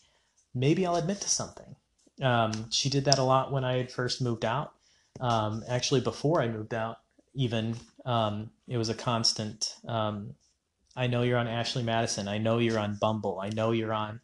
maybe 0.55 0.87
I'll 0.87 0.97
admit 0.97 1.21
to 1.23 1.29
something. 1.29 1.75
Um, 2.23 2.71
she 2.71 2.91
did 2.91 3.07
that 3.07 3.19
a 3.19 3.25
lot 3.25 3.51
when 3.51 3.65
I 3.65 3.77
had 3.77 3.91
first 3.91 4.21
moved 4.21 4.45
out. 4.45 4.73
Um, 5.21 5.65
actually, 5.69 6.01
before 6.01 6.43
I 6.43 6.49
moved 6.49 6.75
out, 6.75 6.99
even 7.35 7.77
um, 8.05 8.51
it 8.69 8.77
was 8.77 8.89
a 8.89 8.95
constant 8.95 9.75
um, 9.87 10.35
I 10.99 11.07
know 11.07 11.23
you're 11.23 11.39
on 11.39 11.47
Ashley 11.47 11.85
Madison. 11.85 12.27
I 12.27 12.39
know 12.39 12.59
you're 12.59 12.79
on 12.79 12.99
Bumble. 13.01 13.39
I 13.41 13.51
know 13.51 13.71
you're 13.71 13.93
on, 13.93 14.21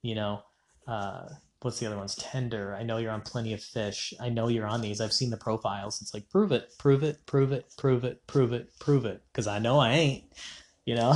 you 0.00 0.14
know, 0.14 0.40
uh, 0.88 1.28
what's 1.60 1.78
the 1.78 1.86
other 1.86 1.98
ones? 1.98 2.14
Tinder. 2.14 2.74
I 2.74 2.82
know 2.82 2.96
you're 2.96 3.12
on 3.12 3.20
Plenty 3.20 3.52
of 3.52 3.62
Fish. 3.62 4.14
I 4.18 4.30
know 4.30 4.48
you're 4.48 4.66
on 4.66 4.80
these. 4.80 5.02
I've 5.02 5.12
seen 5.12 5.28
the 5.28 5.36
profiles. 5.36 6.00
It's 6.00 6.14
like 6.14 6.30
prove 6.30 6.50
it, 6.50 6.70
prove 6.78 7.02
it, 7.02 7.26
prove 7.26 7.52
it, 7.52 7.76
prove 7.76 8.04
it, 8.04 8.26
prove 8.26 8.54
it, 8.54 8.70
prove 8.78 9.04
it. 9.04 9.22
Because 9.30 9.46
I 9.46 9.58
know 9.58 9.78
I 9.78 9.90
ain't. 9.90 10.24
You 10.86 10.94
know, 10.94 11.14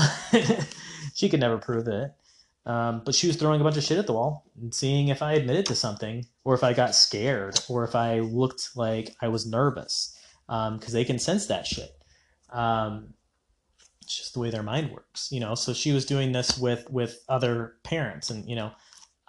she 1.15 1.31
could 1.31 1.41
never 1.41 1.57
prove 1.57 1.89
it. 1.89 2.13
Um, 2.67 3.01
but 3.03 3.15
she 3.15 3.29
was 3.29 3.37
throwing 3.37 3.63
a 3.63 3.65
bunch 3.65 3.79
of 3.79 3.85
shit 3.85 3.97
at 3.97 4.07
the 4.07 4.13
wall 4.13 4.45
and 4.61 4.75
seeing 4.75 5.09
if 5.09 5.23
I 5.23 5.33
admitted 5.33 5.65
to 5.67 5.75
something, 5.75 6.27
or 6.45 6.55
if 6.55 6.63
I 6.63 6.75
got 6.75 6.95
scared, 6.95 7.59
or 7.71 7.85
if 7.85 7.95
I 7.95 8.21
looked 8.21 8.77
like 8.77 9.17
I 9.23 9.29
was 9.29 9.47
nervous, 9.47 10.15
because 10.47 10.69
um, 10.69 10.93
they 10.93 11.05
can 11.05 11.19
sense 11.19 11.47
that 11.47 11.67
shit. 11.67 11.91
Um, 12.51 13.15
just 14.17 14.35
the 14.35 14.41
way 14.41 14.51
their 14.51 14.63
mind 14.63 14.91
works 14.91 15.29
you 15.31 15.41
know? 15.41 15.55
So 15.55 15.73
she 15.73 15.93
was 15.93 16.05
doing 16.05 16.33
this 16.33 16.59
with 16.59 16.89
with 16.91 17.25
other 17.29 17.75
parents 17.85 18.31
and 18.31 18.49
you 18.49 18.57
know 18.57 18.73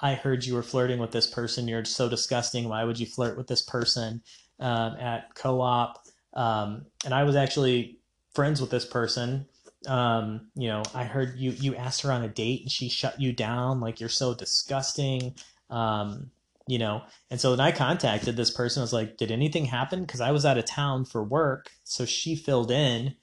i 0.02 0.14
heard 0.14 0.46
you 0.46 0.54
were 0.54 0.64
flirting 0.64 1.00
with 1.00 1.12
this 1.12 1.28
person. 1.28 1.68
You're 1.68 1.86
so 1.86 2.10
disgusting. 2.10 2.70
Why 2.70 2.84
would 2.84 3.00
you 3.00 3.06
flirt 3.06 3.38
with 3.38 3.48
this 3.48 3.62
person 3.62 4.22
um, 4.60 4.96
at 4.96 5.36
co-op? 5.36 6.00
Um, 6.34 6.86
and 7.06 7.14
i 7.14 7.24
was 7.24 7.36
actually 7.36 8.00
friends 8.34 8.62
with 8.62 8.70
this 8.70 8.86
person. 8.86 9.46
Um, 9.88 10.50
you 10.56 10.68
know 10.68 10.84
i 10.94 11.04
heard 11.04 11.38
you 11.38 11.52
you 11.52 11.76
asked 11.76 12.02
her 12.02 12.12
on 12.12 12.24
a 12.24 12.28
date 12.28 12.62
and 12.62 12.72
she 12.72 12.90
shut 12.90 13.20
you 13.20 13.34
down. 13.34 13.80
Like 13.80 14.00
you're 14.00 14.10
so 14.10 14.34
disgusting. 14.34 15.36
Um, 15.70 16.32
you 16.68 16.78
know? 16.78 17.02
And 17.32 17.42
so 17.42 17.56
then 17.56 17.66
i 17.66 17.72
contacted 17.72 18.36
this 18.38 18.52
person. 18.52 18.82
I 18.82 18.84
was 18.84 18.94
like 18.94 19.18
did 19.18 19.32
anything 19.32 19.66
happen? 19.66 20.02
Because 20.02 20.22
i 20.22 20.32
was 20.32 20.46
out 20.46 20.58
of 20.58 20.66
town 20.66 21.06
for 21.06 21.24
work. 21.24 21.72
So 21.84 22.06
she 22.06 22.36
filled 22.36 22.72
in 22.72 23.16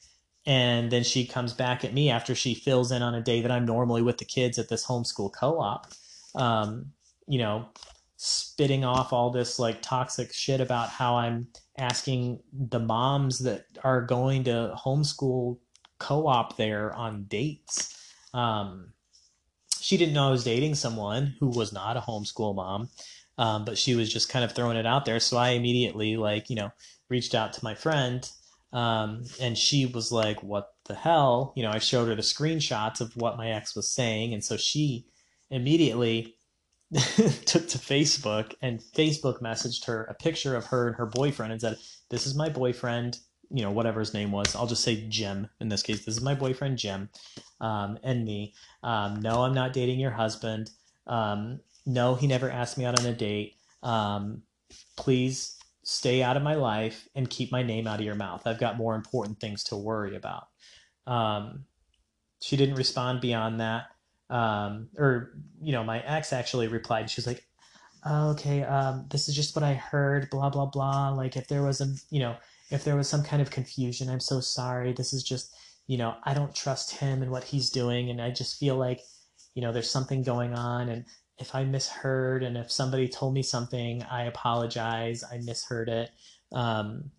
and 0.47 0.93
then 0.93 1.03
she 1.03 1.27
comes 1.27 1.53
back 1.53 1.85
at 1.85 1.93
me 1.93 2.09
after 2.09 2.35
she 2.35 2.55
fills 2.55 2.93
in 2.93 3.03
on 3.03 3.15
a 3.15 3.21
day 3.21 3.41
that 3.43 3.51
I'm 3.51 3.67
normally 3.67 4.03
with 4.03 4.19
the 4.19 4.25
kids 4.25 4.59
at 4.59 4.69
this 4.69 4.87
homeschool 4.87 5.33
co-op. 5.33 5.89
Um, 6.37 6.93
you 7.27 7.39
know, 7.39 7.67
spitting 8.17 8.85
off 8.85 9.13
all 9.13 9.31
this 9.31 9.59
like 9.59 9.83
toxic 9.83 10.33
shit 10.33 10.61
about 10.61 10.89
how 10.89 11.17
I'm 11.17 11.49
asking 11.79 12.41
the 12.53 12.79
moms 12.79 13.41
that 13.41 13.67
are 13.83 14.03
going 14.03 14.45
to 14.45 14.75
homeschool 14.77 15.59
co-op 15.99 16.57
there 16.57 16.95
on 16.95 17.25
dates. 17.25 17.93
Um, 18.33 18.93
she 19.81 19.97
didn't 19.97 20.15
know 20.15 20.29
I 20.29 20.31
was 20.31 20.45
dating 20.45 20.77
someone 20.77 21.35
who 21.41 21.49
was 21.49 21.73
not 21.73 21.97
a 21.97 22.01
homeschool 22.01 22.55
mom, 22.55 22.89
um, 23.37 23.65
but 23.65 23.79
she 23.79 23.97
was 23.97 24.13
just 24.13 24.29
kind 24.29 24.45
of 24.45 24.53
throwing 24.53 24.77
it 24.77 24.87
out 24.87 25.05
there. 25.07 25.21
So 25.21 25.37
I 25.37 25.51
immediately 25.51 26.17
like 26.17 26.49
you 26.49 26.57
know 26.57 26.71
reached 27.09 27.35
out 27.35 27.53
to 27.55 27.65
my 27.65 27.75
friend 27.75 28.29
um, 28.77 29.25
and 29.41 29.57
she 29.57 29.87
was 29.87 30.13
like, 30.13 30.43
What 30.43 30.75
the 30.85 30.95
hell? 30.95 31.55
You 31.57 31.63
know, 31.63 31.71
I 31.71 31.79
showed 31.79 32.09
her 32.09 32.15
the 32.15 32.21
screenshots 32.21 33.01
of 33.01 33.17
what 33.17 33.39
my 33.39 33.51
ex 33.51 33.75
was 33.75 33.89
saying. 33.89 34.35
And 34.35 34.45
so 34.45 34.59
she 34.59 35.07
immediately 35.51 36.35
took 36.93 37.69
to 37.69 37.79
Facebook 37.79 38.55
and 38.61 38.81
Facebook 38.81 39.41
messaged 39.41 39.87
her 39.87 40.05
a 40.05 40.15
picture 40.15 40.55
of 40.55 40.67
her 40.67 40.89
and 40.89 40.97
her 40.97 41.07
boyfriend 41.07 41.53
and 41.53 41.61
said, 41.61 41.79
This 42.11 42.27
is 42.27 42.35
my 42.35 42.51
boyfriend, 42.51 43.19
you 43.51 43.63
know, 43.63 43.71
whatever 43.71 43.99
his 43.99 44.13
name 44.13 44.31
was. 44.31 44.55
I'll 44.55 44.67
just 44.67 44.85
say 44.85 45.09
Jim 45.09 45.49
in 45.59 45.71
this 45.71 45.83
case. 45.83 46.05
This 46.05 46.19
is 46.19 46.23
my 46.23 46.35
boyfriend, 46.35 46.77
Jim, 46.77 47.09
um, 47.63 47.99
and 48.03 48.27
me. 48.27 48.53
Um, 48.83 49.23
no, 49.23 49.43
I'm 49.43 49.55
not 49.55 49.73
dating 49.73 50.01
your 50.01 50.11
husband. 50.11 50.69
Um, 51.07 51.61
no, 51.87 52.15
he 52.15 52.27
never 52.27 52.51
asked 52.51 52.77
me 52.77 52.85
out 52.85 53.01
on 53.01 53.07
a 53.07 53.15
date. 53.15 53.55
Um, 53.83 54.43
please 54.99 55.56
stay 55.89 56.21
out 56.21 56.37
of 56.37 56.43
my 56.43 56.57
life 56.57 57.09
and 57.15 57.31
keep 57.31 57.53
my 57.53 57.63
name 57.63 57.87
out 57.87 58.01
of 58.01 58.05
your 58.05 58.17
mouth. 58.17 58.45
I've 58.45 58.59
got 58.59 58.77
more 58.77 58.97
important 58.97 59.39
things 59.39 59.63
to 59.65 59.77
worry 59.77 60.17
about. 60.17 60.49
Um, 61.07 61.65
she 62.43 62.57
didn't 62.57 62.75
respond 62.75 63.21
beyond 63.21 63.61
that. 63.61 63.85
Um, 64.29 64.89
or, 64.99 65.39
you 65.63 65.71
know, 65.71 65.85
my 65.85 66.01
ex 66.01 66.33
actually 66.33 66.67
replied. 66.67 67.09
She 67.09 67.21
was 67.21 67.29
like, 67.29 67.47
oh, 68.05 68.31
okay, 68.31 68.65
um, 68.65 69.07
this 69.11 69.29
is 69.29 69.37
just 69.37 69.55
what 69.55 69.63
I 69.63 69.75
heard, 69.75 70.29
blah, 70.29 70.51
blah, 70.51 70.67
blah. 70.67 71.11
Like, 71.11 71.37
if 71.37 71.47
there 71.47 71.63
was 71.63 71.81
a, 71.81 71.87
you 72.11 72.19
know, 72.19 72.35
if 72.73 72.83
there 72.83 72.97
was 72.97 73.09
some 73.09 73.23
kind 73.23 73.41
of 73.41 73.53
confusion, 73.53 74.11
I'm 74.11 74.19
so 74.19 74.41
sorry. 74.41 74.93
This 74.93 75.13
is 75.13 75.23
just, 75.23 75.55
you 75.87 75.99
know, 75.99 76.17
I 76.25 76.35
don't 76.35 76.53
trust 76.53 76.97
him 76.97 77.23
and 77.23 77.31
what 77.31 77.45
he's 77.45 77.71
doing. 77.71 78.11
And 78.11 78.21
I 78.21 78.33
just 78.33 78.59
feel 78.59 78.75
like, 78.75 79.03
you 79.55 79.63
know, 79.63 79.71
there's 79.71 79.89
something 79.89 80.25
going 80.25 80.53
on. 80.53 80.89
And 80.89 81.05
if 81.39 81.55
I 81.55 81.65
misheard 81.65 82.43
and 82.43 82.57
if 82.57 82.71
somebody 82.71 83.09
told 83.09 83.35
me 83.35 83.43
something, 83.43 84.03
I 84.05 84.25
apologize. 84.25 85.23
I 85.25 85.39
misheard 85.39 85.89
it. 85.89 86.11
Um, 86.53 87.11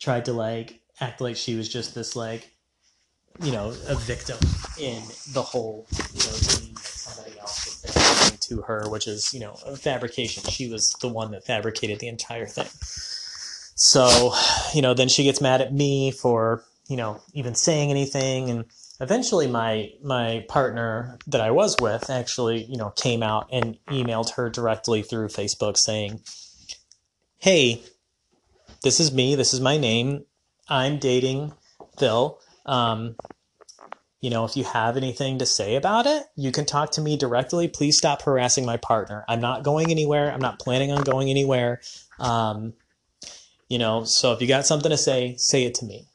tried 0.00 0.26
to 0.26 0.32
like 0.32 0.80
act 1.00 1.20
like 1.20 1.36
she 1.36 1.54
was 1.54 1.68
just 1.68 1.94
this 1.94 2.16
like, 2.16 2.50
you 3.42 3.52
know, 3.52 3.74
a 3.88 3.94
victim 3.96 4.38
in 4.78 5.02
the 5.32 5.42
whole, 5.42 5.86
you 5.90 6.20
know, 6.20 6.32
that 6.32 6.78
somebody 6.78 7.38
else 7.38 7.82
was 7.82 8.38
to 8.48 8.62
her, 8.62 8.88
which 8.88 9.06
is, 9.06 9.34
you 9.34 9.40
know, 9.40 9.56
a 9.66 9.76
fabrication. 9.76 10.44
She 10.44 10.70
was 10.70 10.92
the 11.00 11.08
one 11.08 11.32
that 11.32 11.44
fabricated 11.44 11.98
the 12.00 12.08
entire 12.08 12.46
thing. 12.46 12.68
So, 13.76 14.32
you 14.72 14.82
know, 14.82 14.94
then 14.94 15.08
she 15.08 15.24
gets 15.24 15.40
mad 15.40 15.60
at 15.60 15.74
me 15.74 16.10
for, 16.12 16.62
you 16.88 16.96
know, 16.96 17.20
even 17.32 17.54
saying 17.54 17.90
anything 17.90 18.50
and 18.50 18.64
eventually 19.00 19.46
my 19.46 19.90
my 20.02 20.44
partner 20.48 21.18
that 21.26 21.40
I 21.40 21.50
was 21.50 21.76
with 21.80 22.10
actually, 22.10 22.64
you 22.64 22.76
know, 22.76 22.90
came 22.90 23.22
out 23.22 23.48
and 23.52 23.78
emailed 23.88 24.34
her 24.34 24.50
directly 24.50 25.02
through 25.02 25.28
Facebook 25.28 25.76
saying, 25.76 26.20
"Hey, 27.38 27.82
this 28.82 29.00
is 29.00 29.12
me. 29.12 29.34
This 29.34 29.52
is 29.54 29.60
my 29.60 29.76
name. 29.76 30.24
I'm 30.68 30.98
dating 30.98 31.52
Phil. 31.98 32.40
Um, 32.66 33.16
you 34.20 34.30
know, 34.30 34.44
if 34.44 34.56
you 34.56 34.64
have 34.64 34.96
anything 34.96 35.38
to 35.38 35.46
say 35.46 35.76
about 35.76 36.06
it, 36.06 36.24
you 36.34 36.50
can 36.50 36.64
talk 36.64 36.92
to 36.92 37.02
me 37.02 37.16
directly. 37.16 37.68
Please 37.68 37.98
stop 37.98 38.22
harassing 38.22 38.64
my 38.64 38.78
partner. 38.78 39.24
I'm 39.28 39.40
not 39.40 39.64
going 39.64 39.90
anywhere. 39.90 40.32
I'm 40.32 40.40
not 40.40 40.58
planning 40.58 40.90
on 40.90 41.02
going 41.02 41.28
anywhere. 41.28 41.82
Um, 42.18 42.72
you 43.68 43.78
know, 43.78 44.04
so 44.04 44.32
if 44.32 44.40
you 44.40 44.48
got 44.48 44.66
something 44.66 44.90
to 44.90 44.96
say, 44.96 45.36
say 45.36 45.64
it 45.64 45.74
to 45.76 45.84
me." 45.84 46.06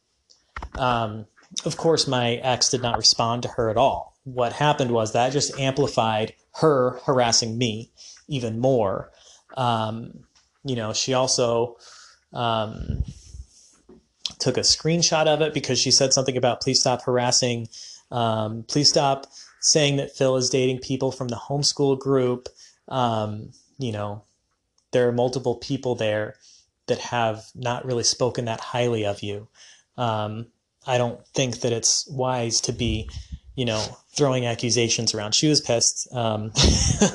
Um, 0.78 1.26
of 1.66 1.78
course, 1.78 2.08
my 2.08 2.36
ex 2.36 2.70
did 2.70 2.82
not 2.82 2.98
respond 2.98 3.44
to 3.44 3.50
her 3.50 3.70
at 3.70 3.78
all. 3.78 4.18
What 4.24 4.54
happened 4.54 4.92
was 4.92 5.14
that 5.14 5.32
just 5.32 5.58
amplified 5.60 6.34
her 6.56 7.00
harassing 7.06 7.58
me 7.58 7.92
even 8.28 8.60
more. 8.60 9.12
Um, 9.58 10.26
you 10.64 10.76
know, 10.76 10.94
she 10.94 11.14
also 11.14 11.78
um, 12.34 13.04
took 14.40 14.58
a 14.58 14.62
screenshot 14.62 15.28
of 15.28 15.42
it 15.42 15.54
because 15.54 15.80
she 15.80 15.92
said 15.92 16.14
something 16.14 16.38
about 16.38 16.62
please 16.62 16.80
stop 16.80 17.02
harassing, 17.04 17.68
um, 18.12 18.64
please 18.68 18.90
stop 18.90 19.28
saying 19.62 19.98
that 19.98 20.16
Phil 20.16 20.38
is 20.38 20.50
dating 20.50 20.80
people 20.80 21.12
from 21.12 21.28
the 21.28 21.36
homeschool 21.36 22.00
group. 22.00 22.48
Um, 22.88 23.52
you 23.78 23.92
know, 23.92 24.24
there 24.92 25.08
are 25.08 25.14
multiple 25.14 25.56
people 25.56 25.96
there 25.96 26.36
that 26.88 27.00
have 27.00 27.46
not 27.56 27.86
really 27.86 28.04
spoken 28.04 28.46
that 28.46 28.60
highly 28.60 29.06
of 29.06 29.22
you. 29.22 29.48
Um, 29.98 30.48
I 30.90 30.98
don't 30.98 31.26
think 31.28 31.62
that 31.62 31.72
it's 31.72 32.08
wise 32.10 32.62
to 32.62 32.74
be, 32.74 33.10
you 33.56 33.66
know, 33.66 33.84
throwing 34.16 34.48
accusations 34.48 35.14
around. 35.14 35.36
She 35.36 35.48
was 35.48 35.62
pissed. 35.62 36.08
Um, 36.12 36.52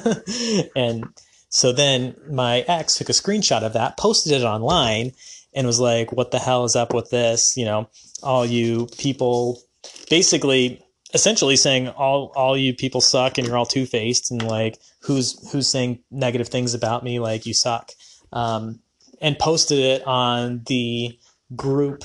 and 0.76 1.06
so 1.48 1.72
then 1.72 2.14
my 2.30 2.60
ex 2.60 2.96
took 2.96 3.08
a 3.08 3.12
screenshot 3.12 3.62
of 3.62 3.72
that, 3.72 3.96
posted 3.96 4.32
it 4.32 4.44
online, 4.44 5.12
and 5.52 5.66
was 5.66 5.80
like, 5.80 6.12
what 6.12 6.30
the 6.30 6.38
hell 6.38 6.64
is 6.64 6.76
up 6.76 6.94
with 6.94 7.10
this? 7.10 7.56
You 7.56 7.64
know, 7.64 7.88
all 8.22 8.46
you 8.46 8.86
people 8.96 9.60
basically 10.08 10.80
essentially 11.12 11.56
saying 11.56 11.88
all 11.88 12.32
all 12.36 12.56
you 12.56 12.74
people 12.74 13.00
suck 13.00 13.38
and 13.38 13.46
you're 13.46 13.56
all 13.56 13.66
two 13.66 13.86
faced 13.86 14.30
and 14.30 14.42
like 14.42 14.78
who's 15.00 15.50
who's 15.50 15.68
saying 15.68 16.00
negative 16.10 16.48
things 16.48 16.74
about 16.74 17.04
me 17.04 17.20
like 17.20 17.46
you 17.46 17.54
suck 17.54 17.92
um, 18.32 18.80
and 19.20 19.38
posted 19.38 19.78
it 19.78 20.06
on 20.06 20.62
the 20.66 21.16
group 21.54 22.04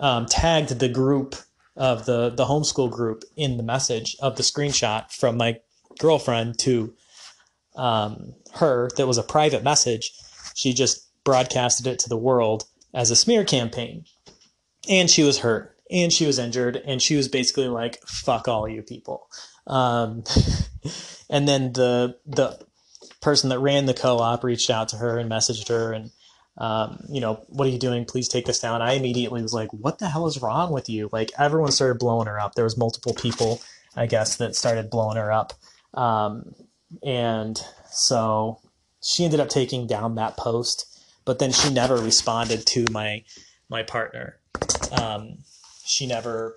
um, 0.00 0.26
tagged 0.26 0.78
the 0.78 0.88
group 0.88 1.36
of 1.76 2.06
the 2.06 2.30
the 2.30 2.44
homeschool 2.44 2.90
group 2.90 3.24
in 3.36 3.56
the 3.56 3.62
message 3.62 4.16
of 4.20 4.36
the 4.36 4.42
screenshot 4.42 5.10
from 5.12 5.36
my 5.36 5.58
girlfriend 5.98 6.58
to 6.58 6.94
um, 7.76 8.34
her 8.54 8.88
that 8.96 9.06
was 9.06 9.18
a 9.18 9.22
private 9.22 9.62
message. 9.62 10.12
She 10.54 10.72
just 10.72 11.08
broadcasted 11.24 11.86
it 11.86 11.98
to 12.00 12.08
the 12.08 12.16
world 12.16 12.64
as 12.94 13.10
a 13.10 13.16
smear 13.16 13.44
campaign. 13.44 14.04
And 14.88 15.10
she 15.10 15.22
was 15.22 15.38
hurt 15.38 15.76
and 15.90 16.12
she 16.12 16.26
was 16.26 16.38
injured 16.38 16.76
and 16.76 17.00
she 17.00 17.16
was 17.16 17.28
basically 17.28 17.68
like 17.68 18.00
fuck 18.06 18.48
all 18.48 18.68
you 18.68 18.82
people. 18.82 19.28
Um, 19.66 20.24
and 21.30 21.46
then 21.46 21.72
the 21.72 22.16
the 22.26 22.58
person 23.20 23.50
that 23.50 23.58
ran 23.58 23.86
the 23.86 23.94
co-op 23.94 24.44
reached 24.44 24.70
out 24.70 24.88
to 24.88 24.96
her 24.96 25.18
and 25.18 25.30
messaged 25.30 25.68
her 25.68 25.92
and 25.92 26.10
um, 26.58 27.04
you 27.08 27.20
know 27.20 27.44
what 27.48 27.66
are 27.66 27.70
you 27.70 27.78
doing? 27.78 28.04
Please 28.04 28.28
take 28.28 28.46
this 28.46 28.60
down. 28.60 28.82
I 28.82 28.92
immediately 28.92 29.42
was 29.42 29.54
like 29.54 29.72
what 29.72 29.98
the 29.98 30.08
hell 30.08 30.26
is 30.26 30.42
wrong 30.42 30.72
with 30.72 30.88
you? 30.88 31.08
Like 31.12 31.30
everyone 31.38 31.72
started 31.72 31.98
blowing 31.98 32.26
her 32.26 32.38
up. 32.38 32.54
There 32.54 32.64
was 32.64 32.76
multiple 32.76 33.14
people 33.14 33.60
i 33.96 34.06
guess 34.06 34.36
that 34.36 34.54
started 34.54 34.90
blowing 34.90 35.16
her 35.16 35.32
up. 35.32 35.54
Um, 35.94 36.54
and 37.02 37.60
so 37.90 38.60
she 39.02 39.24
ended 39.24 39.40
up 39.40 39.48
taking 39.48 39.86
down 39.86 40.14
that 40.16 40.36
post 40.36 40.88
but 41.28 41.38
then 41.38 41.52
she 41.52 41.70
never 41.70 41.96
responded 41.96 42.64
to 42.64 42.86
my 42.90 43.22
my 43.68 43.82
partner. 43.82 44.38
Um, 44.90 45.40
she 45.84 46.06
never 46.06 46.56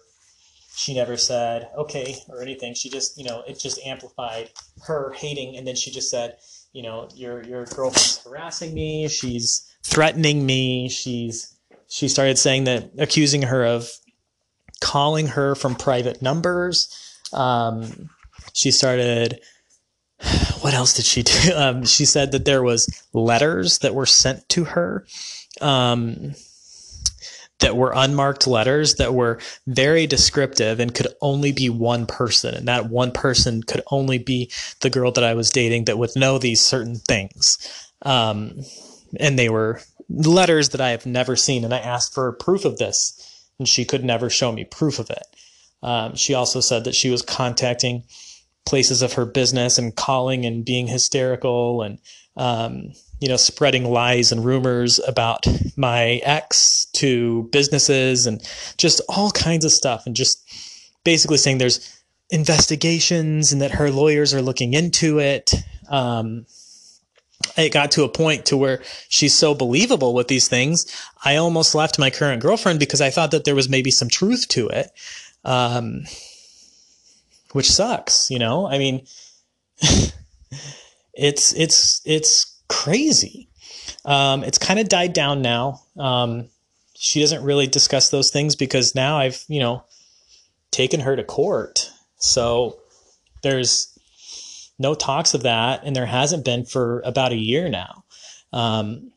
she 0.78 0.94
never 0.94 1.18
said 1.18 1.70
okay 1.76 2.16
or 2.30 2.42
anything. 2.42 2.74
She 2.74 2.90
just 2.90 3.18
you 3.18 3.26
know 3.26 3.44
it 3.46 3.60
just 3.60 3.86
amplified 3.86 4.52
her 4.86 5.12
hating 5.12 5.58
and 5.58 5.68
then 5.68 5.76
she 5.76 5.92
just 5.92 6.10
said 6.10 6.38
you 6.74 6.84
know 6.84 7.08
your 7.16 7.44
your 7.44 7.66
girlfriend's 7.66 8.24
harassing 8.24 8.74
me 8.74 9.08
she's 9.08 9.68
threatening 9.84 10.46
me 10.46 10.88
she's 10.90 11.56
she 11.92 12.08
started 12.08 12.38
saying 12.38 12.64
that 12.64 12.92
accusing 12.98 13.42
her 13.44 13.66
of 13.66 13.90
calling 14.82 15.28
her 15.28 15.56
from 15.56 15.76
private 15.76 16.22
numbers. 16.22 17.18
Um, 17.32 18.10
she 18.54 18.72
started 18.72 19.40
what 20.62 20.74
else 20.74 20.94
did 20.94 21.06
she 21.06 21.24
do? 21.24 21.34
Um, 21.56 21.86
she 21.86 22.06
said 22.06 22.32
that 22.32 22.46
there 22.46 22.64
was 22.64 22.88
letters 23.14 23.80
that 23.80 23.96
were 23.96 24.06
sent 24.06 24.48
to 24.50 24.66
her. 24.66 25.06
Um, 25.62 26.34
that 27.62 27.78
were 27.78 27.94
unmarked 27.96 28.48
letters 28.48 28.96
that 28.96 29.14
were 29.14 29.40
very 29.66 30.06
descriptive 30.06 30.80
and 30.80 30.94
could 30.94 31.08
only 31.22 31.52
be 31.52 31.70
one 31.70 32.06
person. 32.06 32.54
And 32.54 32.68
that 32.68 32.90
one 32.90 33.12
person 33.12 33.64
could 33.64 33.82
only 33.92 34.18
be 34.18 34.52
the 34.82 34.90
girl 34.90 35.12
that 35.14 35.24
I 35.24 35.34
was 35.34 35.50
dating 35.50 35.86
that 35.86 35.98
would 35.98 36.12
know 36.16 36.38
these 36.38 36.60
certain 36.60 36.96
things. 36.96 37.58
Um, 38.02 38.62
and 39.20 39.38
they 39.38 39.50
were 39.50 39.82
letters 40.10 40.70
that 40.70 40.82
I 40.82 40.90
have 40.90 41.06
never 41.06 41.36
seen. 41.36 41.64
And 41.64 41.74
I 41.74 41.80
asked 41.80 42.14
for 42.14 42.32
proof 42.34 42.66
of 42.66 42.78
this, 42.78 43.48
and 43.58 43.68
she 43.68 43.86
could 43.86 44.04
never 44.04 44.30
show 44.30 44.52
me 44.52 44.66
proof 44.66 45.00
of 45.00 45.10
it. 45.10 45.24
Um, 45.84 46.16
she 46.16 46.34
also 46.34 46.60
said 46.60 46.84
that 46.84 46.96
she 46.96 47.10
was 47.10 47.22
contacting 47.22 48.04
places 48.66 49.02
of 49.02 49.14
her 49.14 49.26
business 49.26 49.78
and 49.78 49.96
calling 49.96 50.46
and 50.46 50.66
being 50.66 50.88
hysterical 50.88 51.82
and 51.82 52.00
um, 52.38 52.92
you 53.22 53.28
know, 53.28 53.38
spreading 53.38 53.86
lies 53.86 54.32
and 54.32 54.44
rumors 54.44 55.00
about 55.08 55.46
my 55.78 56.20
ex 56.24 56.88
to 56.94 57.44
businesses 57.52 58.26
and 58.26 58.42
just 58.78 59.00
all 59.08 59.30
kinds 59.30 59.64
of 59.64 59.72
stuff. 59.72 60.08
And 60.08 60.16
just 60.16 60.44
basically 61.04 61.38
saying 61.38 61.60
there's 61.60 62.02
investigations 62.32 63.54
and 63.54 63.62
that 63.62 63.72
her 63.72 63.92
lawyers 63.92 64.34
are 64.34 64.42
looking 64.42 64.74
into 64.74 65.20
it. 65.20 65.54
Um, 65.88 66.48
it 67.56 67.72
got 67.72 67.92
to 67.92 68.04
a 68.04 68.10
point 68.10 68.46
to 68.46 68.58
where 68.58 68.82
she's 69.08 69.36
so 69.36 69.54
believable 69.54 70.16
with 70.16 70.28
these 70.28 70.48
things. 70.48 70.86
I 71.24 71.36
almost 71.36 71.76
left 71.76 72.00
my 72.00 72.10
current 72.10 72.42
girlfriend 72.42 72.80
because 72.80 73.02
I 73.02 73.12
thought 73.12 73.32
that 73.32 73.46
there 73.46 73.56
was 73.56 73.70
maybe 73.70 73.92
some 73.92 74.10
truth 74.10 74.48
to 74.50 74.68
it. 74.70 74.90
Um, 75.46 76.06
which 77.52 77.70
sucks, 77.70 78.32
you 78.32 78.40
know? 78.40 78.68
I 78.68 78.80
mean, 78.80 79.06
it's, 81.14 81.54
it's, 81.54 82.02
it's 82.06 82.51
crazy. 82.72 83.50
Um, 84.06 84.44
it's 84.46 84.58
kind 84.58 84.80
of 84.80 84.88
died 84.88 85.12
down 85.12 85.42
now. 85.42 85.82
Um, 85.98 86.48
she 86.96 87.20
doesn't 87.20 87.44
really 87.44 87.68
discuss 87.68 88.10
those 88.10 88.32
things 88.32 88.56
because 88.56 88.96
now 88.96 89.18
I've, 89.18 89.44
you 89.50 89.60
know, 89.60 89.84
taken 90.72 91.02
her 91.02 91.16
to 91.16 91.24
court. 91.24 91.92
So 92.18 92.80
there's 93.44 94.00
no 94.80 94.96
talks 94.96 95.34
of 95.34 95.44
that, 95.44 95.82
and 95.84 95.96
there 95.96 96.06
hasn't 96.06 96.46
been 96.46 96.66
for 96.66 97.02
about 97.02 97.34
a 97.34 97.36
year 97.36 97.68
now. 97.68 98.06
Um, 98.54 99.12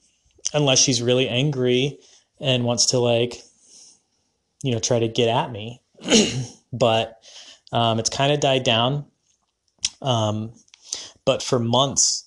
unless 0.53 0.81
she's 0.81 1.01
really 1.01 1.29
angry 1.29 1.99
and 2.41 2.65
wants 2.65 2.87
to 2.87 2.99
like, 2.99 3.41
you 4.63 4.73
know, 4.73 4.81
try 4.81 4.99
to 4.99 5.09
get 5.09 5.29
at 5.29 5.53
me. 5.53 5.81
but 6.73 7.21
um, 7.73 7.99
it's 8.01 8.11
kind 8.11 8.33
of 8.33 8.41
died 8.41 8.65
down. 8.65 9.07
Um, 10.03 10.53
but 11.25 11.43
for 11.43 11.59
months, 11.59 12.25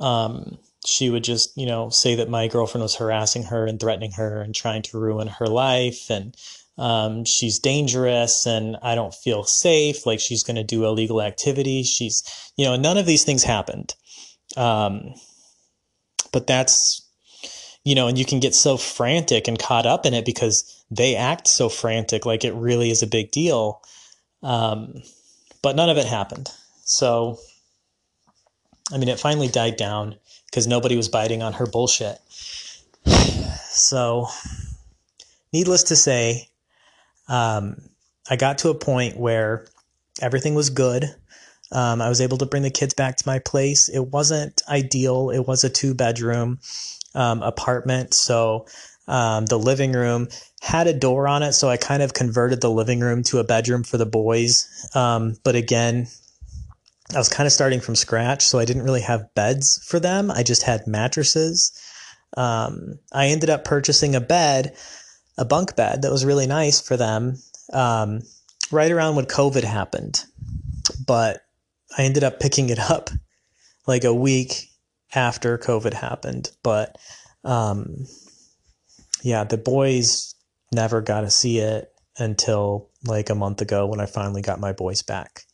um, 0.00 0.58
she 0.84 1.10
would 1.10 1.24
just, 1.24 1.56
you 1.56 1.66
know, 1.66 1.90
say 1.90 2.14
that 2.14 2.28
my 2.28 2.48
girlfriend 2.48 2.82
was 2.82 2.96
harassing 2.96 3.44
her 3.44 3.66
and 3.66 3.80
threatening 3.80 4.12
her 4.12 4.40
and 4.40 4.54
trying 4.54 4.82
to 4.82 4.98
ruin 4.98 5.28
her 5.28 5.46
life. 5.46 6.10
And 6.10 6.34
um, 6.78 7.24
she's 7.24 7.58
dangerous 7.58 8.46
and 8.46 8.76
I 8.82 8.94
don't 8.94 9.14
feel 9.14 9.44
safe. 9.44 10.06
Like 10.06 10.20
she's 10.20 10.42
going 10.42 10.56
to 10.56 10.64
do 10.64 10.84
illegal 10.84 11.22
activities. 11.22 11.88
She's, 11.88 12.22
you 12.56 12.64
know, 12.64 12.76
none 12.76 12.98
of 12.98 13.06
these 13.06 13.24
things 13.24 13.42
happened. 13.42 13.94
Um, 14.56 15.14
but 16.32 16.46
that's, 16.46 17.02
you 17.84 17.94
know, 17.94 18.08
and 18.08 18.18
you 18.18 18.24
can 18.24 18.40
get 18.40 18.54
so 18.54 18.76
frantic 18.76 19.48
and 19.48 19.58
caught 19.58 19.86
up 19.86 20.06
in 20.06 20.14
it 20.14 20.24
because 20.24 20.84
they 20.90 21.16
act 21.16 21.48
so 21.48 21.68
frantic, 21.68 22.26
like 22.26 22.44
it 22.44 22.54
really 22.54 22.90
is 22.90 23.02
a 23.02 23.06
big 23.06 23.30
deal. 23.30 23.80
Um, 24.42 25.02
but 25.62 25.76
none 25.76 25.88
of 25.88 25.96
it 25.96 26.06
happened. 26.06 26.50
So 26.84 27.38
I 28.92 28.98
mean, 28.98 29.08
it 29.08 29.18
finally 29.18 29.48
died 29.48 29.76
down 29.76 30.16
because 30.46 30.66
nobody 30.66 30.96
was 30.96 31.08
biting 31.08 31.42
on 31.42 31.54
her 31.54 31.66
bullshit. 31.66 32.18
So, 33.78 34.28
needless 35.52 35.82
to 35.84 35.96
say, 35.96 36.48
um, 37.28 37.76
I 38.30 38.36
got 38.36 38.56
to 38.58 38.70
a 38.70 38.74
point 38.74 39.18
where 39.18 39.66
everything 40.22 40.54
was 40.54 40.70
good. 40.70 41.04
Um, 41.72 42.00
I 42.00 42.08
was 42.08 42.22
able 42.22 42.38
to 42.38 42.46
bring 42.46 42.62
the 42.62 42.70
kids 42.70 42.94
back 42.94 43.16
to 43.16 43.28
my 43.28 43.38
place. 43.38 43.90
It 43.90 44.00
wasn't 44.00 44.62
ideal. 44.68 45.28
It 45.28 45.46
was 45.46 45.62
a 45.62 45.68
two 45.68 45.92
bedroom 45.92 46.58
um, 47.14 47.42
apartment. 47.42 48.14
So 48.14 48.66
um, 49.08 49.46
the 49.46 49.58
living 49.58 49.92
room 49.92 50.28
had 50.62 50.86
a 50.86 50.92
door 50.92 51.28
on 51.28 51.42
it. 51.42 51.52
So 51.52 51.68
I 51.68 51.76
kind 51.76 52.02
of 52.02 52.14
converted 52.14 52.60
the 52.60 52.70
living 52.70 53.00
room 53.00 53.22
to 53.24 53.38
a 53.38 53.44
bedroom 53.44 53.82
for 53.82 53.98
the 53.98 54.06
boys. 54.06 54.88
Um, 54.94 55.36
but 55.44 55.54
again, 55.54 56.08
I 57.14 57.18
was 57.18 57.28
kind 57.28 57.46
of 57.46 57.52
starting 57.52 57.80
from 57.80 57.94
scratch, 57.94 58.44
so 58.46 58.58
I 58.58 58.64
didn't 58.64 58.82
really 58.82 59.00
have 59.02 59.32
beds 59.34 59.80
for 59.86 60.00
them. 60.00 60.30
I 60.30 60.42
just 60.42 60.62
had 60.62 60.86
mattresses. 60.86 61.72
Um, 62.36 62.98
I 63.12 63.28
ended 63.28 63.48
up 63.48 63.64
purchasing 63.64 64.14
a 64.14 64.20
bed, 64.20 64.76
a 65.38 65.44
bunk 65.44 65.76
bed 65.76 66.02
that 66.02 66.10
was 66.10 66.24
really 66.24 66.46
nice 66.46 66.80
for 66.80 66.96
them, 66.96 67.38
um, 67.72 68.20
right 68.72 68.90
around 68.90 69.14
when 69.14 69.26
COVID 69.26 69.62
happened. 69.62 70.24
But 71.06 71.42
I 71.96 72.02
ended 72.02 72.24
up 72.24 72.40
picking 72.40 72.70
it 72.70 72.78
up 72.78 73.10
like 73.86 74.04
a 74.04 74.14
week 74.14 74.68
after 75.14 75.58
COVID 75.58 75.94
happened. 75.94 76.50
But 76.62 76.96
um, 77.44 78.06
yeah, 79.22 79.44
the 79.44 79.58
boys 79.58 80.34
never 80.72 81.00
got 81.00 81.22
to 81.22 81.30
see 81.30 81.58
it 81.58 81.90
until 82.18 82.90
like 83.04 83.30
a 83.30 83.34
month 83.34 83.60
ago 83.60 83.86
when 83.86 84.00
I 84.00 84.06
finally 84.06 84.42
got 84.42 84.60
my 84.60 84.72
boys 84.72 85.02
back. 85.02 85.45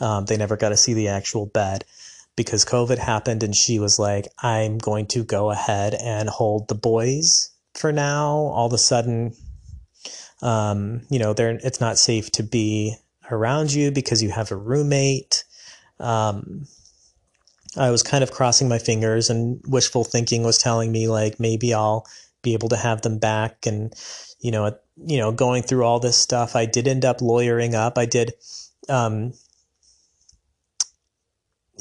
Um, 0.00 0.24
they 0.24 0.36
never 0.36 0.56
got 0.56 0.70
to 0.70 0.76
see 0.76 0.94
the 0.94 1.08
actual 1.08 1.46
bed 1.46 1.84
because 2.36 2.64
COVID 2.64 2.98
happened 2.98 3.42
and 3.42 3.54
she 3.54 3.78
was 3.78 3.98
like, 3.98 4.26
I'm 4.42 4.78
going 4.78 5.06
to 5.08 5.24
go 5.24 5.50
ahead 5.50 5.94
and 5.94 6.28
hold 6.28 6.68
the 6.68 6.74
boys 6.74 7.50
for 7.74 7.92
now. 7.92 8.30
All 8.30 8.66
of 8.66 8.72
a 8.72 8.78
sudden, 8.78 9.34
um, 10.42 11.02
you 11.10 11.18
know, 11.18 11.32
they 11.32 11.58
it's 11.62 11.80
not 11.80 11.98
safe 11.98 12.30
to 12.32 12.42
be 12.42 12.96
around 13.30 13.72
you 13.72 13.90
because 13.90 14.22
you 14.22 14.30
have 14.30 14.50
a 14.50 14.56
roommate. 14.56 15.44
Um, 15.98 16.66
I 17.76 17.90
was 17.90 18.02
kind 18.02 18.24
of 18.24 18.32
crossing 18.32 18.68
my 18.68 18.78
fingers 18.78 19.30
and 19.30 19.60
wishful 19.66 20.04
thinking 20.04 20.42
was 20.42 20.58
telling 20.58 20.90
me 20.90 21.08
like 21.08 21.38
maybe 21.38 21.72
I'll 21.72 22.06
be 22.42 22.54
able 22.54 22.70
to 22.70 22.76
have 22.76 23.02
them 23.02 23.18
back 23.18 23.66
and 23.66 23.94
you 24.40 24.50
know 24.50 24.76
you 24.96 25.18
know 25.18 25.30
going 25.30 25.62
through 25.62 25.84
all 25.84 26.00
this 26.00 26.16
stuff 26.16 26.56
I 26.56 26.66
did 26.66 26.88
end 26.88 27.04
up 27.04 27.20
lawyering 27.20 27.74
up 27.74 27.96
I 27.96 28.06
did 28.06 28.32
um, 28.88 29.34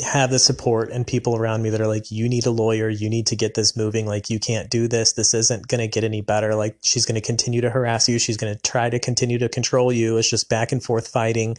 have 0.01 0.29
the 0.29 0.39
support 0.39 0.91
and 0.91 1.05
people 1.05 1.35
around 1.35 1.61
me 1.61 1.69
that 1.69 1.81
are 1.81 1.87
like, 1.87 2.11
you 2.11 2.29
need 2.29 2.45
a 2.45 2.51
lawyer, 2.51 2.89
you 2.89 3.09
need 3.09 3.27
to 3.27 3.35
get 3.35 3.53
this 3.53 3.75
moving. 3.75 4.05
Like, 4.05 4.29
you 4.29 4.39
can't 4.39 4.69
do 4.69 4.87
this. 4.87 5.13
This 5.13 5.33
isn't 5.33 5.67
to 5.79 5.87
get 5.87 6.03
any 6.03 6.21
better. 6.21 6.55
Like, 6.55 6.77
she's 6.81 7.05
to 7.19 7.25
continue 7.25 7.61
to 7.61 7.69
harass 7.69 8.07
you. 8.07 8.19
She's 8.19 8.37
to 8.55 8.61
try 8.61 8.89
to 8.89 8.99
continue 8.99 9.37
to 9.39 9.49
control 9.49 9.91
you. 9.91 10.17
It's 10.17 10.29
just 10.29 10.49
back 10.49 10.71
and 10.71 10.83
forth 10.83 11.07
fighting. 11.07 11.57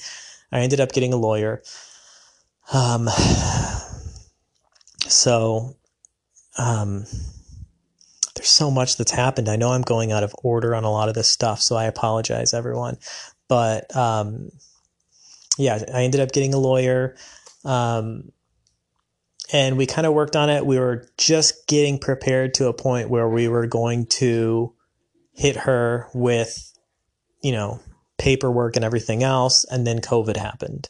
I 0.53 0.61
ended 0.61 0.81
up 0.81 0.93
getting 0.93 1.13
a 1.13 1.17
lawyer. 1.17 1.63
Um, 2.73 3.09
so, 5.07 5.77
um, 6.59 7.05
there's 8.37 8.49
so 8.49 8.71
much 8.71 8.97
that's 8.97 9.13
happened. 9.13 9.49
I 9.49 9.57
know 9.57 9.73
I'm 9.73 9.83
going 9.83 10.13
out 10.13 10.23
of 10.23 10.35
order 10.43 10.75
on 10.75 10.85
a 10.85 10.91
lot 10.91 11.09
of 11.09 11.15
this 11.15 11.29
stuff, 11.29 11.61
so 11.61 11.77
I 11.77 11.85
apologize, 11.85 12.55
everyone. 12.55 12.97
But, 13.49 13.95
um, 13.95 14.51
yeah, 15.59 15.83
I 15.93 16.05
ended 16.05 16.21
up 16.21 16.33
getting 16.33 16.55
a 16.55 16.59
lawyer. 16.59 17.17
Um, 17.65 18.33
and 19.53 19.77
we 19.77 19.87
kind 19.87 20.07
of 20.07 20.15
worked 20.15 20.37
on 20.37 20.49
it. 20.49 20.65
We 20.65 20.79
were 20.79 21.09
just 21.19 21.67
getting 21.67 21.99
prepared 21.99 22.55
to 22.55 22.69
a 22.69 22.73
point 22.73 23.11
where 23.11 23.29
we 23.29 23.49
were 23.49 23.67
going 23.67 24.07
to 24.07 24.73
hit 25.33 25.57
her 25.57 26.09
with, 26.15 26.73
you 27.43 27.53
know, 27.53 27.81
paperwork 28.19 28.77
and 28.77 28.85
everything 28.85 29.23
else. 29.23 29.65
And 29.65 29.87
then 29.87 30.01
COVID 30.01 30.37
happened. 30.37 30.89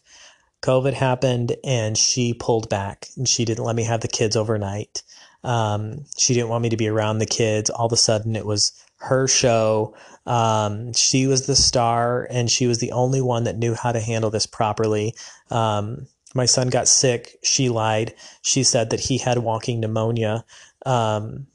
COVID 0.63 0.93
happened 0.93 1.57
and 1.65 1.97
she 1.97 2.35
pulled 2.35 2.69
back 2.69 3.07
and 3.17 3.27
she 3.27 3.45
didn't 3.45 3.65
let 3.65 3.77
me 3.77 3.85
have 3.85 4.01
the 4.01 4.09
kids 4.09 4.37
overnight. 4.37 5.03
Um, 5.43 6.05
she 6.19 6.35
didn't 6.35 6.51
want 6.51 6.63
me 6.63 6.69
to 6.69 6.77
be 6.77 6.89
around 6.89 7.19
the 7.19 7.27
kids. 7.27 7.71
All 7.71 7.87
of 7.87 7.93
a 7.93 7.97
sudden, 7.97 8.37
it 8.37 8.45
was 8.45 8.73
her 8.97 9.27
show. 9.27 9.95
Um, 10.27 10.93
she 10.93 11.27
was 11.27 11.47
the 11.47 11.57
star 11.57 12.27
and 12.31 12.51
she 12.51 12.67
was 12.67 12.79
the 12.79 12.93
only 12.93 13.23
one 13.23 13.45
that 13.45 13.57
knew 13.57 13.75
how 13.75 13.93
to 13.93 14.01
handle 14.01 14.29
this 14.29 14.45
properly. 14.45 15.15
Um, 15.51 16.07
my 16.35 16.47
son 16.47 16.69
got 16.69 16.89
sick. 16.89 17.39
She 17.43 17.69
lied. 17.69 18.15
She 18.43 18.63
said 18.63 18.91
that 18.91 19.01
he 19.01 19.19
had 19.19 19.39
walking 19.39 19.81
pneumonia. 19.81 20.45
Um, 20.87 21.47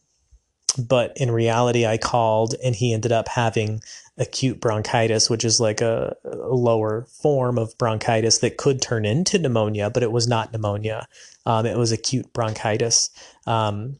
but 0.78 1.14
in 1.16 1.32
reality, 1.32 1.86
I 1.86 1.98
called 1.98 2.56
and 2.64 2.76
he 2.76 2.94
ended 2.94 3.12
up 3.12 3.28
having 3.28 3.82
acute 4.18 4.60
bronchitis, 4.60 5.30
which 5.30 5.46
is 5.46 5.60
like 5.60 5.82
a, 5.82 6.16
a, 6.26 6.36
lower 6.36 7.06
form 7.22 7.58
of 7.58 7.78
bronchitis 7.78 8.40
that 8.40 8.58
could 8.58 8.82
turn 8.82 9.06
into 9.06 9.38
pneumonia, 9.38 9.90
but 9.90 10.04
it 10.04 10.12
was 10.12 10.28
not 10.28 10.52
pneumonia. 10.52 11.08
Um, 11.46 11.66
it 11.66 11.78
was 11.78 11.92
acute 11.92 12.32
bronchitis. 12.34 13.10
Um, 13.46 13.98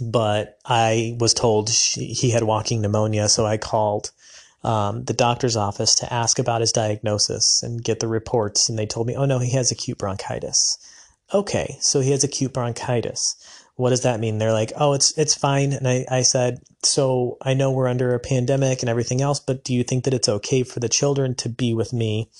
but 0.00 0.58
I 0.64 1.16
was 1.18 1.34
told 1.34 1.70
she, 1.70 2.06
he 2.06 2.30
had 2.30 2.44
walking 2.44 2.80
pneumonia, 2.80 3.28
so 3.28 3.46
I 3.46 3.56
called 3.56 4.12
um, 4.64 5.04
the 5.04 5.14
doctor's 5.14 5.56
office 5.56 5.94
to 5.96 6.12
ask 6.12 6.38
about 6.38 6.60
his 6.60 6.72
diagnosis 6.72 7.62
and 7.62 7.82
get 7.82 8.00
the 8.00 8.08
reports. 8.08 8.68
And 8.68 8.78
they 8.78 8.86
told 8.86 9.06
me, 9.06 9.16
oh 9.16 9.24
no, 9.24 9.38
he 9.38 9.52
has 9.52 9.70
acute 9.70 9.98
bronchitis. 9.98 10.78
Okay, 11.32 11.76
so 11.80 12.00
he 12.00 12.10
has 12.10 12.24
acute 12.24 12.52
bronchitis. 12.52 13.36
What 13.76 13.90
does 13.90 14.00
that 14.00 14.18
mean? 14.18 14.38
They're 14.38 14.52
like, 14.52 14.72
oh, 14.76 14.94
it's 14.94 15.16
it's 15.16 15.34
fine. 15.34 15.72
And 15.72 15.86
I, 15.86 16.04
I 16.10 16.22
said, 16.22 16.58
so 16.82 17.36
I 17.42 17.54
know 17.54 17.70
we're 17.70 17.86
under 17.86 18.12
a 18.14 18.18
pandemic 18.18 18.82
and 18.82 18.88
everything 18.88 19.20
else, 19.20 19.38
but 19.38 19.62
do 19.62 19.72
you 19.72 19.84
think 19.84 20.04
that 20.04 20.14
it's 20.14 20.28
okay 20.28 20.64
for 20.64 20.80
the 20.80 20.88
children 20.88 21.34
to 21.36 21.48
be 21.48 21.74
with 21.74 21.92
me 21.92 22.30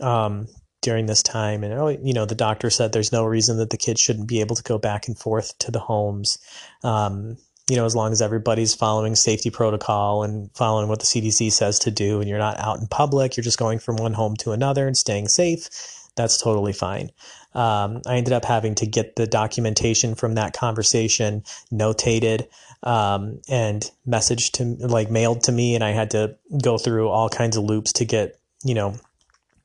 um, 0.00 0.46
during 0.82 1.06
this 1.06 1.22
time? 1.22 1.64
And 1.64 1.74
oh, 1.74 1.88
you 1.88 2.12
know, 2.12 2.26
the 2.26 2.36
doctor 2.36 2.70
said 2.70 2.92
there's 2.92 3.12
no 3.12 3.24
reason 3.24 3.56
that 3.56 3.70
the 3.70 3.76
kids 3.76 4.00
shouldn't 4.00 4.28
be 4.28 4.40
able 4.40 4.54
to 4.54 4.62
go 4.62 4.78
back 4.78 5.08
and 5.08 5.18
forth 5.18 5.58
to 5.58 5.72
the 5.72 5.80
homes. 5.80 6.38
Um, 6.84 7.38
you 7.70 7.76
know, 7.76 7.86
as 7.86 7.96
long 7.96 8.12
as 8.12 8.20
everybody's 8.20 8.74
following 8.74 9.16
safety 9.16 9.50
protocol 9.50 10.22
and 10.22 10.50
following 10.54 10.88
what 10.88 10.98
the 10.98 11.06
CDC 11.06 11.50
says 11.50 11.78
to 11.80 11.90
do, 11.90 12.20
and 12.20 12.28
you're 12.28 12.38
not 12.38 12.58
out 12.60 12.78
in 12.78 12.86
public, 12.86 13.36
you're 13.36 13.44
just 13.44 13.58
going 13.58 13.78
from 13.78 13.96
one 13.96 14.12
home 14.12 14.36
to 14.36 14.52
another 14.52 14.86
and 14.86 14.96
staying 14.96 15.28
safe, 15.28 15.68
that's 16.16 16.40
totally 16.40 16.72
fine. 16.72 17.10
Um, 17.54 18.02
I 18.06 18.16
ended 18.16 18.32
up 18.32 18.44
having 18.44 18.74
to 18.76 18.86
get 18.86 19.16
the 19.16 19.26
documentation 19.26 20.14
from 20.14 20.34
that 20.34 20.52
conversation 20.52 21.42
notated 21.72 22.48
um, 22.82 23.40
and 23.48 23.90
messaged 24.06 24.52
to 24.52 24.86
like 24.86 25.10
mailed 25.10 25.44
to 25.44 25.52
me, 25.52 25.74
and 25.74 25.82
I 25.82 25.90
had 25.90 26.10
to 26.10 26.36
go 26.62 26.78
through 26.78 27.08
all 27.08 27.28
kinds 27.28 27.56
of 27.56 27.64
loops 27.64 27.92
to 27.94 28.04
get 28.04 28.38
you 28.64 28.74
know 28.74 28.94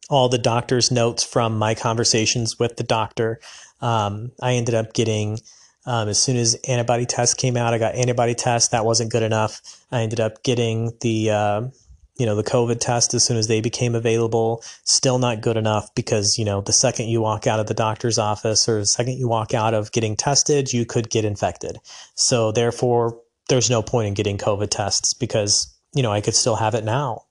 all 0.10 0.30
the 0.30 0.38
doctor's 0.38 0.92
notes 0.92 1.24
from 1.24 1.58
my 1.58 1.76
conversations 1.76 2.58
with 2.58 2.78
the 2.78 2.84
doctor. 2.84 3.40
Um, 3.82 4.32
I 4.42 4.54
ended 4.54 4.76
up 4.76 4.94
getting 4.94 5.40
um, 5.90 6.08
as 6.08 6.22
soon 6.22 6.38
as 6.38 6.54
antibody 6.68 7.08
tests 7.08 7.34
came 7.34 7.58
out, 7.58 7.74
I 7.74 7.80
got 7.80 7.96
antibody 7.96 8.36
tests. 8.36 8.70
That 8.70 8.86
wasn't 8.86 9.12
good 9.12 9.24
enough. 9.24 9.60
I 9.92 10.02
ended 10.02 10.20
up 10.20 10.44
getting 10.44 10.96
the, 11.02 11.32
uh, 11.32 11.62
you 12.16 12.28
know, 12.28 12.36
the 12.36 12.44
COVID 12.44 12.80
test 12.80 13.16
as 13.16 13.24
soon 13.24 13.38
as 13.38 13.48
they 13.48 13.60
became 13.60 13.96
available. 13.96 14.64
Still 14.84 15.18
not 15.18 15.42
good 15.42 15.58
enough 15.58 15.96
because, 15.96 16.38
you 16.38 16.46
know, 16.46 16.62
the 16.62 16.74
second 16.74 17.08
you 17.08 17.22
walk 17.22 17.48
out 17.48 17.60
of 17.60 17.66
the 17.66 17.74
doctor's 17.74 18.20
office 18.20 18.70
or 18.70 18.82
the 18.82 18.86
second 18.86 19.18
you 19.18 19.28
walk 19.28 19.56
out 19.56 19.74
of 19.74 19.92
getting 19.92 20.16
tested, 20.16 20.72
you 20.72 20.86
could 20.86 21.10
get 21.10 21.26
infected. 21.26 21.80
So 22.14 22.52
therefore, 22.52 23.20
there's 23.48 23.72
no 23.72 23.82
point 23.82 24.10
in 24.10 24.14
getting 24.14 24.38
COVID 24.38 24.70
tests 24.70 25.16
because, 25.16 25.76
you 25.96 26.04
know, 26.04 26.12
I 26.12 26.22
could 26.22 26.36
still 26.36 26.58
have 26.58 26.76
it 26.76 26.84
now. 26.84 27.24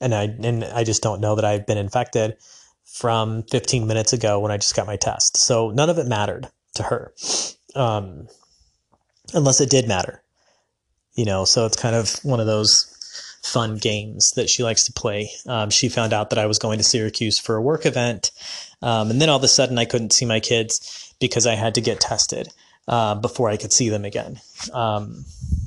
And 0.00 0.14
I, 0.14 0.22
and 0.22 0.64
I 0.64 0.84
just 0.84 1.02
don't 1.02 1.20
know 1.20 1.34
that 1.34 1.44
I've 1.44 1.66
been 1.66 1.76
infected 1.76 2.38
from 2.86 3.42
15 3.50 3.86
minutes 3.86 4.14
ago 4.14 4.40
when 4.40 4.50
I 4.50 4.56
just 4.56 4.74
got 4.74 4.86
my 4.86 4.96
test. 4.96 5.36
So 5.36 5.72
none 5.72 5.90
of 5.90 5.98
it 5.98 6.06
mattered 6.06 6.48
to 6.76 6.84
her 6.84 7.12
um, 7.74 8.28
unless 9.34 9.60
it 9.60 9.70
did 9.70 9.88
matter. 9.88 10.22
You 11.14 11.24
know, 11.24 11.44
so 11.44 11.66
it's 11.66 11.76
kind 11.76 11.94
of 11.94 12.10
one 12.22 12.40
of 12.40 12.46
those 12.46 12.88
fun 13.42 13.76
games 13.76 14.32
that 14.32 14.48
she 14.48 14.62
likes 14.62 14.84
to 14.84 14.92
play. 14.92 15.30
Um, 15.46 15.68
she 15.68 15.88
found 15.88 16.12
out 16.12 16.30
that 16.30 16.38
I 16.38 16.46
was 16.46 16.58
going 16.58 16.78
to 16.78 16.84
Syracuse 16.84 17.38
for 17.38 17.56
a 17.56 17.62
work 17.62 17.84
event, 17.84 18.30
um, 18.80 19.10
and 19.10 19.20
then 19.20 19.28
all 19.28 19.36
of 19.36 19.44
a 19.44 19.48
sudden 19.48 19.78
I 19.78 19.84
couldn't 19.84 20.12
see 20.12 20.24
my 20.24 20.40
kids 20.40 21.14
because 21.20 21.46
I 21.46 21.54
had 21.54 21.74
to 21.74 21.80
get 21.80 22.00
tested 22.00 22.48
uh, 22.88 23.14
before 23.14 23.48
I 23.48 23.56
could 23.56 23.72
see 23.72 23.88
them 23.88 24.04
again. 24.04 24.40
Um, 24.72 25.24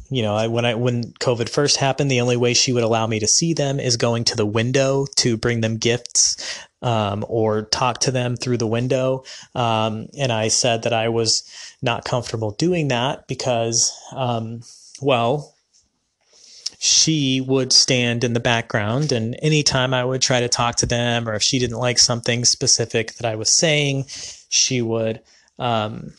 you 0.09 0.21
know, 0.21 0.35
I, 0.35 0.47
when 0.47 0.65
I 0.65 0.75
when 0.75 1.03
COVID 1.13 1.49
first 1.49 1.77
happened, 1.77 2.11
the 2.11 2.21
only 2.21 2.37
way 2.37 2.53
she 2.53 2.71
would 2.71 2.83
allow 2.83 3.07
me 3.07 3.19
to 3.19 3.27
see 3.27 3.53
them 3.53 3.79
is 3.79 3.97
going 3.97 4.23
to 4.25 4.35
the 4.35 4.45
window 4.45 5.05
to 5.17 5.35
bring 5.35 5.61
them 5.61 5.77
gifts 5.77 6.65
um, 6.81 7.25
or 7.27 7.63
talk 7.63 7.99
to 8.01 8.11
them 8.11 8.35
through 8.35 8.57
the 8.57 8.67
window. 8.67 9.23
Um, 9.55 10.07
and 10.17 10.31
I 10.31 10.49
said 10.49 10.83
that 10.83 10.93
I 10.93 11.09
was 11.09 11.43
not 11.81 12.05
comfortable 12.05 12.51
doing 12.51 12.89
that 12.89 13.27
because, 13.27 13.91
um, 14.11 14.61
well, 15.01 15.55
she 16.77 17.41
would 17.41 17.73
stand 17.73 18.23
in 18.23 18.33
the 18.33 18.39
background, 18.39 19.11
and 19.11 19.35
anytime 19.41 19.93
I 19.93 20.05
would 20.05 20.21
try 20.21 20.41
to 20.41 20.49
talk 20.49 20.75
to 20.77 20.85
them, 20.85 21.27
or 21.27 21.33
if 21.33 21.41
she 21.41 21.57
didn't 21.57 21.79
like 21.79 21.97
something 21.97 22.45
specific 22.45 23.13
that 23.15 23.25
I 23.25 23.35
was 23.35 23.49
saying, 23.49 24.05
she 24.49 24.83
would 24.83 25.21
um, 25.57 26.13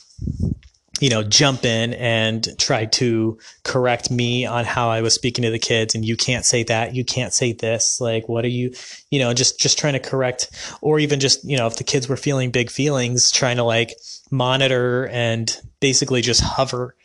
you 0.98 1.10
know, 1.10 1.22
jump 1.22 1.64
in 1.64 1.92
and 1.94 2.48
try 2.58 2.86
to 2.86 3.38
correct 3.64 4.10
me 4.10 4.46
on 4.46 4.64
how 4.64 4.88
I 4.88 5.02
was 5.02 5.12
speaking 5.12 5.42
to 5.42 5.50
the 5.50 5.58
kids. 5.58 5.94
And 5.94 6.04
you 6.04 6.16
can't 6.16 6.44
say 6.44 6.62
that. 6.64 6.94
You 6.94 7.04
can't 7.04 7.34
say 7.34 7.52
this. 7.52 8.00
Like, 8.00 8.28
what 8.28 8.44
are 8.46 8.48
you, 8.48 8.72
you 9.10 9.18
know, 9.18 9.34
just, 9.34 9.60
just 9.60 9.78
trying 9.78 9.92
to 9.92 10.00
correct, 10.00 10.50
or 10.80 10.98
even 10.98 11.20
just, 11.20 11.44
you 11.44 11.58
know, 11.58 11.66
if 11.66 11.76
the 11.76 11.84
kids 11.84 12.08
were 12.08 12.16
feeling 12.16 12.50
big 12.50 12.70
feelings, 12.70 13.30
trying 13.30 13.56
to 13.56 13.62
like 13.62 13.92
monitor 14.30 15.06
and 15.08 15.60
basically 15.80 16.22
just 16.22 16.40
hover 16.40 16.96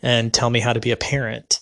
and 0.00 0.32
tell 0.32 0.48
me 0.48 0.60
how 0.60 0.72
to 0.72 0.80
be 0.80 0.92
a 0.92 0.96
parent. 0.96 1.60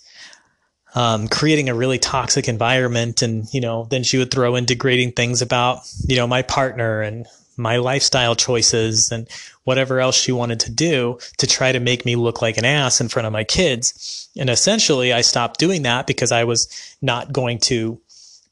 Um, 0.95 1.29
creating 1.29 1.69
a 1.69 1.75
really 1.75 1.99
toxic 1.99 2.49
environment. 2.49 3.23
And, 3.23 3.47
you 3.53 3.61
know, 3.61 3.87
then 3.91 4.03
she 4.03 4.19
would 4.19 4.31
throw 4.31 4.57
in 4.57 4.65
degrading 4.65 5.13
things 5.13 5.43
about, 5.43 5.81
you 6.07 6.17
know, 6.17 6.27
my 6.27 6.43
partner 6.43 7.03
and 7.03 7.27
my 7.57 7.77
lifestyle 7.77 8.35
choices 8.35 9.11
and 9.11 9.29
whatever 9.69 10.01
else 10.01 10.17
she 10.17 10.33
wanted 10.33 10.59
to 10.59 10.71
do 10.71 11.19
to 11.37 11.47
try 11.47 11.73
to 11.73 11.79
make 11.79 12.07
me 12.07 12.17
look 12.17 12.41
like 12.41 12.57
an 12.57 12.65
ass 12.65 13.03
in 13.03 13.09
front 13.11 13.27
of 13.27 13.35
my 13.35 13.45
kids. 13.45 14.31
And 14.35 14.49
essentially, 14.49 15.13
I 15.13 15.21
stopped 15.21 15.61
doing 15.61 15.83
that 15.83 16.07
because 16.07 16.33
I 16.33 16.45
was 16.45 16.97
not 17.03 17.35
going 17.35 17.59
to 17.71 18.01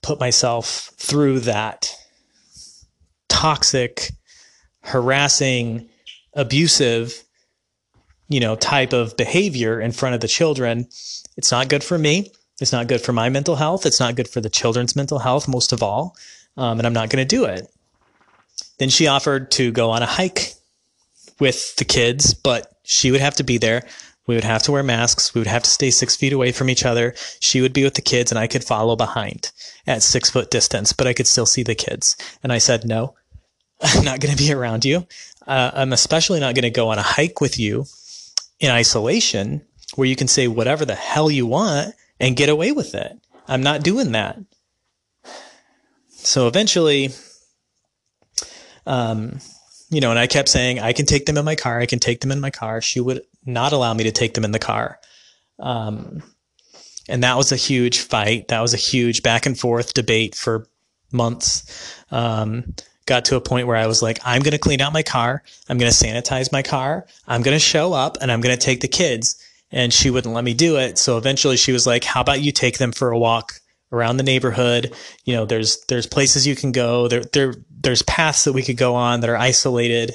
put 0.03 0.21
myself 0.21 0.93
through 0.99 1.41
that 1.41 1.91
toxic, 3.31 4.11
harassing, 4.83 5.89
abusive, 6.35 7.25
you 8.29 8.39
know, 8.39 8.55
type 8.55 8.93
of 8.93 9.17
behavior 9.17 9.81
in 9.81 9.93
front 9.93 10.15
of 10.15 10.21
the 10.21 10.29
children. 10.29 10.87
It's 11.39 11.51
not 11.51 11.71
good 11.71 11.83
for 11.83 11.97
me. 11.97 12.31
It's 12.61 12.73
not 12.73 12.89
good 12.89 13.01
for 13.01 13.15
my 13.15 13.31
mental 13.31 13.57
health. 13.57 13.87
It's 13.87 14.01
not 14.01 14.17
good 14.17 14.29
for 14.29 14.43
the 14.43 14.51
children's 14.51 14.95
mental 14.95 15.21
health, 15.21 15.49
most 15.49 15.73
of 15.73 15.83
all. 15.83 16.15
Um, 16.59 16.77
and 16.79 16.87
I'm 16.87 16.93
not 16.93 17.09
going 17.09 17.27
to 17.27 17.37
do 17.37 17.47
it. 17.47 17.67
Then 18.79 18.91
she 18.91 19.07
offered 19.07 19.51
to 19.53 19.73
go 19.73 19.93
on 19.93 20.03
a 20.03 20.07
hike 20.07 20.56
with 21.39 21.77
the 21.77 21.85
kids, 21.85 22.35
but 22.35 22.73
she 22.85 23.11
would 23.11 23.21
have 23.21 23.35
to 23.37 23.45
be 23.45 23.59
there. 23.59 23.87
We 24.27 24.35
would 24.35 24.45
have 24.45 24.63
to 24.65 24.73
wear 24.73 24.83
masks. 24.83 25.35
We 25.35 25.41
would 25.41 25.47
have 25.47 25.63
to 25.63 25.71
stay 25.71 25.91
six 25.91 26.17
feet 26.17 26.33
away 26.33 26.53
from 26.53 26.69
each 26.69 26.85
other. 26.85 27.15
She 27.41 27.61
would 27.61 27.73
be 27.73 27.85
with 27.85 27.95
the 27.95 28.03
kids 28.03 28.33
and 28.33 28.39
I 28.39 28.47
could 28.47 28.65
follow 28.65 28.97
behind 28.97 29.53
at 29.87 30.03
six 30.03 30.31
foot 30.31 30.51
distance, 30.51 30.93
but 30.93 31.07
I 31.07 31.13
could 31.13 31.27
still 31.27 31.47
see 31.47 31.63
the 31.63 31.75
kids. 31.75 32.17
And 32.43 32.53
I 32.53 32.59
said, 32.59 32.85
no, 32.85 33.15
I'm 33.83 34.05
not 34.05 34.21
going 34.21 34.35
to 34.37 34.43
be 34.43 34.53
around 34.53 34.85
you. 34.85 35.07
Uh, 35.47 35.71
I'm 35.75 35.93
especially 35.93 36.41
not 36.41 36.55
going 36.55 36.63
to 36.65 36.71
go 36.71 36.89
on 36.89 36.99
a 36.99 37.03
hike 37.03 37.41
with 37.41 37.59
you 37.59 37.87
in 38.59 38.71
isolation 38.71 39.63
where 39.95 40.09
you 40.09 40.17
can 40.17 40.29
say 40.29 40.49
whatever 40.49 40.85
the 40.85 40.97
hell 40.97 41.31
you 41.31 41.47
want 41.47 41.95
and 42.19 42.37
get 42.37 42.49
away 42.49 42.73
with 42.73 42.95
it. 42.95 43.19
I'm 43.47 43.63
not 43.63 43.85
doing 43.85 44.13
that. 44.13 44.39
So 46.11 46.49
eventually 46.49 47.11
Um, 48.87 49.41
you 49.91 50.01
know, 50.01 50.11
and 50.11 50.19
I 50.19 50.27
kept 50.27 50.49
saying, 50.49 50.81
I 50.81 50.93
can 50.93 51.07
take 51.07 51.27
them 51.27 51.39
in 51.39 51.45
my 51.45 51.55
car. 51.55 51.81
I 51.81 51.87
can 51.87 51.99
take 51.99 52.21
them 52.21 52.33
in 52.33 52.41
my 52.41 52.51
car. 52.51 52.81
She 52.81 53.01
would 53.01 53.23
not 53.45 53.73
allow 53.73 53.95
me 53.95 54.05
to 54.05 54.13
take 54.13 54.35
them 54.35 54.45
in 54.45 54.53
the 54.53 54.59
car. 54.59 54.99
Um, 55.59 56.23
and 57.09 57.23
that 57.23 57.37
was 57.37 57.53
a 57.53 57.57
huge 57.57 58.01
fight. 58.01 58.49
That 58.49 58.61
was 58.61 58.75
a 58.75 58.79
huge 58.79 59.23
back 59.23 59.47
and 59.47 59.59
forth 59.59 59.95
debate 59.95 60.35
for 60.35 60.67
months. 61.13 62.03
Um, 62.11 62.75
got 63.07 63.25
to 63.27 63.37
a 63.37 63.41
point 63.41 63.69
where 63.69 63.77
I 63.77 63.87
was 63.87 64.03
like, 64.03 64.19
I'm 64.25 64.43
going 64.43 64.53
to 64.53 64.59
clean 64.59 64.81
out 64.81 64.93
my 64.93 65.05
car. 65.05 65.45
I'm 65.69 65.79
going 65.79 65.91
to 65.91 65.97
sanitize 65.97 66.51
my 66.51 66.63
car. 66.63 67.07
I'm 67.29 67.43
going 67.43 67.55
to 67.55 67.61
show 67.61 67.93
up 67.93 68.19
and 68.21 68.33
I'm 68.33 68.41
going 68.41 68.57
to 68.57 68.61
take 68.65 68.81
the 68.81 68.89
kids. 68.89 69.41
And 69.71 69.93
she 69.93 70.11
wouldn't 70.11 70.35
let 70.35 70.45
me 70.45 70.55
do 70.55 70.77
it. 70.77 70.99
So 70.99 71.19
eventually 71.19 71.57
she 71.57 71.73
was 71.73 71.87
like, 71.87 72.05
how 72.05 72.21
about 72.21 72.41
you 72.41 72.53
take 72.53 72.79
them 72.79 72.93
for 72.93 73.11
a 73.11 73.19
walk 73.19 73.61
around 73.93 74.17
the 74.17 74.23
neighborhood? 74.23 74.95
You 75.25 75.35
know, 75.35 75.47
there's, 75.47 75.81
there's 75.89 76.07
places 76.07 76.47
you 76.47 76.57
can 76.57 76.73
go. 76.73 77.09
There, 77.09 77.25
there, 77.33 77.55
there's 77.71 78.03
paths 78.03 78.45
that 78.45 78.53
we 78.53 78.63
could 78.63 78.77
go 78.77 78.95
on 78.95 79.21
that 79.21 79.31
are 79.31 79.37
isolated 79.37 80.13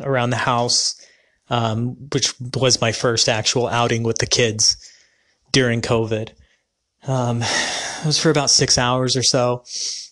around 0.00 0.30
the 0.30 0.36
house. 0.36 1.00
Um, 1.50 2.08
which 2.10 2.32
was 2.54 2.80
my 2.80 2.92
first 2.92 3.28
actual 3.28 3.68
outing 3.68 4.02
with 4.02 4.16
the 4.16 4.26
kids 4.26 4.78
during 5.52 5.82
COVID. 5.82 6.30
Um, 7.06 7.42
it 7.42 8.06
was 8.06 8.18
for 8.18 8.30
about 8.30 8.48
six 8.48 8.78
hours 8.78 9.14
or 9.14 9.22
so 9.22 9.62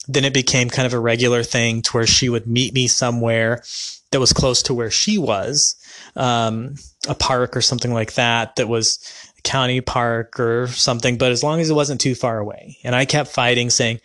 then 0.09 0.25
it 0.25 0.35
became 0.35 0.69
kind 0.69 0.87
of 0.87 0.95
a 0.95 1.01
regular 1.01 1.43
thing 1.43 1.83
to 1.83 1.91
where 1.93 2.07
she 2.07 2.29
would 2.29 2.47
meet 2.47 2.75
me 2.75 2.89
somewhere 2.89 3.63
that 4.11 4.21
was 4.21 4.33
close 4.33 4.63
to 4.65 4.75
where 4.75 4.91
she 4.91 5.17
was, 5.17 5.77
um, 6.17 6.75
a 7.09 7.15
park 7.15 7.57
or 7.57 7.61
something 7.61 7.93
like 7.93 8.15
that, 8.15 8.57
that 8.57 8.69
was 8.69 8.99
county 9.45 9.81
park 9.81 10.39
or 10.39 10.69
something, 10.69 11.19
but 11.19 11.33
as 11.33 11.43
long 11.43 11.61
as 11.61 11.71
it 11.71 11.75
wasn't 11.75 12.01
too 12.01 12.15
far 12.15 12.39
away. 12.39 12.79
And 12.85 12.95
I 12.95 13.05
kept 13.05 13.31
fighting 13.31 13.71
saying, 13.71 14.01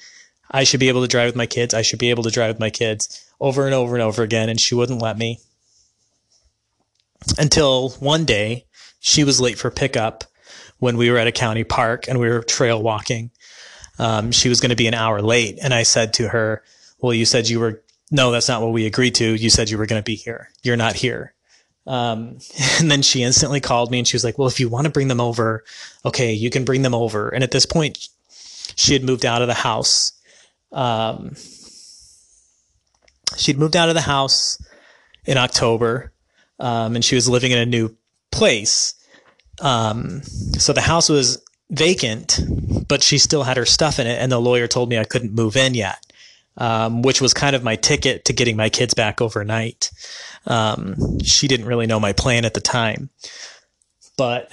I 0.50 0.64
should 0.64 0.80
be 0.80 0.90
able 0.90 1.02
to 1.02 1.08
drive 1.08 1.28
with 1.28 1.36
my 1.36 1.46
kids. 1.46 1.74
I 1.74 1.82
should 1.82 2.00
be 2.00 2.10
able 2.10 2.24
to 2.24 2.32
drive 2.32 2.56
with 2.56 2.60
my 2.60 2.70
kids 2.70 3.26
over 3.40 3.66
and 3.66 3.76
over 3.76 3.96
and 3.96 4.02
over 4.02 4.24
again. 4.24 4.50
And 4.50 4.60
she 4.60 4.76
wouldn't 4.76 5.02
let 5.02 5.18
me 5.18 5.40
until 7.38 7.90
one 8.00 8.26
day 8.26 8.66
she 9.00 9.24
was 9.24 9.42
late 9.42 9.58
for 9.58 9.70
pickup 9.70 10.24
when 10.80 10.98
we 10.98 11.12
were 11.12 11.18
at 11.18 11.28
a 11.28 11.32
county 11.32 11.64
park 11.64 12.08
and 12.08 12.20
we 12.20 12.30
were 12.30 12.42
trail 12.42 12.82
walking 12.82 13.32
um, 14.00 14.32
she 14.32 14.50
was 14.50 14.60
going 14.60 14.70
to 14.70 14.76
be 14.76 14.88
an 14.88 14.94
hour 14.94 15.22
late. 15.22 15.58
And 15.62 15.74
I 15.74 15.84
said 15.84 16.14
to 16.14 16.30
her, 16.30 16.64
well, 17.00 17.14
you 17.14 17.26
said 17.26 17.50
you 17.50 17.60
were, 17.60 17.82
no, 18.12 18.32
that's 18.32 18.48
not 18.48 18.62
what 18.62 18.72
we 18.72 18.86
agreed 18.86 19.16
to. 19.16 19.36
You 19.36 19.50
said 19.50 19.70
you 19.70 19.78
were 19.78 19.86
going 19.86 20.02
to 20.02 20.06
be 20.06 20.16
here. 20.16 20.50
You're 20.64 20.78
not 20.78 20.96
here. 20.96 21.34
Um, 21.88 22.38
and 22.80 22.92
then 22.92 23.02
she 23.02 23.24
instantly 23.24 23.60
called 23.60 23.90
me 23.90 23.98
and 24.00 24.08
she 24.08 24.16
was 24.16 24.24
like, 24.24 24.38
well, 24.38 24.48
if 24.48 24.60
you 24.60 24.70
want 24.70 24.86
to 24.86 24.92
bring 24.92 25.08
them 25.08 25.22
over, 25.22 25.64
okay, 26.06 26.34
you 26.34 26.50
can 26.50 26.66
bring 26.66 26.84
them 26.84 26.94
over. 26.94 27.30
And 27.30 27.44
at 27.44 27.52
this 27.52 27.66
point, 27.66 28.10
she 28.76 28.94
had 28.94 29.04
moved 29.04 29.26
out 29.26 29.42
of 29.42 29.48
the 29.48 29.54
house. 29.54 30.14
Um, 30.72 31.36
she'd 33.38 33.58
moved 33.58 33.76
out 33.76 33.90
of 33.90 33.96
the 33.96 34.02
house 34.02 34.62
in 35.26 35.38
October, 35.38 36.12
um, 36.60 36.96
and 36.96 37.04
she 37.04 37.16
was 37.16 37.30
living 37.30 37.52
in 37.52 37.58
a 37.58 37.66
new 37.66 37.96
place. 38.32 38.94
Um, 39.62 40.22
so 40.24 40.74
the 40.74 40.82
house 40.82 41.10
was 41.10 41.42
vacant, 41.70 42.40
but 42.88 43.04
she 43.04 43.18
still 43.18 43.44
had 43.44 43.58
her 43.58 43.66
stuff 43.66 44.00
in 44.00 44.08
it. 44.08 44.22
And 44.22 44.32
the 44.32 44.40
lawyer 44.40 44.68
told 44.68 44.90
me 44.90 44.98
I 44.98 45.04
couldn't 45.04 45.34
move 45.34 45.56
in 45.56 45.74
yet, 45.74 46.06
um, 46.58 47.02
which 47.02 47.22
was 47.22 47.34
kind 47.34 47.56
of 47.56 47.64
my 47.64 47.76
ticket 47.76 48.26
to 48.26 48.34
getting 48.34 48.56
my 48.56 48.70
kids 48.70 48.94
back 48.94 49.22
overnight. 49.22 49.92
Um, 50.48 51.20
she 51.24 51.48
didn't 51.48 51.68
really 51.68 51.88
know 51.88 52.00
my 52.00 52.14
plan 52.14 52.46
at 52.46 52.54
the 52.54 52.62
time. 52.62 53.10
But 54.18 54.52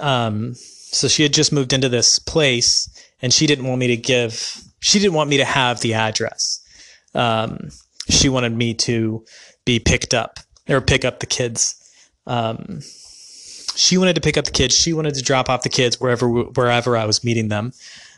um, 0.00 0.54
so 0.54 1.08
she 1.08 1.22
had 1.22 1.34
just 1.34 1.52
moved 1.52 1.72
into 1.72 1.88
this 1.88 2.18
place 2.18 2.88
and 3.20 3.32
she 3.32 3.46
didn't 3.46 3.66
want 3.66 3.78
me 3.78 3.88
to 3.88 3.96
give, 3.96 4.62
she 4.80 4.98
didn't 4.98 5.14
want 5.14 5.28
me 5.28 5.36
to 5.36 5.44
have 5.44 5.80
the 5.80 5.94
address. 5.94 6.60
Um, 7.14 7.68
she 8.08 8.28
wanted 8.28 8.56
me 8.56 8.74
to 8.74 9.24
be 9.64 9.78
picked 9.78 10.14
up 10.14 10.38
or 10.68 10.80
pick 10.80 11.04
up 11.04 11.20
the 11.20 11.26
kids. 11.26 11.76
Um, 12.26 12.80
she 13.74 13.96
wanted 13.96 14.14
to 14.14 14.20
pick 14.20 14.36
up 14.36 14.44
the 14.44 14.50
kids. 14.50 14.74
She 14.74 14.92
wanted 14.92 15.14
to 15.14 15.22
drop 15.22 15.48
off 15.48 15.62
the 15.62 15.68
kids 15.68 16.00
wherever 16.00 16.28
wherever 16.28 16.96
I 16.96 17.04
was 17.06 17.24
meeting 17.24 17.48
them. 17.48 17.72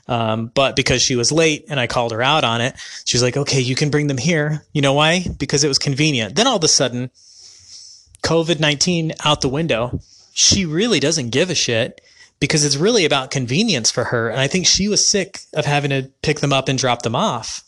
Um, 0.06 0.50
but 0.54 0.76
because 0.76 1.02
she 1.02 1.16
was 1.16 1.32
late 1.32 1.64
and 1.68 1.80
I 1.80 1.86
called 1.86 2.12
her 2.12 2.22
out 2.22 2.44
on 2.44 2.60
it, 2.60 2.74
she 3.04 3.16
was 3.16 3.22
like, 3.22 3.36
"Okay, 3.36 3.60
you 3.60 3.74
can 3.74 3.90
bring 3.90 4.06
them 4.06 4.18
here." 4.18 4.62
You 4.72 4.82
know 4.82 4.92
why? 4.92 5.24
Because 5.38 5.64
it 5.64 5.68
was 5.68 5.78
convenient. 5.78 6.36
Then 6.36 6.46
all 6.46 6.56
of 6.56 6.64
a 6.64 6.68
sudden, 6.68 7.10
COVID 8.22 8.60
nineteen 8.60 9.12
out 9.24 9.40
the 9.40 9.48
window. 9.48 10.00
She 10.34 10.66
really 10.66 11.00
doesn't 11.00 11.30
give 11.30 11.48
a 11.48 11.54
shit 11.54 12.00
because 12.40 12.64
it's 12.64 12.76
really 12.76 13.04
about 13.04 13.30
convenience 13.30 13.90
for 13.90 14.04
her. 14.04 14.28
And 14.28 14.40
I 14.40 14.48
think 14.48 14.66
she 14.66 14.88
was 14.88 15.08
sick 15.08 15.40
of 15.54 15.64
having 15.64 15.90
to 15.90 16.10
pick 16.22 16.40
them 16.40 16.52
up 16.52 16.68
and 16.68 16.78
drop 16.78 17.02
them 17.02 17.14
off. 17.14 17.62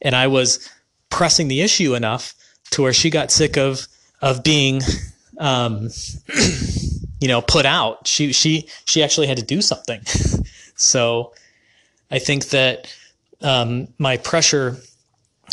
And 0.00 0.16
I 0.16 0.26
was 0.26 0.68
pressing 1.10 1.48
the 1.48 1.60
issue 1.60 1.94
enough 1.94 2.34
to 2.70 2.82
where 2.82 2.92
she 2.92 3.10
got 3.10 3.30
sick 3.30 3.56
of 3.56 3.86
of 4.20 4.42
being 4.42 4.80
um, 5.38 5.90
you 7.20 7.28
know, 7.28 7.40
put 7.40 7.66
out. 7.66 8.06
She 8.06 8.32
she 8.32 8.68
she 8.84 9.02
actually 9.02 9.28
had 9.28 9.36
to 9.36 9.44
do 9.44 9.62
something. 9.62 10.00
so 10.74 11.32
I 12.12 12.18
think 12.18 12.50
that 12.50 12.94
um, 13.40 13.88
my 13.98 14.18
pressure 14.18 14.76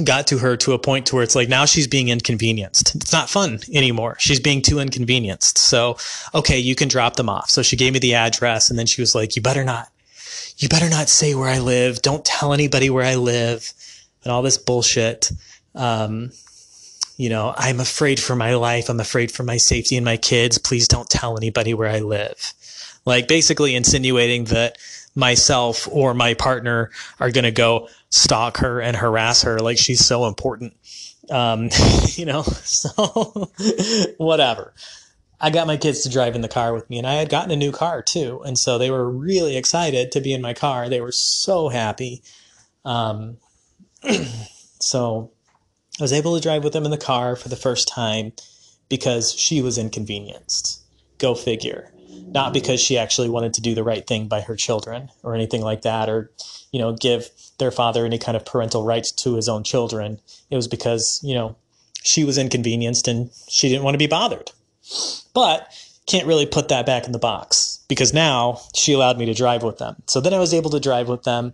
got 0.04 0.28
to 0.28 0.38
her 0.38 0.56
to 0.58 0.74
a 0.74 0.80
point 0.80 1.08
to 1.08 1.16
where 1.16 1.24
it's 1.24 1.36
like 1.36 1.50
now 1.50 1.66
she's 1.66 1.88
being 1.88 2.10
inconvenienced. 2.10 2.96
It's 2.96 3.12
not 3.12 3.30
fun 3.30 3.60
anymore. 3.74 4.18
She's 4.20 4.40
being 4.40 4.62
too 4.62 4.80
inconvenienced. 4.80 5.58
So 5.58 5.98
okay, 6.36 6.60
you 6.60 6.76
can 6.76 6.90
drop 6.90 7.16
them 7.16 7.30
off. 7.30 7.50
So 7.50 7.62
she 7.62 7.76
gave 7.76 7.94
me 7.94 8.00
the 8.00 8.16
address, 8.16 8.70
and 8.70 8.78
then 8.78 8.86
she 8.86 9.02
was 9.02 9.16
like, 9.16 9.36
"You 9.36 9.42
better 9.42 9.64
not, 9.64 9.90
you 10.58 10.70
better 10.70 10.90
not 10.90 11.10
say 11.10 11.34
where 11.34 11.50
I 11.50 11.60
live. 11.60 12.02
Don't 12.02 12.24
tell 12.24 12.54
anybody 12.54 12.90
where 12.90 13.06
I 13.06 13.16
live." 13.16 13.74
And 14.24 14.32
all 14.32 14.42
this 14.42 14.58
bullshit. 14.58 15.32
Um, 15.76 16.32
you 17.16 17.30
know, 17.30 17.54
I'm 17.58 17.80
afraid 17.80 18.20
for 18.20 18.36
my 18.36 18.56
life. 18.56 18.90
I'm 18.90 19.00
afraid 19.00 19.32
for 19.32 19.44
my 19.44 19.58
safety 19.58 19.98
and 19.98 20.06
my 20.06 20.18
kids. 20.18 20.58
Please 20.58 20.88
don't 20.88 21.10
tell 21.10 21.38
anybody 21.38 21.74
where 21.74 21.90
I 21.90 22.00
live. 22.00 22.54
Like 23.06 23.28
basically 23.28 23.76
insinuating 23.76 24.46
that 24.46 24.78
myself 25.16 25.88
or 25.92 26.14
my 26.14 26.34
partner 26.34 26.92
are 27.20 27.32
going 27.32 27.44
to 27.44 27.52
go 27.52 27.88
stalk 28.10 28.58
her 28.58 28.82
and 28.82 28.98
harass 28.98 29.44
her 29.44 29.60
like 29.60 29.78
she's 29.78 30.06
so 30.06 30.26
important. 30.26 30.76
Um, 31.30 31.70
you 32.16 32.26
know, 32.26 32.42
so 32.64 33.50
whatever. 34.18 34.74
I 35.42 35.52
got 35.52 35.68
my 35.68 35.78
kids 35.78 36.02
to 36.02 36.10
drive 36.10 36.36
in 36.36 36.42
the 36.42 36.50
car 36.50 36.74
with 36.74 36.90
me 36.90 36.98
and 36.98 37.08
I 37.08 37.14
had 37.14 37.30
gotten 37.30 37.52
a 37.52 37.56
new 37.56 37.72
car 37.72 38.02
too. 38.02 38.42
And 38.46 38.58
so 38.60 38.78
they 38.78 38.92
were 38.92 39.10
really 39.10 39.56
excited 39.56 40.12
to 40.12 40.22
be 40.22 40.34
in 40.34 40.42
my 40.42 40.54
car. 40.54 40.90
They 40.90 41.02
were 41.02 41.14
so 41.14 41.70
happy. 41.70 42.24
Um, 42.84 43.38
so 44.80 45.32
I 46.00 46.04
was 46.04 46.14
able 46.14 46.36
to 46.36 46.42
drive 46.42 46.64
with 46.64 46.74
them 46.74 46.86
in 46.86 46.92
the 46.92 46.98
car 46.98 47.36
for 47.36 47.48
the 47.50 47.56
first 47.56 47.88
time 47.88 48.34
because 48.90 49.34
she 49.34 49.62
was 49.62 49.78
inconvenienced. 49.78 50.82
Go 51.20 51.36
figure. 51.36 51.94
Not 52.32 52.54
because 52.54 52.80
she 52.80 52.98
actually 52.98 53.30
wanted 53.30 53.54
to 53.56 53.62
do 53.62 53.76
the 53.76 53.84
right 53.84 54.06
thing 54.06 54.28
by 54.28 54.42
her 54.42 54.56
children 54.56 55.10
or 55.24 55.36
anything 55.36 55.62
like 55.62 55.82
that, 55.82 56.10
or, 56.10 56.32
you 56.72 56.80
know, 56.80 56.94
give 56.94 57.30
their 57.58 57.72
father 57.72 58.06
any 58.06 58.18
kind 58.18 58.38
of 58.38 58.46
parental 58.46 58.84
rights 58.84 59.12
to 59.12 59.36
his 59.36 59.50
own 59.50 59.64
children. 59.64 60.20
It 60.50 60.56
was 60.56 60.68
because, 60.68 61.20
you 61.24 61.34
know, 61.34 61.56
she 62.04 62.24
was 62.24 62.38
inconvenienced 62.38 63.08
and 63.08 63.32
she 63.50 63.70
didn't 63.70 63.84
want 63.84 63.96
to 63.96 64.00
be 64.00 64.08
bothered. 64.08 64.52
But 65.34 65.72
can't 66.08 66.26
really 66.26 66.46
put 66.46 66.70
that 66.70 66.86
back 66.86 67.06
in 67.06 67.12
the 67.12 67.20
box 67.20 67.80
because 67.88 68.14
now 68.14 68.60
she 68.74 68.94
allowed 68.94 69.20
me 69.20 69.26
to 69.26 69.34
drive 69.34 69.62
with 69.62 69.78
them. 69.78 69.96
So 70.08 70.20
then 70.20 70.34
I 70.34 70.40
was 70.40 70.54
able 70.54 70.72
to 70.72 70.80
drive 70.80 71.08
with 71.08 71.24
them. 71.24 71.54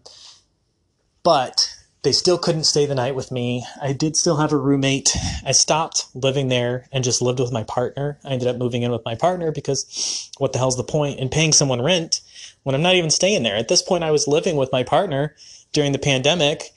But 1.24 1.75
they 2.06 2.12
still 2.12 2.38
couldn't 2.38 2.66
stay 2.66 2.86
the 2.86 2.94
night 2.94 3.16
with 3.16 3.32
me. 3.32 3.66
I 3.82 3.92
did 3.92 4.16
still 4.16 4.38
have 4.38 4.54
a 4.54 4.58
roommate. 4.58 5.18
I 5.44 5.52
stopped 5.54 6.06
living 6.14 6.50
there 6.50 6.88
and 6.92 7.04
just 7.04 7.20
lived 7.20 7.40
with 7.40 7.52
my 7.52 7.64
partner. 7.64 8.20
I 8.24 8.30
ended 8.30 8.48
up 8.48 8.58
moving 8.58 8.84
in 8.84 8.92
with 8.92 9.04
my 9.04 9.16
partner 9.16 9.52
because 9.52 10.30
what 10.38 10.54
the 10.54 10.60
hell's 10.60 10.78
the 10.78 10.84
point 10.84 11.20
in 11.20 11.30
paying 11.30 11.52
someone 11.52 11.82
rent 11.82 12.22
when 12.62 12.76
I'm 12.76 12.84
not 12.84 12.94
even 12.94 13.10
staying 13.10 13.42
there? 13.42 13.56
At 13.56 13.70
this 13.70 13.82
point, 13.82 14.04
I 14.04 14.12
was 14.12 14.28
living 14.28 14.56
with 14.56 14.72
my 14.72 14.84
partner 14.84 15.36
during 15.74 15.94
the 15.94 16.00
pandemic, 16.00 16.70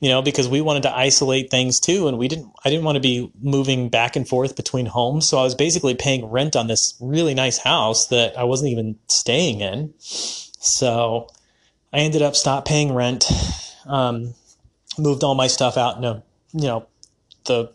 you 0.00 0.08
know, 0.08 0.22
because 0.22 0.48
we 0.48 0.62
wanted 0.62 0.84
to 0.84 0.96
isolate 0.96 1.50
things 1.50 1.78
too. 1.78 2.08
And 2.08 2.16
we 2.16 2.26
didn't, 2.26 2.50
I 2.64 2.70
didn't 2.70 2.86
want 2.86 2.96
to 2.96 3.00
be 3.00 3.30
moving 3.42 3.90
back 3.90 4.16
and 4.16 4.26
forth 4.26 4.56
between 4.56 4.86
homes. 4.86 5.28
So 5.28 5.38
I 5.38 5.42
was 5.42 5.54
basically 5.54 5.94
paying 5.94 6.24
rent 6.24 6.56
on 6.56 6.66
this 6.66 6.96
really 6.98 7.34
nice 7.34 7.58
house 7.58 8.06
that 8.06 8.38
I 8.38 8.44
wasn't 8.44 8.70
even 8.70 8.98
staying 9.08 9.60
in. 9.60 9.92
So 9.98 11.28
I 11.92 11.98
ended 11.98 12.22
up 12.22 12.34
stop 12.34 12.64
paying 12.64 12.94
rent. 12.94 13.30
Um, 13.84 14.34
moved 14.98 15.24
all 15.24 15.34
my 15.34 15.46
stuff 15.46 15.76
out 15.76 15.96
in 15.96 16.04
a, 16.04 16.22
you 16.52 16.66
know, 16.66 16.86
the, 17.44 17.72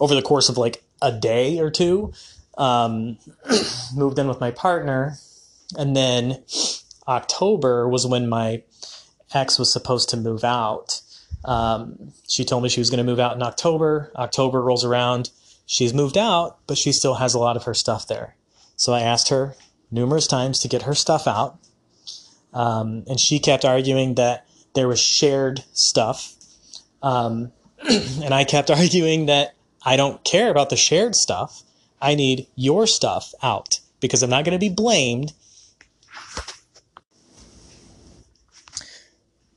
over 0.00 0.14
the 0.14 0.22
course 0.22 0.48
of 0.48 0.58
like 0.58 0.82
a 1.00 1.12
day 1.12 1.58
or 1.58 1.70
two, 1.70 2.12
um, 2.56 3.18
moved 3.94 4.18
in 4.18 4.28
with 4.28 4.40
my 4.40 4.50
partner. 4.50 5.16
And 5.76 5.96
then 5.96 6.42
October 7.06 7.88
was 7.88 8.06
when 8.06 8.28
my 8.28 8.62
ex 9.34 9.58
was 9.58 9.72
supposed 9.72 10.08
to 10.10 10.16
move 10.16 10.44
out. 10.44 11.00
Um, 11.44 12.12
she 12.26 12.44
told 12.44 12.62
me 12.62 12.68
she 12.68 12.80
was 12.80 12.90
going 12.90 12.98
to 12.98 13.04
move 13.04 13.20
out 13.20 13.36
in 13.36 13.42
October. 13.42 14.12
October 14.16 14.62
rolls 14.62 14.84
around. 14.84 15.30
She's 15.66 15.92
moved 15.92 16.16
out, 16.16 16.58
but 16.66 16.78
she 16.78 16.92
still 16.92 17.14
has 17.14 17.34
a 17.34 17.38
lot 17.38 17.56
of 17.56 17.64
her 17.64 17.74
stuff 17.74 18.06
there. 18.06 18.36
So 18.76 18.92
I 18.92 19.00
asked 19.00 19.28
her 19.28 19.54
numerous 19.90 20.26
times 20.26 20.60
to 20.60 20.68
get 20.68 20.82
her 20.82 20.94
stuff 20.94 21.26
out. 21.26 21.58
Um, 22.52 23.04
and 23.06 23.20
she 23.20 23.38
kept 23.38 23.64
arguing 23.64 24.14
that 24.14 24.46
there 24.74 24.88
was 24.88 25.00
shared 25.00 25.64
stuff 25.72 26.34
um, 27.02 27.52
and 27.88 28.34
I 28.34 28.44
kept 28.44 28.70
arguing 28.70 29.26
that 29.26 29.54
I 29.84 29.96
don't 29.96 30.22
care 30.24 30.50
about 30.50 30.70
the 30.70 30.76
shared 30.76 31.14
stuff. 31.14 31.62
I 32.00 32.14
need 32.14 32.46
your 32.54 32.86
stuff 32.86 33.34
out 33.42 33.80
because 34.00 34.22
I'm 34.22 34.30
not 34.30 34.44
going 34.44 34.52
to 34.52 34.58
be 34.58 34.68
blamed. 34.68 35.32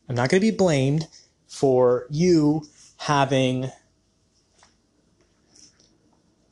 I'm 0.09 0.15
not 0.15 0.29
going 0.29 0.41
to 0.41 0.51
be 0.51 0.55
blamed 0.55 1.07
for 1.47 2.05
you 2.09 2.63
having 2.97 3.71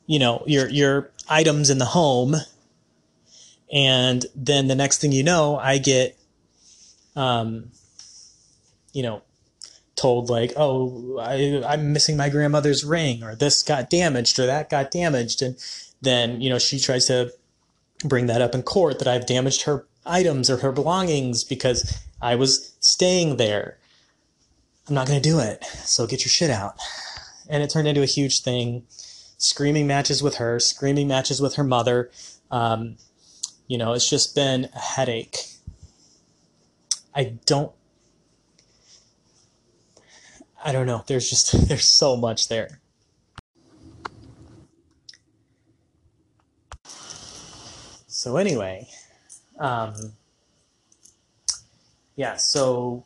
you 0.06 0.18
know 0.18 0.42
your 0.46 0.68
your 0.68 1.10
items 1.28 1.70
in 1.70 1.78
the 1.78 1.84
home 1.84 2.34
and 3.72 4.26
then 4.34 4.66
the 4.66 4.74
next 4.74 5.00
thing 5.00 5.12
you 5.12 5.22
know 5.22 5.56
I 5.56 5.78
get 5.78 6.18
um 7.14 7.70
you 8.92 9.02
know 9.02 9.22
told 10.00 10.30
like, 10.30 10.52
oh, 10.56 11.18
I, 11.18 11.62
I'm 11.66 11.92
missing 11.92 12.16
my 12.16 12.28
grandmother's 12.28 12.84
ring, 12.84 13.22
or 13.22 13.34
this 13.34 13.62
got 13.62 13.90
damaged, 13.90 14.38
or 14.38 14.46
that 14.46 14.70
got 14.70 14.90
damaged, 14.90 15.42
and 15.42 15.56
then 16.00 16.40
you 16.40 16.48
know 16.48 16.58
she 16.58 16.78
tries 16.78 17.06
to 17.06 17.32
bring 18.04 18.26
that 18.26 18.40
up 18.40 18.54
in 18.54 18.62
court 18.62 18.98
that 18.98 19.08
I've 19.08 19.26
damaged 19.26 19.62
her 19.62 19.86
items 20.06 20.48
or 20.48 20.58
her 20.58 20.72
belongings 20.72 21.44
because 21.44 21.98
I 22.20 22.34
was 22.34 22.74
staying 22.80 23.36
there. 23.36 23.78
I'm 24.88 24.94
not 24.94 25.06
going 25.06 25.20
to 25.20 25.28
do 25.28 25.38
it. 25.38 25.62
So 25.84 26.06
get 26.06 26.20
your 26.20 26.30
shit 26.30 26.50
out. 26.50 26.76
And 27.48 27.62
it 27.62 27.70
turned 27.70 27.88
into 27.88 28.02
a 28.02 28.06
huge 28.06 28.40
thing. 28.40 28.84
Screaming 29.36 29.86
matches 29.86 30.22
with 30.22 30.36
her, 30.36 30.58
screaming 30.58 31.08
matches 31.08 31.40
with 31.40 31.56
her 31.56 31.64
mother. 31.64 32.10
Um, 32.50 32.96
you 33.68 33.78
know, 33.78 33.92
it's 33.92 34.08
just 34.08 34.34
been 34.34 34.68
a 34.74 34.78
headache. 34.78 35.36
I 37.14 37.36
don't 37.46 37.72
I 40.62 40.72
don't 40.72 40.86
know. 40.86 41.04
There's 41.06 41.28
just 41.28 41.52
there's 41.68 41.86
so 41.86 42.16
much 42.16 42.48
there. 42.48 42.80
So 48.06 48.36
anyway, 48.36 48.88
um, 49.58 49.94
yeah. 52.16 52.36
So 52.36 53.04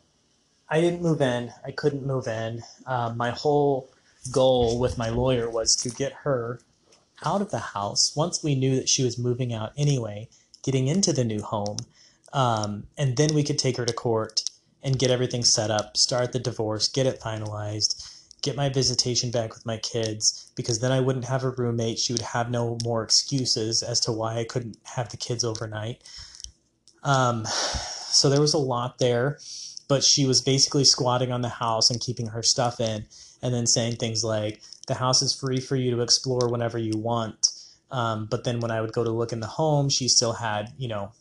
I 0.69 0.81
didn't 0.81 1.01
move 1.01 1.21
in. 1.21 1.53
I 1.63 1.71
couldn't 1.71 2.05
move 2.05 2.27
in. 2.27 2.63
Um, 2.85 3.15
my 3.15 3.29
whole 3.29 3.89
goal 4.31 4.79
with 4.79 4.97
my 4.97 5.09
lawyer 5.09 5.49
was 5.49 5.75
to 5.77 5.89
get 5.89 6.11
her 6.23 6.59
out 7.23 7.41
of 7.41 7.51
the 7.51 7.59
house 7.59 8.13
once 8.15 8.43
we 8.43 8.55
knew 8.55 8.75
that 8.75 8.89
she 8.89 9.03
was 9.03 9.17
moving 9.17 9.53
out 9.53 9.71
anyway, 9.77 10.27
getting 10.63 10.87
into 10.87 11.13
the 11.13 11.23
new 11.23 11.41
home, 11.41 11.77
um, 12.33 12.87
and 12.97 13.15
then 13.15 13.33
we 13.33 13.43
could 13.43 13.57
take 13.57 13.77
her 13.77 13.85
to 13.85 13.93
court 13.93 14.44
and 14.85 14.99
get 14.99 15.11
everything 15.11 15.43
set 15.43 15.71
up, 15.71 15.97
start 15.97 16.31
the 16.31 16.39
divorce, 16.39 16.87
get 16.87 17.07
it 17.07 17.19
finalized, 17.19 18.23
get 18.43 18.55
my 18.55 18.69
visitation 18.69 19.31
back 19.31 19.53
with 19.53 19.65
my 19.65 19.77
kids, 19.77 20.51
because 20.55 20.79
then 20.79 20.91
I 20.91 20.99
wouldn't 20.99 21.25
have 21.25 21.43
a 21.43 21.49
roommate. 21.49 21.97
She 21.97 22.13
would 22.13 22.21
have 22.21 22.51
no 22.51 22.77
more 22.83 23.03
excuses 23.03 23.81
as 23.81 23.99
to 24.01 24.11
why 24.11 24.37
I 24.37 24.43
couldn't 24.43 24.77
have 24.83 25.09
the 25.09 25.17
kids 25.17 25.43
overnight. 25.43 26.03
Um, 27.03 27.45
so 27.45 28.29
there 28.29 28.39
was 28.39 28.53
a 28.53 28.59
lot 28.59 28.99
there, 28.99 29.39
but 29.87 30.03
she 30.03 30.27
was 30.27 30.39
basically 30.41 30.85
squatting 30.85 31.31
on 31.31 31.41
the 31.41 31.49
house 31.49 31.89
and 31.89 31.99
keeping 31.99 32.27
her 32.27 32.43
stuff 32.43 32.79
in, 32.79 33.07
and 33.41 33.53
then 33.53 33.65
saying 33.65 33.95
things 33.95 34.23
like, 34.23 34.61
the 34.87 34.93
house 34.93 35.23
is 35.23 35.33
free 35.33 35.59
for 35.59 35.75
you 35.75 35.89
to 35.95 36.01
explore 36.01 36.47
whenever 36.47 36.77
you 36.77 36.95
want. 36.95 37.49
Um, 37.89 38.27
but 38.29 38.43
then 38.43 38.59
when 38.59 38.69
I 38.69 38.81
would 38.81 38.93
go 38.93 39.03
to 39.03 39.09
look 39.09 39.33
in 39.33 39.39
the 39.39 39.47
home, 39.47 39.89
she 39.89 40.07
still 40.07 40.33
had, 40.33 40.73
you 40.77 40.87
know, 40.87 41.11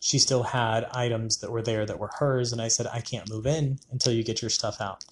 she 0.00 0.18
still 0.18 0.42
had 0.42 0.84
items 0.92 1.38
that 1.38 1.52
were 1.52 1.62
there 1.62 1.86
that 1.86 1.98
were 1.98 2.10
hers 2.18 2.52
and 2.52 2.60
i 2.60 2.68
said 2.68 2.86
i 2.92 3.00
can't 3.00 3.30
move 3.30 3.46
in 3.46 3.78
until 3.92 4.12
you 4.12 4.24
get 4.24 4.42
your 4.42 4.50
stuff 4.50 4.80
out. 4.80 5.04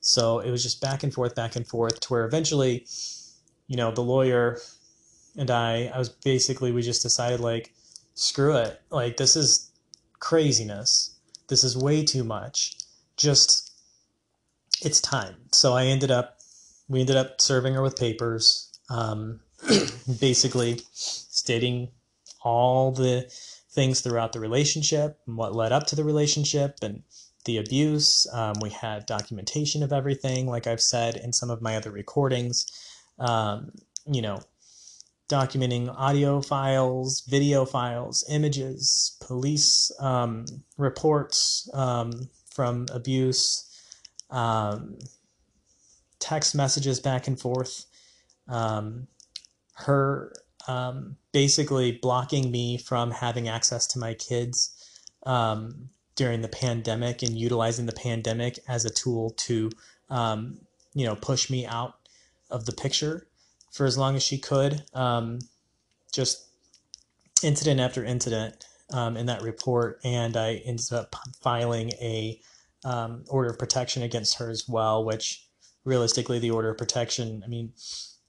So 0.00 0.40
it 0.40 0.50
was 0.50 0.64
just 0.64 0.80
back 0.80 1.04
and 1.04 1.14
forth 1.14 1.34
back 1.34 1.54
and 1.54 1.66
forth 1.66 2.00
to 2.00 2.08
where 2.08 2.24
eventually 2.24 2.86
you 3.68 3.76
know 3.76 3.92
the 3.92 4.02
lawyer 4.02 4.58
and 5.38 5.50
i 5.50 5.90
i 5.94 5.98
was 5.98 6.08
basically 6.08 6.72
we 6.72 6.82
just 6.82 7.02
decided 7.02 7.40
like 7.40 7.72
screw 8.14 8.56
it. 8.56 8.80
Like 8.90 9.16
this 9.16 9.36
is 9.36 9.70
craziness. 10.18 11.16
This 11.48 11.64
is 11.64 11.76
way 11.76 12.04
too 12.04 12.24
much. 12.24 12.76
Just 13.16 13.72
it's 14.82 15.00
time. 15.00 15.36
So 15.52 15.72
i 15.72 15.86
ended 15.86 16.10
up 16.10 16.38
we 16.88 17.00
ended 17.00 17.16
up 17.16 17.40
serving 17.40 17.74
her 17.74 17.82
with 17.82 17.96
papers 17.96 18.68
um, 18.90 19.40
basically 20.20 20.80
stating 20.92 21.88
all 22.42 22.92
the 22.92 23.32
things 23.72 24.00
throughout 24.00 24.32
the 24.32 24.40
relationship 24.40 25.18
and 25.26 25.36
what 25.36 25.54
led 25.54 25.72
up 25.72 25.86
to 25.86 25.96
the 25.96 26.04
relationship 26.04 26.76
and 26.82 27.02
the 27.44 27.58
abuse. 27.58 28.26
Um, 28.32 28.54
we 28.60 28.70
had 28.70 29.06
documentation 29.06 29.82
of 29.82 29.92
everything, 29.92 30.46
like 30.46 30.66
I've 30.66 30.80
said 30.80 31.16
in 31.16 31.32
some 31.32 31.50
of 31.50 31.62
my 31.62 31.76
other 31.76 31.90
recordings. 31.90 32.66
Um, 33.18 33.72
you 34.06 34.22
know, 34.22 34.40
documenting 35.28 35.92
audio 35.96 36.40
files, 36.40 37.22
video 37.22 37.64
files, 37.64 38.24
images, 38.28 39.16
police 39.20 39.90
um, 39.98 40.44
reports 40.76 41.68
um, 41.72 42.12
from 42.50 42.86
abuse, 42.92 43.68
um, 44.30 44.98
text 46.18 46.54
messages 46.54 47.00
back 47.00 47.26
and 47.26 47.40
forth. 47.40 47.86
Um, 48.48 49.06
her 49.74 50.34
basically 51.32 51.92
blocking 51.92 52.50
me 52.50 52.78
from 52.78 53.10
having 53.10 53.48
access 53.48 53.86
to 53.88 53.98
my 53.98 54.14
kids 54.14 54.74
um, 55.24 55.88
during 56.14 56.42
the 56.42 56.48
pandemic 56.48 57.22
and 57.22 57.36
utilizing 57.36 57.86
the 57.86 57.92
pandemic 57.92 58.58
as 58.68 58.84
a 58.84 58.90
tool 58.90 59.30
to, 59.30 59.70
um, 60.10 60.58
you 60.94 61.06
know, 61.06 61.16
push 61.16 61.48
me 61.48 61.66
out 61.66 61.94
of 62.50 62.66
the 62.66 62.72
picture 62.72 63.26
for 63.72 63.86
as 63.86 63.96
long 63.96 64.14
as 64.14 64.22
she 64.22 64.38
could. 64.38 64.82
Um, 64.94 65.38
just 66.12 66.46
incident 67.42 67.80
after 67.80 68.04
incident 68.04 68.66
um, 68.92 69.16
in 69.16 69.26
that 69.26 69.42
report, 69.42 70.00
and 70.04 70.36
I 70.36 70.56
ended 70.66 70.92
up 70.92 71.16
filing 71.40 71.90
a 71.92 72.40
um, 72.84 73.24
order 73.28 73.48
of 73.50 73.58
protection 73.58 74.02
against 74.02 74.38
her 74.38 74.50
as 74.50 74.68
well, 74.68 75.04
which 75.04 75.46
realistically, 75.84 76.38
the 76.38 76.50
order 76.50 76.70
of 76.70 76.78
protection, 76.78 77.42
I 77.44 77.48
mean, 77.48 77.72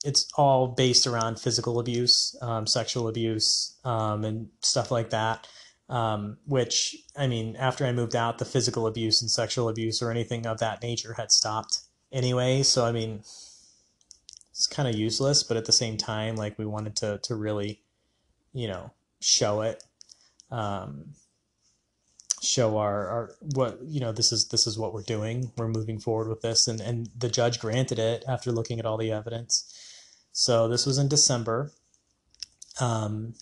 it's 0.04 0.28
all 0.36 0.68
based 0.68 1.08
around 1.08 1.40
physical 1.40 1.80
abuse, 1.80 2.36
um, 2.42 2.68
sexual 2.68 3.08
abuse, 3.08 3.78
um, 3.86 4.26
and 4.26 4.50
stuff 4.60 4.92
like 4.92 5.10
that. 5.12 5.48
Um, 5.90 6.38
which 6.46 6.96
I 7.18 7.28
mean, 7.28 7.56
after 7.58 7.86
I 7.86 7.92
moved 7.92 8.16
out, 8.16 8.38
the 8.38 8.46
physical 8.46 8.88
abuse 8.88 9.22
and 9.22 9.30
sexual 9.30 9.70
abuse 9.70 10.02
or 10.02 10.12
anything 10.12 10.46
of 10.46 10.60
that 10.60 10.82
nature 10.82 11.14
had 11.14 11.32
stopped 11.32 11.82
anyway. 12.12 12.64
So 12.64 12.86
I 12.86 12.92
mean, 12.92 13.20
it's 14.52 14.68
kind 14.68 14.88
of 14.88 14.96
useless, 14.96 15.44
but 15.44 15.58
at 15.58 15.66
the 15.66 15.72
same 15.72 15.98
time, 15.98 16.36
like 16.36 16.58
we 16.58 16.66
wanted 16.66 16.96
to 16.98 17.20
to 17.24 17.36
really, 17.36 17.82
you 18.54 18.68
know, 18.68 18.92
show 19.20 19.62
it, 19.62 19.84
um, 20.52 21.14
show 22.42 22.78
our 22.78 23.08
our 23.08 23.36
what 23.56 23.80
you 23.84 24.00
know 24.00 24.12
this 24.12 24.32
is 24.32 24.48
this 24.50 24.68
is 24.68 24.78
what 24.78 24.94
we're 24.94 25.02
doing. 25.02 25.52
We're 25.58 25.68
moving 25.68 26.00
forward 26.00 26.28
with 26.28 26.42
this, 26.42 26.68
and 26.68 26.82
and 26.82 27.10
the 27.18 27.30
judge 27.30 27.60
granted 27.60 28.00
it 28.00 28.24
after 28.28 28.52
looking 28.52 28.80
at 28.80 28.86
all 28.86 28.98
the 28.98 29.12
evidence. 29.12 29.93
So 30.34 30.68
this 30.68 30.86
was 30.86 30.98
in 30.98 31.08
December. 31.08 31.72
Um, 32.82 33.36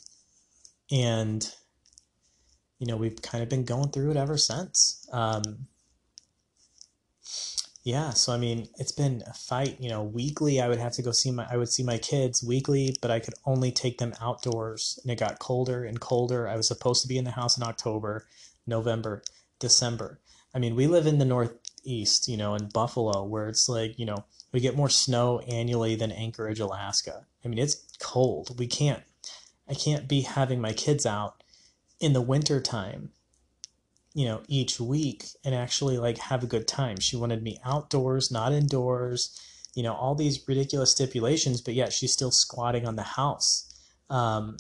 and, 0.92 1.52
you 2.80 2.86
know, 2.86 2.98
we've 2.98 3.22
kind 3.22 3.42
of 3.42 3.50
been 3.50 3.64
going 3.64 3.90
through 3.90 4.12
it 4.12 4.18
ever 4.18 4.38
since. 4.38 5.08
Um, 5.12 5.68
yeah, 7.84 8.12
so 8.12 8.32
I 8.32 8.38
mean, 8.38 8.68
it's 8.78 8.92
been 8.92 9.24
a 9.26 9.34
fight. 9.34 9.78
You 9.80 9.90
know, 9.90 10.04
weekly 10.04 10.62
I 10.62 10.68
would 10.68 10.78
have 10.78 10.94
to 10.94 11.02
go 11.02 11.12
see 11.12 11.32
my 11.32 11.48
I 11.50 11.58
would 11.58 11.70
see 11.70 11.82
my 11.82 11.98
kids 11.98 12.44
weekly, 12.44 12.96
but 13.02 13.10
I 13.10 13.20
could 13.20 13.34
only 13.46 13.72
take 13.72 13.98
them 13.98 14.14
outdoors, 14.22 15.00
and 15.02 15.12
it 15.12 15.20
got 15.20 15.40
colder 15.40 15.84
and 15.84 16.00
colder. 16.00 16.48
I 16.48 16.58
was 16.58 16.68
supposed 16.68 17.02
to 17.02 17.08
be 17.08 17.18
in 17.18 17.24
the 17.24 17.32
house 17.32 17.58
in 17.58 17.64
October, 17.64 18.28
November, 18.68 19.24
December. 19.60 20.20
I 20.54 20.60
mean, 20.60 20.76
we 20.76 20.86
live 20.86 21.08
in 21.08 21.18
the 21.18 21.26
northeast, 21.26 22.28
you 22.28 22.38
know, 22.38 22.54
in 22.54 22.70
Buffalo, 22.70 23.24
where 23.24 23.48
it's 23.48 23.68
like, 23.68 23.98
you 23.98 24.06
know, 24.06 24.26
we 24.52 24.60
get 24.60 24.76
more 24.76 24.90
snow 24.90 25.40
annually 25.40 25.96
than 25.96 26.12
Anchorage, 26.12 26.60
Alaska. 26.60 27.26
I 27.44 27.48
mean, 27.48 27.60
it's 27.60 27.88
cold. 28.00 28.58
We 28.60 28.68
can't, 28.68 29.04
I 29.70 29.74
can't 29.74 30.08
be 30.08 30.22
having 30.22 30.60
my 30.60 30.74
kids 30.74 31.06
out 31.06 31.44
in 32.00 32.14
the 32.14 32.22
winter 32.22 32.60
time, 32.60 33.12
you 34.14 34.26
know, 34.26 34.42
each 34.48 34.80
week 34.80 35.26
and 35.46 35.56
actually 35.56 35.98
like 35.98 36.18
have 36.18 36.44
a 36.44 36.48
good 36.48 36.68
time. 36.68 37.00
She 37.00 37.16
wanted 37.16 37.44
me 37.44 37.60
outdoors, 37.64 38.32
not 38.32 38.52
indoors, 38.52 39.40
you 39.74 39.84
know, 39.84 39.94
all 39.94 40.16
these 40.16 40.46
ridiculous 40.48 40.92
stipulations, 40.92 41.62
but 41.62 41.74
yet 41.74 41.94
she's 41.94 42.12
still 42.12 42.32
squatting 42.32 42.86
on 42.86 42.98
the 42.98 43.04
house. 43.04 43.74
Um, 44.10 44.58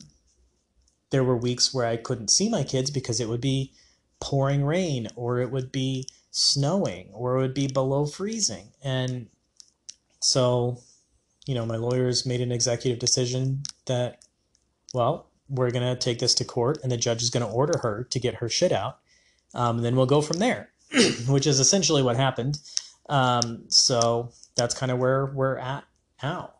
there 1.10 1.26
were 1.26 1.36
weeks 1.36 1.74
where 1.74 1.86
I 1.86 1.98
couldn't 1.98 2.30
see 2.30 2.48
my 2.48 2.64
kids 2.64 2.89
because 2.89 3.20
it 3.20 3.28
would 3.28 3.42
be 3.42 3.74
pouring 4.22 4.64
rain 4.64 5.08
or 5.16 5.39
it 5.39 5.52
would 5.52 5.72
be 5.72 6.08
snowing 6.30 7.10
or 7.12 7.36
it 7.36 7.42
would 7.42 7.54
be 7.54 7.68
below 7.68 8.06
freezing. 8.06 8.72
And 8.82 9.28
so, 10.22 10.80
you 11.45 11.55
know, 11.55 11.65
my 11.65 11.76
lawyers 11.76 12.26
made 12.26 12.41
an 12.41 12.51
executive 12.51 12.99
decision 12.99 13.63
that, 13.86 14.24
well, 14.93 15.28
we're 15.49 15.72
going 15.72 15.84
to 15.84 15.95
take 15.95 16.19
this 16.19 16.34
to 16.36 16.45
court 16.45 16.78
and 16.84 16.91
the 16.91 16.97
judge 16.97 17.22
is 17.22 17.30
going 17.30 17.45
to 17.45 17.51
order 17.51 17.80
her 17.80 18.05
to 18.09 18.19
get 18.19 18.36
her 18.36 18.47
shit 18.47 18.72
out. 18.72 18.99
Um, 19.53 19.78
and 19.78 19.86
then 19.86 19.95
we'll 19.95 20.05
go 20.05 20.22
from 20.22 20.38
there, 20.38 20.69
which 21.28 21.45
is 21.45 21.59
essentially 21.59 22.01
what 22.03 22.15
happened. 22.15 22.59
Um, 23.09 23.65
so 23.67 24.32
that's 24.55 24.76
kind 24.76 24.91
of 24.91 24.99
where 24.99 25.26
we're 25.26 25.57
at 25.57 25.84
now. 26.24 26.53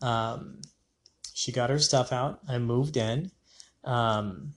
Um, 0.00 0.62
she 1.34 1.52
got 1.52 1.70
her 1.70 1.78
stuff 1.78 2.12
out. 2.12 2.40
I 2.48 2.58
moved 2.58 2.96
in. 2.96 3.30
Um, 3.84 4.54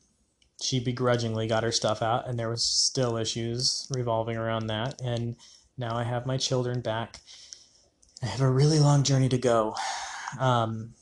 she 0.62 0.80
begrudgingly 0.80 1.48
got 1.48 1.64
her 1.64 1.72
stuff 1.72 2.02
out, 2.02 2.28
and 2.28 2.40
there 2.40 2.50
was 2.50 2.64
still 2.64 3.18
issues 3.18 3.88
revolving 3.94 4.38
around 4.38 4.68
that. 4.68 5.02
And 5.02 5.36
now 5.78 5.96
I 5.96 6.04
have 6.04 6.26
my 6.26 6.38
children 6.38 6.82
back. 6.82 7.20
I 8.24 8.28
have 8.28 8.42
a 8.42 8.50
really 8.50 8.80
long 8.80 9.04
journey 9.04 9.30
to 9.30 9.38
go. 9.38 9.76
Um, 10.40 10.94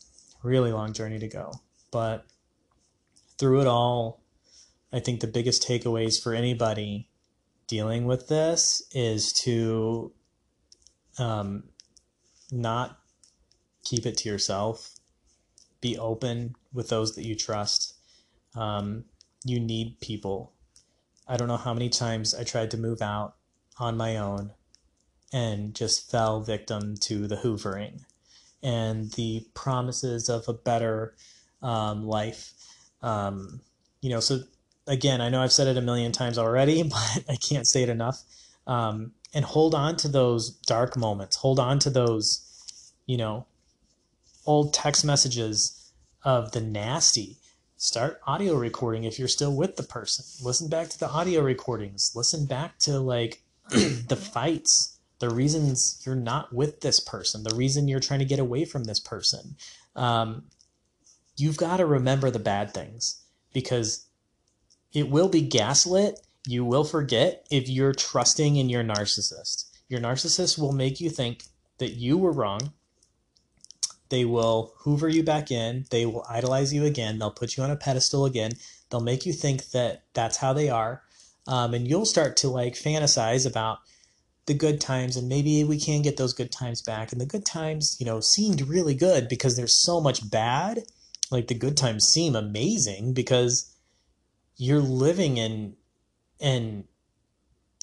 really 0.44 0.72
long 0.72 0.94
journey 0.94 1.20
to 1.20 1.28
go. 1.28 1.54
But 1.92 2.26
through 3.38 3.62
it 3.62 3.68
all, 3.68 4.22
I 4.92 5.00
think 5.00 5.20
the 5.20 5.28
biggest 5.28 5.68
takeaways 5.68 6.22
for 6.22 6.34
anybody 6.34 7.10
dealing 7.68 8.06
with 8.06 8.28
this 8.28 8.84
is 8.92 9.34
to 9.34 10.12
um, 11.18 11.64
not 12.52 13.00
keep 13.84 14.06
it 14.06 14.18
to 14.18 14.30
yourself. 14.30 14.96
Be 15.82 15.98
open 15.98 16.56
with 16.74 16.90
those 16.90 17.16
that 17.16 17.26
you 17.26 17.36
trust. 17.36 17.96
Um, 18.56 19.06
you 19.44 19.60
need 19.60 20.00
people. 20.00 20.54
I 21.28 21.38
don't 21.38 21.48
know 21.48 21.58
how 21.58 21.74
many 21.74 21.90
times 21.90 22.34
I 22.36 22.44
tried 22.44 22.72
to 22.72 22.78
move 22.78 23.02
out 23.02 23.36
on 23.78 23.98
my 23.98 24.18
own 24.18 24.52
and 25.34 25.74
just 25.74 26.10
fell 26.10 26.42
victim 26.42 26.96
to 26.96 27.28
the 27.28 27.36
hoovering 27.36 28.02
and 28.62 29.12
the 29.14 29.46
promises 29.56 30.30
of 30.30 30.48
a 30.48 30.54
better 30.54 31.16
um, 31.62 32.06
life. 32.06 32.54
Um, 33.02 33.60
you 34.02 34.10
know, 34.10 34.20
so 34.20 34.42
again, 34.88 35.20
I 35.20 35.30
know 35.30 35.42
I've 35.42 35.52
said 35.52 35.68
it 35.68 35.78
a 35.78 35.82
million 35.82 36.12
times 36.12 36.38
already, 36.38 36.84
but 36.84 37.24
I 37.28 37.36
can't 37.36 37.68
say 37.68 37.84
it 37.84 37.90
enough. 37.90 38.22
Um, 38.68 39.12
and 39.34 39.44
hold 39.44 39.74
on 39.74 39.96
to 39.98 40.08
those 40.08 40.52
dark 40.52 40.96
moments. 40.96 41.38
Hold 41.38 41.60
on 41.60 41.80
to 41.80 41.90
those, 41.90 42.94
you 43.08 43.18
know, 43.18 43.46
old 44.46 44.74
text 44.74 45.04
messages 45.04 45.92
of 46.24 46.52
the 46.52 46.62
nasty. 46.62 47.38
Start 47.78 48.22
audio 48.26 48.56
recording 48.56 49.04
if 49.04 49.20
you're 49.20 49.28
still 49.28 49.54
with 49.54 49.76
the 49.76 49.84
person. 49.84 50.24
Listen 50.46 50.70
back 50.70 50.90
to 50.90 51.00
the 51.00 51.10
audio 51.10 51.42
recordings. 51.42 52.14
Listen 52.16 52.46
back 52.46 52.78
to 52.80 53.00
like 53.00 53.42
the 53.70 54.16
fights, 54.16 54.93
the 55.24 55.34
reasons 55.34 56.02
you're 56.06 56.16
not 56.16 56.52
with 56.52 56.82
this 56.82 57.00
person, 57.00 57.44
the 57.44 57.56
reason 57.56 57.88
you're 57.88 58.02
trying 58.02 58.20
to 58.20 58.26
get 58.26 58.40
away 58.40 58.66
from 58.66 58.84
this 58.84 59.00
person. 59.00 59.56
Um, 59.96 60.44
you've 61.38 61.56
got 61.56 61.78
to 61.78 61.86
remember 61.86 62.30
the 62.30 62.40
bad 62.40 62.74
things 62.74 63.22
because 63.54 64.06
it 64.92 65.10
will 65.10 65.30
be 65.30 65.40
gaslit. 65.40 66.20
You 66.46 66.66
will 66.66 66.84
forget 66.84 67.48
if 67.50 67.70
you're 67.70 67.94
trusting 67.94 68.58
in 68.58 68.68
your 68.68 68.84
narcissist. 68.84 69.70
Your 69.88 70.02
narcissist 70.02 70.60
will 70.60 70.74
make 70.74 71.00
you 71.00 71.10
think 71.10 71.46
that 71.78 71.92
you 71.92 72.18
were 72.18 72.34
wrong. 72.34 72.74
They 74.10 74.26
will 74.26 74.74
hoover 74.80 75.08
you 75.08 75.24
back 75.24 75.52
in. 75.52 75.86
They 75.90 76.06
will 76.06 76.26
idolize 76.28 76.74
you 76.74 76.84
again. 76.84 77.18
They'll 77.18 77.32
put 77.32 77.56
you 77.56 77.64
on 77.64 77.72
a 77.72 77.78
pedestal 77.78 78.26
again. 78.26 78.52
They'll 78.90 79.00
make 79.00 79.26
you 79.26 79.32
think 79.32 79.70
that 79.70 80.04
that's 80.14 80.36
how 80.36 80.52
they 80.52 80.70
are. 80.70 81.02
Um, 81.48 81.74
and 81.74 81.88
you'll 81.88 82.06
start 82.06 82.36
to 82.38 82.50
like 82.50 82.74
fantasize 82.74 83.48
about 83.48 83.80
the 84.46 84.54
good 84.54 84.82
times 84.82 85.16
and 85.16 85.30
maybe 85.30 85.64
we 85.64 85.80
can 85.80 86.02
get 86.02 86.18
those 86.18 86.34
good 86.34 86.52
times 86.52 86.82
back. 86.82 87.12
And 87.12 87.22
the 87.22 87.26
good 87.26 87.46
times, 87.46 87.98
you 88.00 88.06
know, 88.06 88.20
seemed 88.20 88.62
really 88.62 88.96
good 88.96 89.30
because 89.30 89.56
there's 89.56 89.76
so 89.76 90.02
much 90.02 90.30
bad. 90.30 90.84
Like 91.32 91.48
the 91.48 91.56
good 91.56 91.78
times 91.78 92.08
seem 92.08 92.36
amazing 92.36 93.14
because 93.14 93.74
you're 94.58 94.82
living 94.82 95.38
in 95.38 95.76
in 96.40 96.86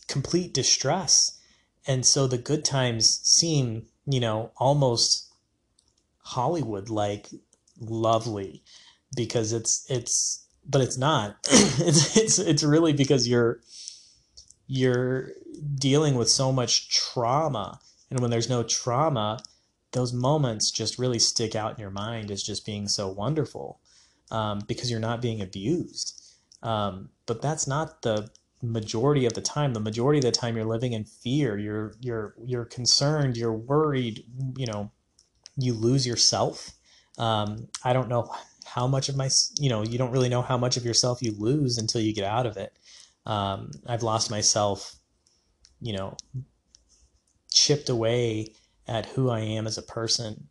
complete 0.07 0.53
distress 0.53 1.39
and 1.87 2.05
so 2.05 2.27
the 2.27 2.39
good 2.39 2.65
times 2.65 3.21
seem 3.23 3.87
you 4.07 4.21
know 4.21 4.51
almost 4.57 5.33
hollywood 6.19 6.89
like 6.89 7.29
lovely 7.81 8.63
because 9.17 9.53
it's 9.53 9.87
it's 9.89 10.47
but 10.69 10.81
it's 10.81 10.99
not 10.99 11.37
it's 11.51 12.17
it's 12.17 12.39
it's 12.39 12.63
really 12.63 12.93
because 12.93 13.27
you're 13.27 13.61
you're 14.71 15.31
dealing 15.75 16.15
with 16.15 16.29
so 16.29 16.53
much 16.53 16.89
trauma 16.89 17.79
and 18.11 18.21
when 18.21 18.31
there's 18.31 18.49
no 18.49 18.63
trauma 18.63 19.43
those 19.93 20.13
moments 20.13 20.71
just 20.71 20.99
really 20.99 21.19
stick 21.19 21.57
out 21.57 21.75
in 21.75 21.81
your 21.81 21.91
mind 21.91 22.31
as 22.31 22.43
just 22.43 22.65
being 22.65 22.87
so 22.87 23.09
wonderful 23.09 23.81
um, 24.31 24.61
because 24.69 24.91
you're 24.91 25.01
not 25.01 25.21
being 25.21 25.41
abused 25.41 26.21
um, 26.63 27.09
but 27.27 27.41
that's 27.41 27.67
not 27.67 28.03
the 28.03 28.31
majority 28.63 29.27
of 29.27 29.33
the 29.35 29.41
time. 29.41 29.73
The 29.73 29.81
majority 29.81 30.19
of 30.19 30.25
the 30.25 30.33
time, 30.33 30.57
you're 30.57 30.65
living 30.65 30.93
in 30.93 31.05
fear. 31.05 31.59
You're 31.59 31.95
you're 32.01 32.35
you're 32.45 32.65
concerned. 32.65 33.37
You're 33.37 33.53
worried. 33.53 34.25
You 34.57 34.67
know, 34.67 34.91
you 35.57 35.75
lose 35.75 36.07
yourself. 36.07 36.73
Um, 37.19 37.69
I 37.85 37.93
don't 37.93 38.09
know 38.09 38.33
how 38.65 38.87
much 38.87 39.09
of 39.09 39.17
my 39.17 39.29
you 39.59 39.69
know 39.69 39.83
you 39.83 39.99
don't 39.99 40.11
really 40.11 40.29
know 40.29 40.43
how 40.43 40.59
much 40.59 40.77
of 40.77 40.85
yourself 40.85 41.23
you 41.23 41.35
lose 41.39 41.79
until 41.79 42.01
you 42.01 42.15
get 42.15 42.25
out 42.25 42.47
of 42.47 42.57
it. 42.57 42.73
Um, 43.27 43.71
I've 43.87 44.03
lost 44.03 44.31
myself. 44.31 44.97
You 45.81 45.97
know, 45.97 46.17
chipped 47.51 47.89
away 47.89 48.55
at 48.87 49.07
who 49.07 49.31
I 49.31 49.41
am 49.41 49.67
as 49.67 49.79
a 49.79 49.83
person. 49.83 50.49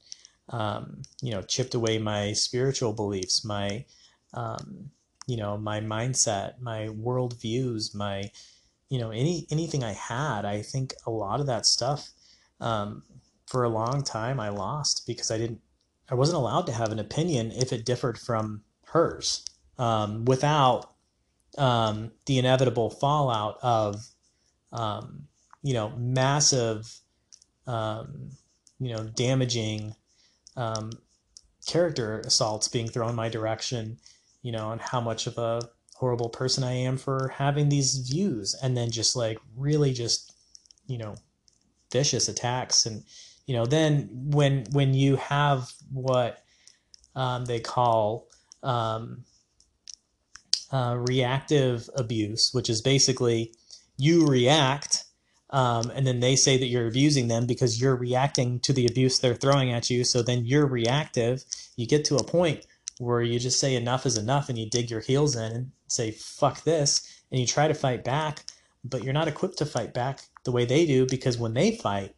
Um, 0.50 1.04
you 1.22 1.32
know, 1.32 1.44
chipped 1.44 1.76
away 1.76 2.00
my 2.00 2.34
spiritual 2.34 2.94
beliefs, 2.94 3.46
my 3.46 3.86
um, 4.34 4.90
you 5.30 5.38
know 5.38 5.58
my 5.58 5.80
mindset 5.80 6.60
my 6.60 6.90
world 6.90 7.40
views 7.40 7.94
my 7.94 8.30
you 8.90 9.00
know 9.00 9.12
any 9.12 9.46
anything 9.52 9.84
i 9.84 9.94
had 9.94 10.44
i 10.44 10.62
think 10.62 10.94
a 11.06 11.12
lot 11.12 11.40
of 11.40 11.46
that 11.46 11.66
stuff 11.66 12.10
um, 12.60 13.04
for 13.46 13.64
a 13.64 13.70
long 13.70 14.04
time 14.04 14.40
i 14.40 14.50
lost 14.50 15.04
because 15.06 15.30
i 15.30 15.38
didn't 15.38 15.62
i 16.10 16.16
wasn't 16.16 16.36
allowed 16.36 16.66
to 16.66 16.72
have 16.74 16.92
an 16.92 17.00
opinion 17.00 17.52
if 17.52 17.72
it 17.72 17.86
differed 17.86 18.18
from 18.18 18.62
hers 18.86 19.46
um, 19.78 20.26
without 20.26 20.96
um, 21.58 22.12
the 22.26 22.38
inevitable 22.38 22.90
fallout 22.90 23.58
of 23.62 24.06
um, 24.72 25.28
you 25.64 25.74
know 25.74 25.90
massive 25.98 26.94
um, 27.68 28.30
you 28.80 28.94
know 28.94 29.04
damaging 29.04 29.96
um, 30.56 30.92
character 31.66 32.20
assaults 32.22 32.68
being 32.68 32.88
thrown 32.88 33.16
my 33.16 33.30
direction 33.30 33.98
you 34.42 34.52
know, 34.52 34.72
and 34.72 34.82
how 34.82 35.02
much 35.02 35.28
of 35.28 35.38
a 35.38 35.62
horrible 35.96 36.30
person 36.30 36.64
I 36.64 36.72
am 36.72 36.98
for 36.98 37.34
having 37.36 37.70
these 37.70 37.98
views. 38.10 38.56
And 38.62 38.76
then 38.76 38.90
just 38.92 39.16
like 39.16 39.40
really 39.56 39.94
just, 39.94 40.34
you 40.88 40.98
know, 40.98 41.16
vicious 41.92 42.30
attacks. 42.30 42.86
And 42.86 43.04
you 43.46 43.56
know, 43.56 43.66
then 43.66 44.10
when 44.12 44.66
when 44.72 44.94
you 44.94 45.18
have 45.18 45.72
what 45.92 46.44
um, 47.16 47.46
they 47.46 47.60
call 47.60 48.28
um, 48.64 49.26
uh, 50.72 50.96
reactive 50.98 51.90
abuse, 51.96 52.54
which 52.54 52.70
is 52.70 52.82
basically 52.82 53.54
you 53.98 54.26
react 54.26 55.06
um, 55.52 55.92
and 55.96 56.06
then 56.06 56.20
they 56.20 56.36
say 56.36 56.58
that 56.58 56.68
you're 56.68 56.88
abusing 56.88 57.28
them 57.28 57.48
because 57.48 57.82
you're 57.82 57.96
reacting 57.96 58.60
to 58.62 58.74
the 58.74 58.86
abuse 58.86 59.18
they're 59.18 59.34
throwing 59.34 59.72
at 59.72 59.90
you. 59.90 60.04
So 60.04 60.22
then 60.22 60.46
you're 60.46 60.68
reactive. 60.68 61.44
You 61.76 61.88
get 61.88 62.06
to 62.06 62.18
a 62.18 62.24
point 62.24 62.68
where 63.00 63.22
you 63.22 63.40
just 63.40 63.60
say 63.60 63.76
enough 63.76 64.06
is 64.06 64.18
enough 64.18 64.50
and 64.50 64.60
you 64.60 64.70
dig 64.70 64.92
your 64.92 65.00
heels 65.00 65.36
in 65.36 65.52
and 65.52 65.72
say 65.88 66.12
fuck 66.12 66.64
this 66.64 67.22
and 67.32 67.40
you 67.40 67.48
try 67.48 67.68
to 67.68 67.74
fight 67.74 68.04
back 68.04 68.46
but 68.84 69.04
you're 69.04 69.14
not 69.14 69.28
equipped 69.28 69.58
to 69.58 69.66
fight 69.66 69.94
back 69.94 70.20
the 70.44 70.52
way 70.52 70.66
they 70.66 70.86
do 70.86 71.06
because 71.06 71.38
when 71.38 71.54
they 71.54 71.76
fight 71.78 72.14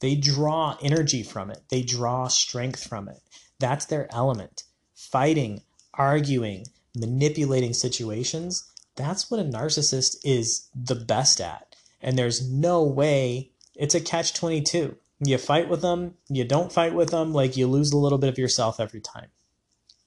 they 0.00 0.14
draw 0.14 0.76
energy 0.80 1.24
from 1.24 1.50
it 1.50 1.60
they 1.70 1.82
draw 1.82 2.28
strength 2.28 2.86
from 2.86 3.08
it 3.08 3.20
that's 3.58 3.86
their 3.86 4.08
element 4.14 4.62
fighting 4.94 5.60
arguing 5.94 6.64
manipulating 6.96 7.72
situations 7.72 8.70
that's 8.96 9.30
what 9.30 9.40
a 9.40 9.44
narcissist 9.44 10.16
is 10.24 10.68
the 10.74 10.94
best 10.94 11.40
at 11.40 11.74
and 12.00 12.18
there's 12.18 12.48
no 12.50 12.82
way 12.82 13.50
it's 13.74 13.94
a 13.94 14.00
catch 14.00 14.34
22 14.34 14.96
you 15.24 15.38
fight 15.38 15.68
with 15.68 15.80
them 15.80 16.14
you 16.28 16.44
don't 16.44 16.72
fight 16.72 16.94
with 16.94 17.10
them 17.10 17.32
like 17.32 17.56
you 17.56 17.66
lose 17.66 17.92
a 17.92 17.96
little 17.96 18.18
bit 18.18 18.28
of 18.28 18.38
yourself 18.38 18.78
every 18.78 19.00
time 19.00 19.28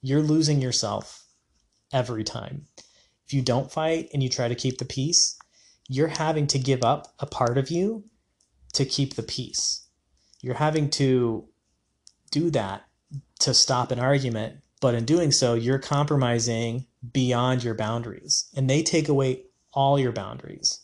you're 0.06 0.22
losing 0.22 0.62
yourself 0.62 1.26
every 1.92 2.24
time. 2.24 2.68
If 3.26 3.34
you 3.34 3.42
don't 3.42 3.72
fight 3.72 4.10
and 4.14 4.22
you 4.22 4.30
try 4.30 4.48
to 4.48 4.54
keep 4.54 4.78
the 4.78 4.86
peace, 4.86 5.36
you're 5.88 6.10
having 6.10 6.46
to 6.48 6.60
give 6.60 6.84
up 6.84 7.14
a 7.20 7.26
part 7.26 7.58
of 7.58 7.72
you 7.72 8.04
to 8.74 8.86
keep 8.86 9.16
the 9.16 9.24
peace. 9.24 9.88
You're 10.42 10.56
having 10.56 10.92
to 10.92 11.48
do 12.30 12.52
that 12.52 12.84
to 13.40 13.56
stop 13.56 13.92
an 13.92 14.00
argument, 14.00 14.58
but 14.86 14.94
in 14.94 15.04
doing 15.04 15.32
so, 15.32 15.56
you're 15.56 15.80
compromising 15.80 16.86
beyond 17.12 17.64
your 17.64 17.74
boundaries, 17.74 18.52
and 18.56 18.70
they 18.70 18.84
take 18.84 19.10
away 19.10 19.42
all 19.74 19.98
your 19.98 20.12
boundaries. 20.12 20.82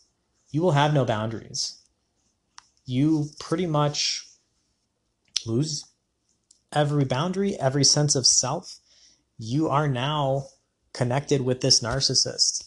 You 0.50 0.60
will 0.60 0.72
have 0.72 0.92
no 0.92 1.04
boundaries. 1.04 1.80
You 2.84 3.28
pretty 3.38 3.66
much 3.66 4.26
lose 5.46 5.84
every 6.72 7.04
boundary, 7.04 7.54
every 7.60 7.84
sense 7.84 8.16
of 8.16 8.26
self, 8.26 8.80
you 9.38 9.68
are 9.68 9.86
now 9.86 10.46
connected 10.92 11.42
with 11.42 11.60
this 11.60 11.78
narcissist. 11.78 12.64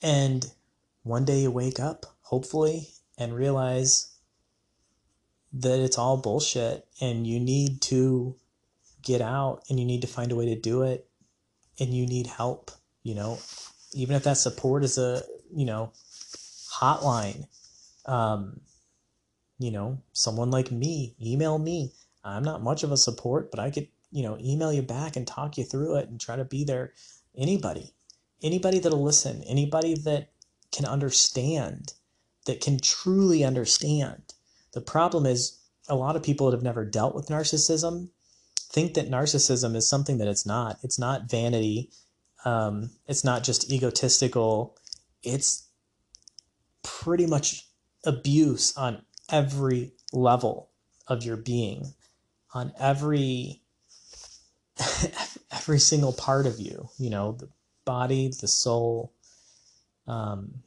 And 0.00 0.46
one 1.02 1.24
day 1.24 1.40
you 1.40 1.50
wake 1.50 1.80
up, 1.80 2.06
hopefully, 2.22 2.90
and 3.18 3.34
realize 3.34 4.09
that 5.52 5.80
it's 5.80 5.98
all 5.98 6.16
bullshit 6.16 6.86
and 7.00 7.26
you 7.26 7.40
need 7.40 7.80
to 7.82 8.36
get 9.02 9.20
out 9.20 9.62
and 9.68 9.78
you 9.78 9.86
need 9.86 10.02
to 10.02 10.06
find 10.06 10.30
a 10.30 10.36
way 10.36 10.46
to 10.46 10.60
do 10.60 10.82
it 10.82 11.08
and 11.78 11.94
you 11.94 12.06
need 12.06 12.26
help, 12.26 12.70
you 13.02 13.14
know, 13.14 13.38
even 13.92 14.14
if 14.14 14.24
that 14.24 14.36
support 14.36 14.84
is 14.84 14.98
a, 14.98 15.22
you 15.54 15.64
know, 15.64 15.92
hotline. 16.72 17.46
Um, 18.06 18.60
you 19.58 19.70
know, 19.70 20.02
someone 20.12 20.50
like 20.50 20.72
me, 20.72 21.14
email 21.22 21.58
me. 21.58 21.92
I'm 22.24 22.42
not 22.42 22.62
much 22.62 22.82
of 22.82 22.92
a 22.92 22.96
support, 22.96 23.50
but 23.50 23.60
I 23.60 23.70
could, 23.70 23.88
you 24.10 24.22
know, 24.22 24.38
email 24.40 24.72
you 24.72 24.82
back 24.82 25.16
and 25.16 25.26
talk 25.26 25.58
you 25.58 25.64
through 25.64 25.96
it 25.96 26.08
and 26.08 26.18
try 26.18 26.36
to 26.36 26.44
be 26.44 26.64
there. 26.64 26.92
Anybody, 27.36 27.92
anybody 28.42 28.78
that'll 28.78 29.02
listen, 29.02 29.42
anybody 29.46 29.94
that 29.94 30.30
can 30.72 30.86
understand, 30.86 31.92
that 32.46 32.60
can 32.60 32.78
truly 32.80 33.44
understand. 33.44 34.32
The 34.72 34.80
problem 34.80 35.26
is 35.26 35.58
a 35.88 35.96
lot 35.96 36.16
of 36.16 36.22
people 36.22 36.46
that 36.46 36.56
have 36.56 36.62
never 36.62 36.84
dealt 36.84 37.14
with 37.14 37.28
narcissism 37.28 38.10
think 38.70 38.94
that 38.94 39.10
narcissism 39.10 39.74
is 39.74 39.88
something 39.88 40.18
that 40.18 40.28
it's 40.28 40.46
not. 40.46 40.78
It's 40.82 40.98
not 40.98 41.28
vanity. 41.28 41.90
Um, 42.44 42.90
it's 43.06 43.24
not 43.24 43.42
just 43.42 43.72
egotistical. 43.72 44.76
It's 45.22 45.68
pretty 46.82 47.26
much 47.26 47.66
abuse 48.04 48.76
on 48.76 49.02
every 49.30 49.92
level 50.12 50.70
of 51.06 51.24
your 51.24 51.36
being, 51.36 51.94
on 52.54 52.72
every 52.78 53.62
every 55.52 55.78
single 55.78 56.12
part 56.12 56.46
of 56.46 56.58
you. 56.58 56.88
You 56.98 57.10
know, 57.10 57.32
the 57.32 57.48
body, 57.84 58.30
the 58.40 58.48
soul, 58.48 59.12
um, 60.06 60.62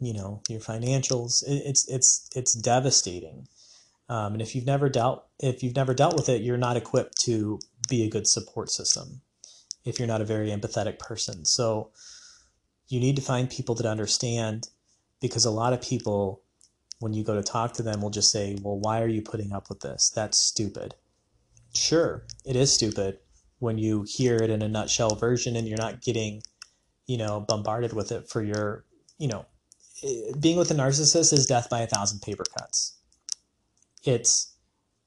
you 0.00 0.14
know, 0.14 0.42
your 0.48 0.60
financials. 0.60 1.46
It, 1.46 1.62
it's 1.66 1.88
it's 1.88 2.28
it's 2.34 2.54
devastating. 2.54 3.46
Um, 4.08 4.32
and 4.32 4.42
if 4.42 4.54
you've 4.54 4.66
never 4.66 4.88
dealt 4.88 5.24
if 5.38 5.62
you've 5.62 5.76
never 5.76 5.94
dealt 5.94 6.14
with 6.14 6.28
it, 6.28 6.42
you're 6.42 6.56
not 6.56 6.76
equipped 6.76 7.20
to 7.22 7.60
be 7.88 8.04
a 8.04 8.10
good 8.10 8.26
support 8.26 8.70
system. 8.70 9.20
If 9.84 9.98
you're 9.98 10.08
not 10.08 10.20
a 10.20 10.26
very 10.26 10.50
empathetic 10.50 10.98
person, 10.98 11.44
so 11.44 11.90
you 12.88 13.00
need 13.00 13.16
to 13.16 13.22
find 13.22 13.48
people 13.48 13.74
that 13.76 13.86
understand, 13.86 14.68
because 15.20 15.44
a 15.44 15.50
lot 15.50 15.72
of 15.72 15.80
people, 15.80 16.42
when 16.98 17.12
you 17.14 17.24
go 17.24 17.34
to 17.34 17.42
talk 17.42 17.72
to 17.74 17.82
them, 17.82 18.02
will 18.02 18.10
just 18.10 18.30
say, 18.30 18.58
"Well, 18.60 18.78
why 18.78 19.00
are 19.00 19.08
you 19.08 19.22
putting 19.22 19.52
up 19.52 19.68
with 19.68 19.80
this? 19.80 20.10
That's 20.10 20.38
stupid." 20.38 20.94
Sure, 21.72 22.26
it 22.44 22.56
is 22.56 22.72
stupid 22.72 23.18
when 23.60 23.78
you 23.78 24.04
hear 24.08 24.36
it 24.36 24.50
in 24.50 24.62
a 24.62 24.68
nutshell 24.68 25.14
version 25.14 25.54
and 25.54 25.68
you're 25.68 25.78
not 25.78 26.00
getting, 26.00 26.42
you 27.06 27.16
know, 27.16 27.40
bombarded 27.40 27.92
with 27.92 28.10
it 28.10 28.28
for 28.28 28.42
your, 28.42 28.84
you 29.18 29.28
know, 29.28 29.46
being 30.38 30.56
with 30.56 30.70
a 30.70 30.74
narcissist 30.74 31.32
is 31.32 31.46
death 31.46 31.68
by 31.68 31.80
a 31.80 31.86
thousand 31.86 32.20
paper 32.22 32.44
cuts. 32.58 32.94
It's 34.04 34.54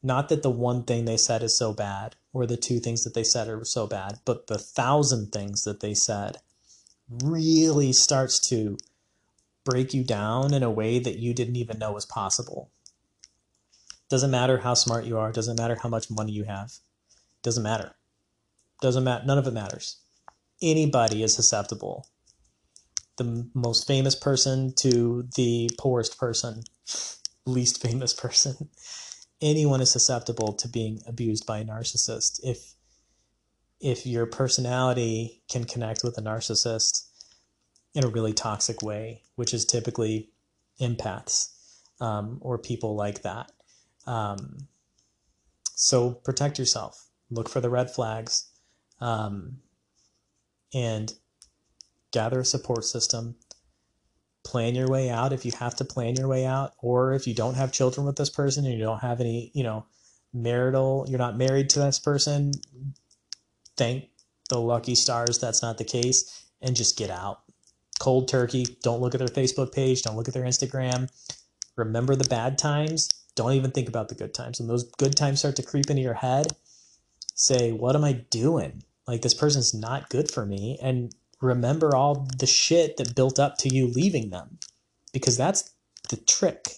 not 0.01 0.29
that 0.29 0.43
the 0.43 0.49
one 0.49 0.83
thing 0.83 1.05
they 1.05 1.17
said 1.17 1.41
is 1.43 1.57
so 1.57 1.73
bad 1.73 2.15
or 2.33 2.45
the 2.45 2.57
two 2.57 2.79
things 2.79 3.03
that 3.03 3.13
they 3.13 3.23
said 3.23 3.47
are 3.47 3.63
so 3.63 3.87
bad, 3.87 4.19
but 4.25 4.47
the 4.47 4.57
thousand 4.57 5.31
things 5.31 5.63
that 5.63 5.79
they 5.79 5.93
said 5.93 6.37
really 7.09 7.93
starts 7.93 8.39
to 8.49 8.77
break 9.63 9.93
you 9.93 10.03
down 10.03 10.53
in 10.53 10.63
a 10.63 10.71
way 10.71 10.99
that 10.99 11.17
you 11.17 11.33
didn't 11.33 11.55
even 11.55 11.79
know 11.79 11.91
was 11.91 12.05
possible. 12.05 12.69
Doesn't 14.09 14.31
matter 14.31 14.59
how 14.59 14.73
smart 14.73 15.05
you 15.05 15.17
are, 15.17 15.31
doesn't 15.31 15.57
matter 15.57 15.77
how 15.81 15.89
much 15.89 16.11
money 16.11 16.31
you 16.31 16.43
have. 16.43 16.73
Doesn't 17.41 17.63
matter. 17.63 17.95
Doesn't 18.81 19.03
matter. 19.03 19.25
None 19.25 19.37
of 19.37 19.47
it 19.47 19.53
matters. 19.53 19.97
Anybody 20.61 21.23
is 21.23 21.33
susceptible. 21.33 22.07
The 23.17 23.49
most 23.53 23.87
famous 23.87 24.15
person 24.15 24.73
to 24.77 25.27
the 25.35 25.69
poorest 25.77 26.17
person, 26.17 26.63
least 27.45 27.81
famous 27.81 28.13
person. 28.13 28.69
Anyone 29.41 29.81
is 29.81 29.91
susceptible 29.91 30.53
to 30.53 30.67
being 30.67 31.01
abused 31.07 31.45
by 31.45 31.59
a 31.59 31.65
narcissist. 31.65 32.39
If 32.43 32.73
if 33.79 34.05
your 34.05 34.25
personality 34.25 35.43
can 35.49 35.65
connect 35.65 36.03
with 36.03 36.17
a 36.17 36.21
narcissist 36.21 37.05
in 37.93 38.05
a 38.05 38.07
really 38.07 38.31
toxic 38.31 38.81
way, 38.81 39.21
which 39.35 39.53
is 39.53 39.65
typically 39.65 40.29
empaths 40.79 41.49
um, 41.99 42.37
or 42.41 42.57
people 42.57 42.95
like 42.95 43.21
that. 43.23 43.51
Um, 44.07 44.67
so 45.75 46.11
protect 46.11 46.57
yourself. 46.57 47.09
Look 47.29 47.49
for 47.49 47.61
the 47.61 47.69
red 47.69 47.91
flags 47.91 48.49
um, 49.01 49.57
and 50.73 51.13
gather 52.13 52.39
a 52.39 52.45
support 52.45 52.85
system. 52.85 53.35
Plan 54.45 54.75
your 54.75 54.87
way 54.87 55.09
out 55.09 55.33
if 55.33 55.45
you 55.45 55.51
have 55.59 55.75
to 55.75 55.85
plan 55.85 56.15
your 56.15 56.27
way 56.29 56.45
out, 56.45 56.73
or 56.81 57.13
if 57.13 57.27
you 57.27 57.33
don't 57.33 57.55
have 57.55 57.71
children 57.71 58.05
with 58.05 58.15
this 58.15 58.29
person 58.29 58.65
and 58.65 58.73
you 58.73 58.79
don't 58.79 58.99
have 58.99 59.19
any, 59.19 59.51
you 59.53 59.63
know, 59.63 59.85
marital, 60.33 61.05
you're 61.09 61.19
not 61.19 61.37
married 61.37 61.69
to 61.71 61.79
this 61.79 61.99
person. 61.99 62.51
Thank 63.75 64.05
the 64.49 64.59
lucky 64.59 64.95
stars 64.95 65.39
that's 65.39 65.61
not 65.61 65.77
the 65.77 65.83
case, 65.83 66.45
and 66.61 66.75
just 66.75 66.97
get 66.97 67.09
out. 67.09 67.41
Cold 67.99 68.27
turkey. 68.27 68.77
Don't 68.83 69.01
look 69.01 69.15
at 69.15 69.19
their 69.19 69.27
Facebook 69.27 69.73
page. 69.73 70.01
Don't 70.01 70.15
look 70.15 70.27
at 70.27 70.33
their 70.33 70.43
Instagram. 70.43 71.09
Remember 71.75 72.15
the 72.15 72.27
bad 72.27 72.57
times. 72.57 73.09
Don't 73.35 73.53
even 73.53 73.71
think 73.71 73.87
about 73.87 74.09
the 74.09 74.15
good 74.15 74.33
times. 74.33 74.59
When 74.59 74.67
those 74.67 74.83
good 74.83 75.15
times 75.15 75.39
start 75.39 75.55
to 75.55 75.63
creep 75.63 75.89
into 75.89 76.01
your 76.01 76.13
head, 76.13 76.47
say, 77.33 77.71
What 77.71 77.95
am 77.95 78.03
I 78.03 78.13
doing? 78.13 78.83
Like, 79.07 79.21
this 79.21 79.33
person's 79.33 79.73
not 79.73 80.09
good 80.09 80.29
for 80.29 80.45
me. 80.45 80.77
And 80.81 81.13
remember 81.43 81.95
all 81.95 82.27
the 82.37 82.47
shit 82.47 82.97
that 82.97 83.15
built 83.15 83.39
up 83.39 83.57
to 83.59 83.73
you 83.73 83.87
leaving 83.87 84.29
them. 84.29 84.59
Because 85.11 85.37
that's 85.37 85.71
the 86.09 86.17
trick. 86.17 86.77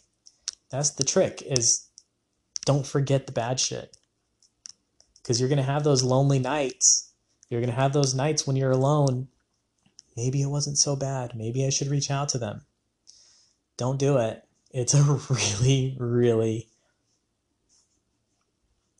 That's 0.70 0.92
the 0.92 1.04
trick 1.04 1.42
is 1.46 1.88
don't 2.66 2.86
forget 2.86 3.26
the 3.26 3.32
bad 3.32 3.60
shit. 3.60 3.96
Because 5.22 5.40
you're 5.40 5.50
going 5.50 5.58
to 5.58 5.64
have 5.64 5.84
those 5.84 6.04
lonely 6.04 6.40
nights. 6.40 7.12
You're 7.50 7.62
going 7.62 7.74
to 7.74 7.80
have 7.80 7.94
those 7.94 8.14
nights 8.14 8.46
when 8.46 8.56
you're 8.56 8.72
alone. 8.72 9.28
Maybe 10.18 10.42
it 10.42 10.50
wasn't 10.50 10.78
so 10.78 10.96
bad. 10.96 11.36
Maybe 11.36 11.66
I 11.66 11.70
should 11.70 11.88
reach 11.88 12.12
out 12.12 12.30
to 12.30 12.38
them. 12.38 12.62
Don't 13.78 14.00
do 14.00 14.18
it. 14.18 14.44
It's 14.72 14.94
a 14.94 15.04
really, 15.30 15.96
really 16.00 16.70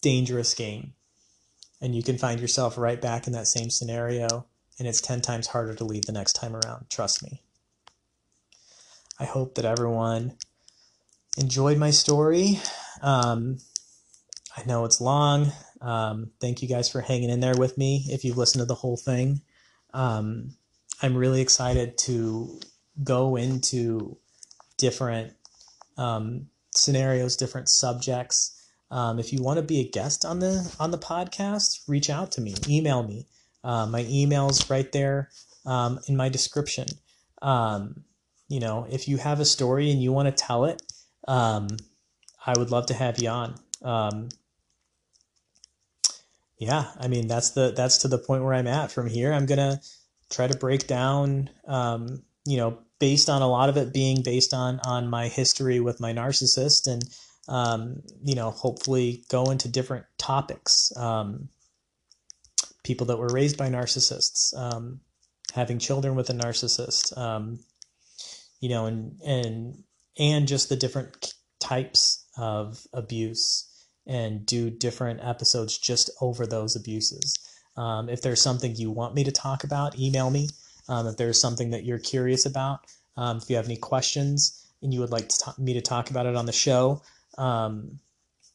dangerous 0.02 0.54
game 0.54 0.94
and 1.82 1.96
you 1.96 2.04
can 2.04 2.18
find 2.18 2.40
yourself 2.40 2.78
right 2.78 3.02
back 3.02 3.28
in 3.28 3.34
that 3.34 3.48
same 3.48 3.70
scenario 3.70 4.46
and 4.78 4.88
it's 4.88 5.02
10 5.02 5.22
times 5.22 5.48
harder 5.48 5.74
to 5.76 5.84
leave 5.84 6.06
the 6.06 6.12
next 6.12 6.34
time 6.34 6.56
around. 6.56 6.90
Trust 6.90 7.24
me. 7.24 7.42
I 9.20 9.26
hope 9.26 9.56
that 9.56 9.66
everyone 9.66 10.34
enjoyed 11.38 11.78
my 11.78 11.92
story. 11.92 12.60
Um, 13.02 13.58
i 14.58 14.64
know 14.66 14.86
it's 14.86 15.02
long. 15.02 15.52
Um, 15.82 16.32
thank 16.40 16.62
you 16.62 16.68
guys 16.68 16.90
for 16.90 17.02
hanging 17.02 17.30
in 17.30 17.40
there 17.40 17.56
with 17.58 17.78
me 17.78 18.06
if 18.10 18.24
you've 18.24 18.38
listened 18.38 18.62
to 18.62 18.66
the 18.66 18.76
whole 18.76 18.98
thing. 18.98 19.42
Um, 19.94 20.56
i'm 21.02 21.16
really 21.16 21.42
excited 21.42 21.98
to 21.98 22.60
go 23.04 23.36
into 23.36 24.18
different 24.78 25.34
um, 25.98 26.48
scenarios 26.72 27.38
different 27.38 27.70
subjects. 27.70 28.52
Um, 28.92 29.20
if 29.20 29.34
you 29.34 29.42
want 29.42 29.58
to 29.58 29.64
be 29.64 29.80
a 29.80 29.90
guest 29.90 30.26
on 30.26 30.40
the 30.40 30.74
on 30.80 30.92
the 30.92 30.98
podcast, 30.98 31.82
reach 31.88 32.10
out 32.10 32.32
to 32.34 32.42
me, 32.42 32.56
email 32.68 33.04
me. 33.04 33.26
Uh, 33.66 33.88
my 33.88 34.06
email's 34.08 34.70
right 34.70 34.92
there 34.92 35.30
um, 35.66 36.00
in 36.08 36.16
my 36.16 36.30
description. 36.30 36.86
Um, 37.42 38.04
you 38.48 38.60
know, 38.60 38.88
if 38.90 39.08
you 39.08 39.18
have 39.18 39.40
a 39.40 39.46
story 39.46 39.92
and 39.92 40.02
you 40.02 40.12
want 40.12 40.28
to 40.28 40.44
tell 40.44 40.66
it, 40.66 40.82
um, 41.28 41.68
I 42.46 42.54
would 42.58 42.70
love 42.70 42.86
to 42.88 42.94
have 42.94 43.18
you 43.20 43.30
on. 43.30 43.56
Um, 43.82 44.30
yeah, 46.60 46.86
I 47.00 47.08
mean 47.08 47.28
that's 47.28 47.52
the 47.52 47.74
that's 47.76 47.98
to 48.00 48.08
the 48.08 48.20
point 48.20 48.44
where 48.44 48.54
I'm 48.54 48.68
at. 48.68 48.92
From 48.92 49.08
here, 49.08 49.34
I'm 49.34 49.46
gonna 49.46 49.82
try 50.30 50.48
to 50.48 50.58
break 50.58 50.88
down. 50.88 51.50
Um, 51.68 52.24
you 52.46 52.58
know, 52.58 52.78
based 53.00 53.30
on 53.30 53.42
a 53.42 53.48
lot 53.48 53.70
of 53.70 53.78
it 53.78 53.92
being 53.92 54.22
based 54.22 54.54
on 54.54 54.80
on 54.86 55.10
my 55.10 55.28
history 55.28 55.80
with 55.80 56.00
my 56.00 56.14
narcissist 56.14 56.88
and 56.88 57.04
um, 57.48 58.02
you 58.24 58.36
know, 58.36 58.52
hopefully 58.52 59.24
go 59.30 59.52
into 59.52 59.68
different 59.68 60.06
topics. 60.18 60.96
Um, 60.96 61.50
people 62.86 63.08
that 63.08 63.18
were 63.18 63.28
raised 63.34 63.58
by 63.58 63.68
narcissists, 63.68 64.56
um, 64.56 65.02
having 65.54 65.80
children 65.80 66.16
with 66.16 66.30
a 66.30 66.34
narcissist, 66.34 67.18
um, 67.18 67.60
you 68.62 68.70
know, 68.70 68.86
and 68.86 69.20
and 69.26 69.84
and 70.18 70.48
just 70.48 70.70
the 70.70 70.76
different 70.78 71.34
types 71.60 72.24
of 72.38 72.86
abuse, 72.94 73.66
and 74.06 74.46
do 74.46 74.70
different 74.70 75.20
episodes 75.22 75.78
just 75.78 76.10
over 76.22 76.46
those 76.46 76.76
abuses. 76.76 77.36
Um, 77.76 78.08
if 78.08 78.22
there's 78.22 78.42
something 78.42 78.76
you 78.76 78.92
want 78.92 79.16
me 79.16 79.24
to 79.26 79.32
talk 79.32 79.64
about, 79.64 80.00
email 80.00 80.30
me. 80.30 80.48
Um, 80.88 81.08
if 81.08 81.18
there's 81.18 81.42
something 81.42 81.72
that 81.72 81.84
you're 81.84 82.00
curious 82.00 82.46
about, 82.46 82.82
if 83.18 83.50
you 83.50 83.56
have 83.56 83.66
any 83.66 83.78
questions 83.78 84.64
and 84.82 84.94
you 84.94 85.00
would 85.00 85.10
like 85.10 85.28
to 85.28 85.54
me 85.58 85.74
to 85.74 85.82
talk 85.82 86.12
about 86.12 86.28
it 86.28 86.36
on 86.36 86.46
the 86.46 86.54
show, 86.54 87.02
um, 87.38 88.00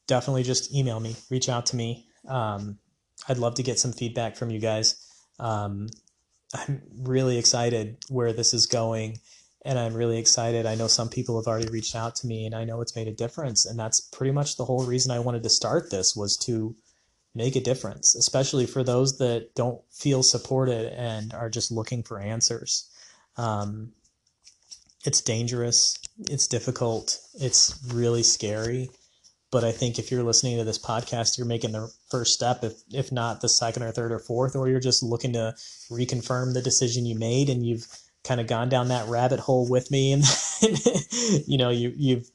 definitely 0.07 0.44
just 0.44 0.73
email 0.73 1.01
me, 1.01 1.16
reach 1.28 1.48
out 1.48 1.66
to 1.66 1.77
me. 1.77 2.07
I'd 3.29 3.39
love 3.39 3.55
to 3.55 3.63
get 3.63 3.79
some 3.79 3.93
feedback 3.93 4.37
from 4.37 4.51
you 4.51 4.61
guys. 4.61 4.97
Um, 5.39 5.89
I'm 6.55 6.83
really 6.99 7.39
excited 7.39 7.99
where 8.09 8.33
this 8.33 8.53
is 8.55 8.67
going 8.67 9.19
and 9.65 9.79
I'm 9.79 9.95
really 9.95 10.19
excited. 10.19 10.65
I 10.65 10.75
know 10.75 10.87
some 10.87 11.09
people 11.09 11.39
have 11.39 11.47
already 11.47 11.69
reached 11.69 11.95
out 11.95 12.17
to 12.17 12.27
me, 12.27 12.47
and 12.47 12.55
I 12.55 12.65
know 12.65 12.81
it's 12.81 12.97
made 12.97 13.09
a 13.09 13.13
difference. 13.13 13.67
And 13.67 13.79
that's 13.79 14.01
pretty 14.01 14.33
much 14.33 14.57
the 14.57 14.65
whole 14.65 14.85
reason 14.85 15.11
I 15.11 15.19
wanted 15.19 15.43
to 15.43 15.51
start 15.51 15.91
this 15.91 16.17
was 16.17 16.37
to 16.39 16.75
make 17.35 17.57
a 17.57 17.61
difference, 17.61 18.15
especially 18.15 18.67
for 18.67 18.83
those 18.83 19.19
that 19.19 19.55
don't 19.55 19.81
feel 19.91 20.23
supported 20.23 20.93
and 20.95 21.33
are 21.35 21.51
just 21.51 21.71
looking 21.71 22.03
for 22.03 22.19
answers. 22.19 22.89
Um, 23.37 23.93
it's 25.05 25.21
dangerous, 25.21 25.99
it's 26.29 26.47
difficult, 26.47 27.19
it's 27.35 27.79
really 27.93 28.23
scary. 28.23 28.91
But 29.51 29.64
I 29.64 29.72
think 29.72 29.98
if 29.98 30.10
you're 30.10 30.22
listening 30.22 30.59
to 30.59 30.64
this 30.64 30.78
podcast, 30.78 31.36
you're 31.36 31.47
making 31.47 31.72
the 31.72 31.93
first 32.09 32.35
step, 32.35 32.62
if, 32.62 32.74
if 32.93 33.10
not 33.10 33.40
the 33.40 33.48
second 33.48 33.82
or 33.82 33.90
third 33.90 34.12
or 34.12 34.20
fourth, 34.20 34.55
or 34.55 34.68
you're 34.68 34.81
just 34.81 35.02
looking 35.02 35.32
to 35.32 35.55
reconfirm 35.90 36.55
the 36.55 36.62
decision 36.62 37.05
you 37.05 37.18
made 37.18 37.48
and 37.48 37.66
you've 37.66 37.86
kind 38.22 38.40
of 38.40 38.47
gone 38.47 38.68
down 38.68 38.89
that 38.89 39.09
rabbit 39.09 39.40
hole 39.40 39.68
with 39.68 39.90
me 39.90 40.12
and 40.12 40.24
you 41.47 41.56
know 41.56 41.70
you 41.70 41.90
you've 41.97 42.31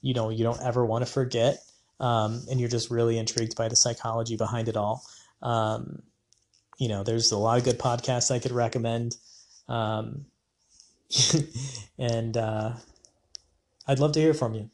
you 0.00 0.14
know 0.14 0.30
you 0.30 0.42
don't 0.42 0.62
ever 0.62 0.84
want 0.84 1.06
to 1.06 1.12
forget 1.12 1.58
um, 2.00 2.42
and 2.50 2.58
you're 2.58 2.70
just 2.70 2.90
really 2.90 3.18
intrigued 3.18 3.54
by 3.54 3.68
the 3.68 3.76
psychology 3.76 4.36
behind 4.36 4.68
it 4.68 4.76
all. 4.76 5.02
Um, 5.42 6.02
you 6.78 6.88
know 6.88 7.02
there's 7.02 7.32
a 7.32 7.38
lot 7.38 7.58
of 7.58 7.64
good 7.64 7.78
podcasts 7.78 8.30
i 8.30 8.38
could 8.38 8.52
recommend 8.52 9.16
um, 9.68 10.26
and 11.98 12.36
uh, 12.36 12.72
i'd 13.88 13.98
love 13.98 14.12
to 14.12 14.20
hear 14.20 14.34
from 14.34 14.54
you 14.54 14.70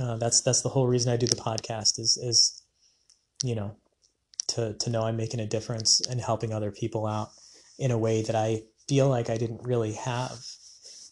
uh, 0.00 0.16
that's 0.16 0.42
that's 0.42 0.62
the 0.62 0.68
whole 0.68 0.86
reason 0.86 1.12
i 1.12 1.16
do 1.16 1.26
the 1.26 1.36
podcast 1.36 1.98
is 1.98 2.18
is 2.22 2.62
you 3.42 3.54
know 3.54 3.74
to 4.46 4.74
to 4.74 4.90
know 4.90 5.02
i'm 5.02 5.16
making 5.16 5.40
a 5.40 5.46
difference 5.46 6.00
and 6.08 6.20
helping 6.20 6.52
other 6.52 6.70
people 6.70 7.06
out 7.06 7.30
in 7.78 7.90
a 7.90 7.98
way 7.98 8.22
that 8.22 8.36
i 8.36 8.62
feel 8.90 9.08
like 9.08 9.30
I 9.30 9.36
didn't 9.36 9.62
really 9.62 9.92
have. 9.92 10.36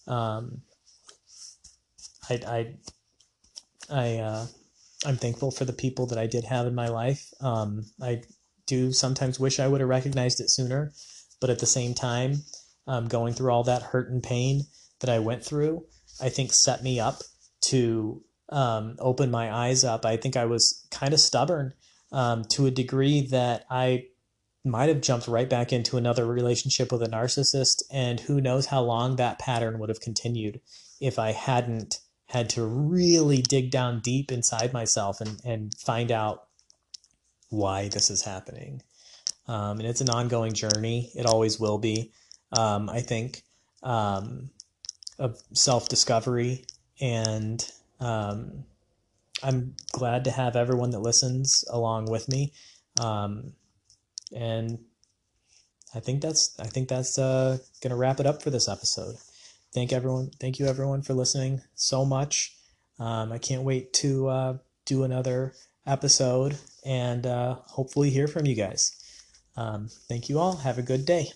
Um, 0.09 0.63
I, 2.29 2.41
I, 2.45 2.75
I, 3.89 4.17
uh, 4.17 4.47
I'm 5.07 5.17
thankful 5.17 5.53
for 5.53 5.65
the 5.65 5.73
people 5.73 6.07
that 6.09 6.19
I 6.19 6.27
did 6.27 6.43
have 6.43 6.67
in 6.67 6.75
my 6.75 6.89
life. 6.89 7.33
Um, 7.41 7.85
I 8.03 8.23
do 8.67 8.93
sometimes 8.93 9.39
wish 9.39 9.61
I 9.61 9.69
would 9.69 9.81
have 9.81 9.89
recognized 9.89 10.41
it 10.41 10.51
sooner, 10.51 10.91
but 11.41 11.51
at 11.51 11.61
the 11.61 11.67
same 11.67 11.95
time, 11.95 12.43
um, 12.89 13.07
going 13.07 13.33
through 13.33 13.53
all 13.53 13.63
that 13.63 13.83
hurt 13.83 14.11
and 14.11 14.25
pain 14.25 14.63
that 14.99 15.09
I 15.09 15.21
went 15.21 15.45
through, 15.45 15.85
I 16.21 16.31
think 16.31 16.53
set 16.53 16.83
me 16.83 16.99
up 16.99 17.23
to 17.67 18.25
um, 18.51 18.97
open 18.99 19.31
my 19.31 19.53
eyes 19.53 19.85
up. 19.85 20.05
I 20.07 20.17
think 20.17 20.37
I 20.37 20.47
was 20.47 20.87
kind 20.91 21.13
of 21.13 21.21
stubborn 21.21 21.75
um, 22.13 22.45
to 22.51 22.67
a 22.67 22.71
degree 22.71 23.27
that 23.29 23.67
I 23.71 24.07
might 24.65 24.89
have 24.89 25.01
jumped 25.01 25.29
right 25.29 25.49
back 25.49 25.73
into 25.73 25.97
another 25.97 26.27
relationship 26.27 26.93
with 26.93 27.03
a 27.03 27.09
narcissist, 27.09 27.83
and 27.91 28.21
who 28.21 28.41
knows 28.41 28.67
how 28.67 28.83
long 28.83 29.17
that 29.17 29.39
pattern 29.39 29.79
would 29.79 29.89
have 29.89 30.01
continued 30.01 30.61
if 31.01 31.19
I 31.19 31.33
hadn't 31.33 32.01
had 32.27 32.51
to 32.51 32.65
really 32.65 33.41
dig 33.41 33.71
down 33.71 34.01
deep 34.01 34.31
inside 34.31 34.73
myself 34.73 35.21
and, 35.21 35.41
and 35.45 35.75
find 35.79 36.13
out 36.13 36.45
why 37.49 37.89
this 37.89 38.11
is 38.11 38.23
happening. 38.23 38.83
Um, 39.47 39.79
and 39.79 39.89
it's 39.89 40.03
an 40.03 40.11
ongoing 40.11 40.53
journey. 40.53 41.11
It 41.15 41.25
always 41.25 41.59
will 41.59 41.79
be, 41.79 42.13
um, 42.53 42.91
I 42.91 43.01
think, 43.01 43.43
um, 43.83 44.51
of 45.19 45.41
self 45.55 45.89
discovery. 45.89 46.67
And 47.01 47.67
um, 48.01 48.65
I'm 49.43 49.75
glad 49.93 50.25
to 50.25 50.31
have 50.31 50.57
everyone 50.57 50.91
that 50.91 51.01
listens 51.01 51.65
along 51.71 52.11
with 52.11 52.29
me. 52.29 52.53
Um, 53.01 53.53
and 54.35 54.79
I 55.95 56.01
think 56.01 56.21
that's 56.21 56.59
I 56.59 56.67
think 56.67 56.89
that's 56.89 57.19
uh, 57.19 57.59
gonna 57.83 57.97
wrap 57.97 58.21
it 58.21 58.27
up 58.27 58.43
for 58.43 58.51
this 58.51 58.69
episode. 58.69 59.17
Thank 59.73 59.93
everyone. 59.93 60.31
Thank 60.41 60.59
you 60.59 60.67
everyone 60.67 61.03
for 61.03 61.15
listening 61.15 61.63
so 61.75 62.05
much. 62.05 62.55
Um, 62.99 63.33
I 63.33 63.39
can't 63.39 63.63
wait 63.63 63.93
to 63.95 64.29
uh, 64.29 64.59
do 64.85 65.05
another 65.05 65.55
episode 65.87 66.59
and 66.85 67.27
uh, 67.27 67.57
hopefully 67.67 68.11
hear 68.11 68.27
from 68.27 68.47
you 68.47 68.55
guys. 68.55 68.93
Um, 69.57 69.89
thank 70.09 70.29
you 70.29 70.39
all. 70.39 70.57
Have 70.57 70.79
a 70.79 70.83
good 70.83 71.05
day. 71.05 71.33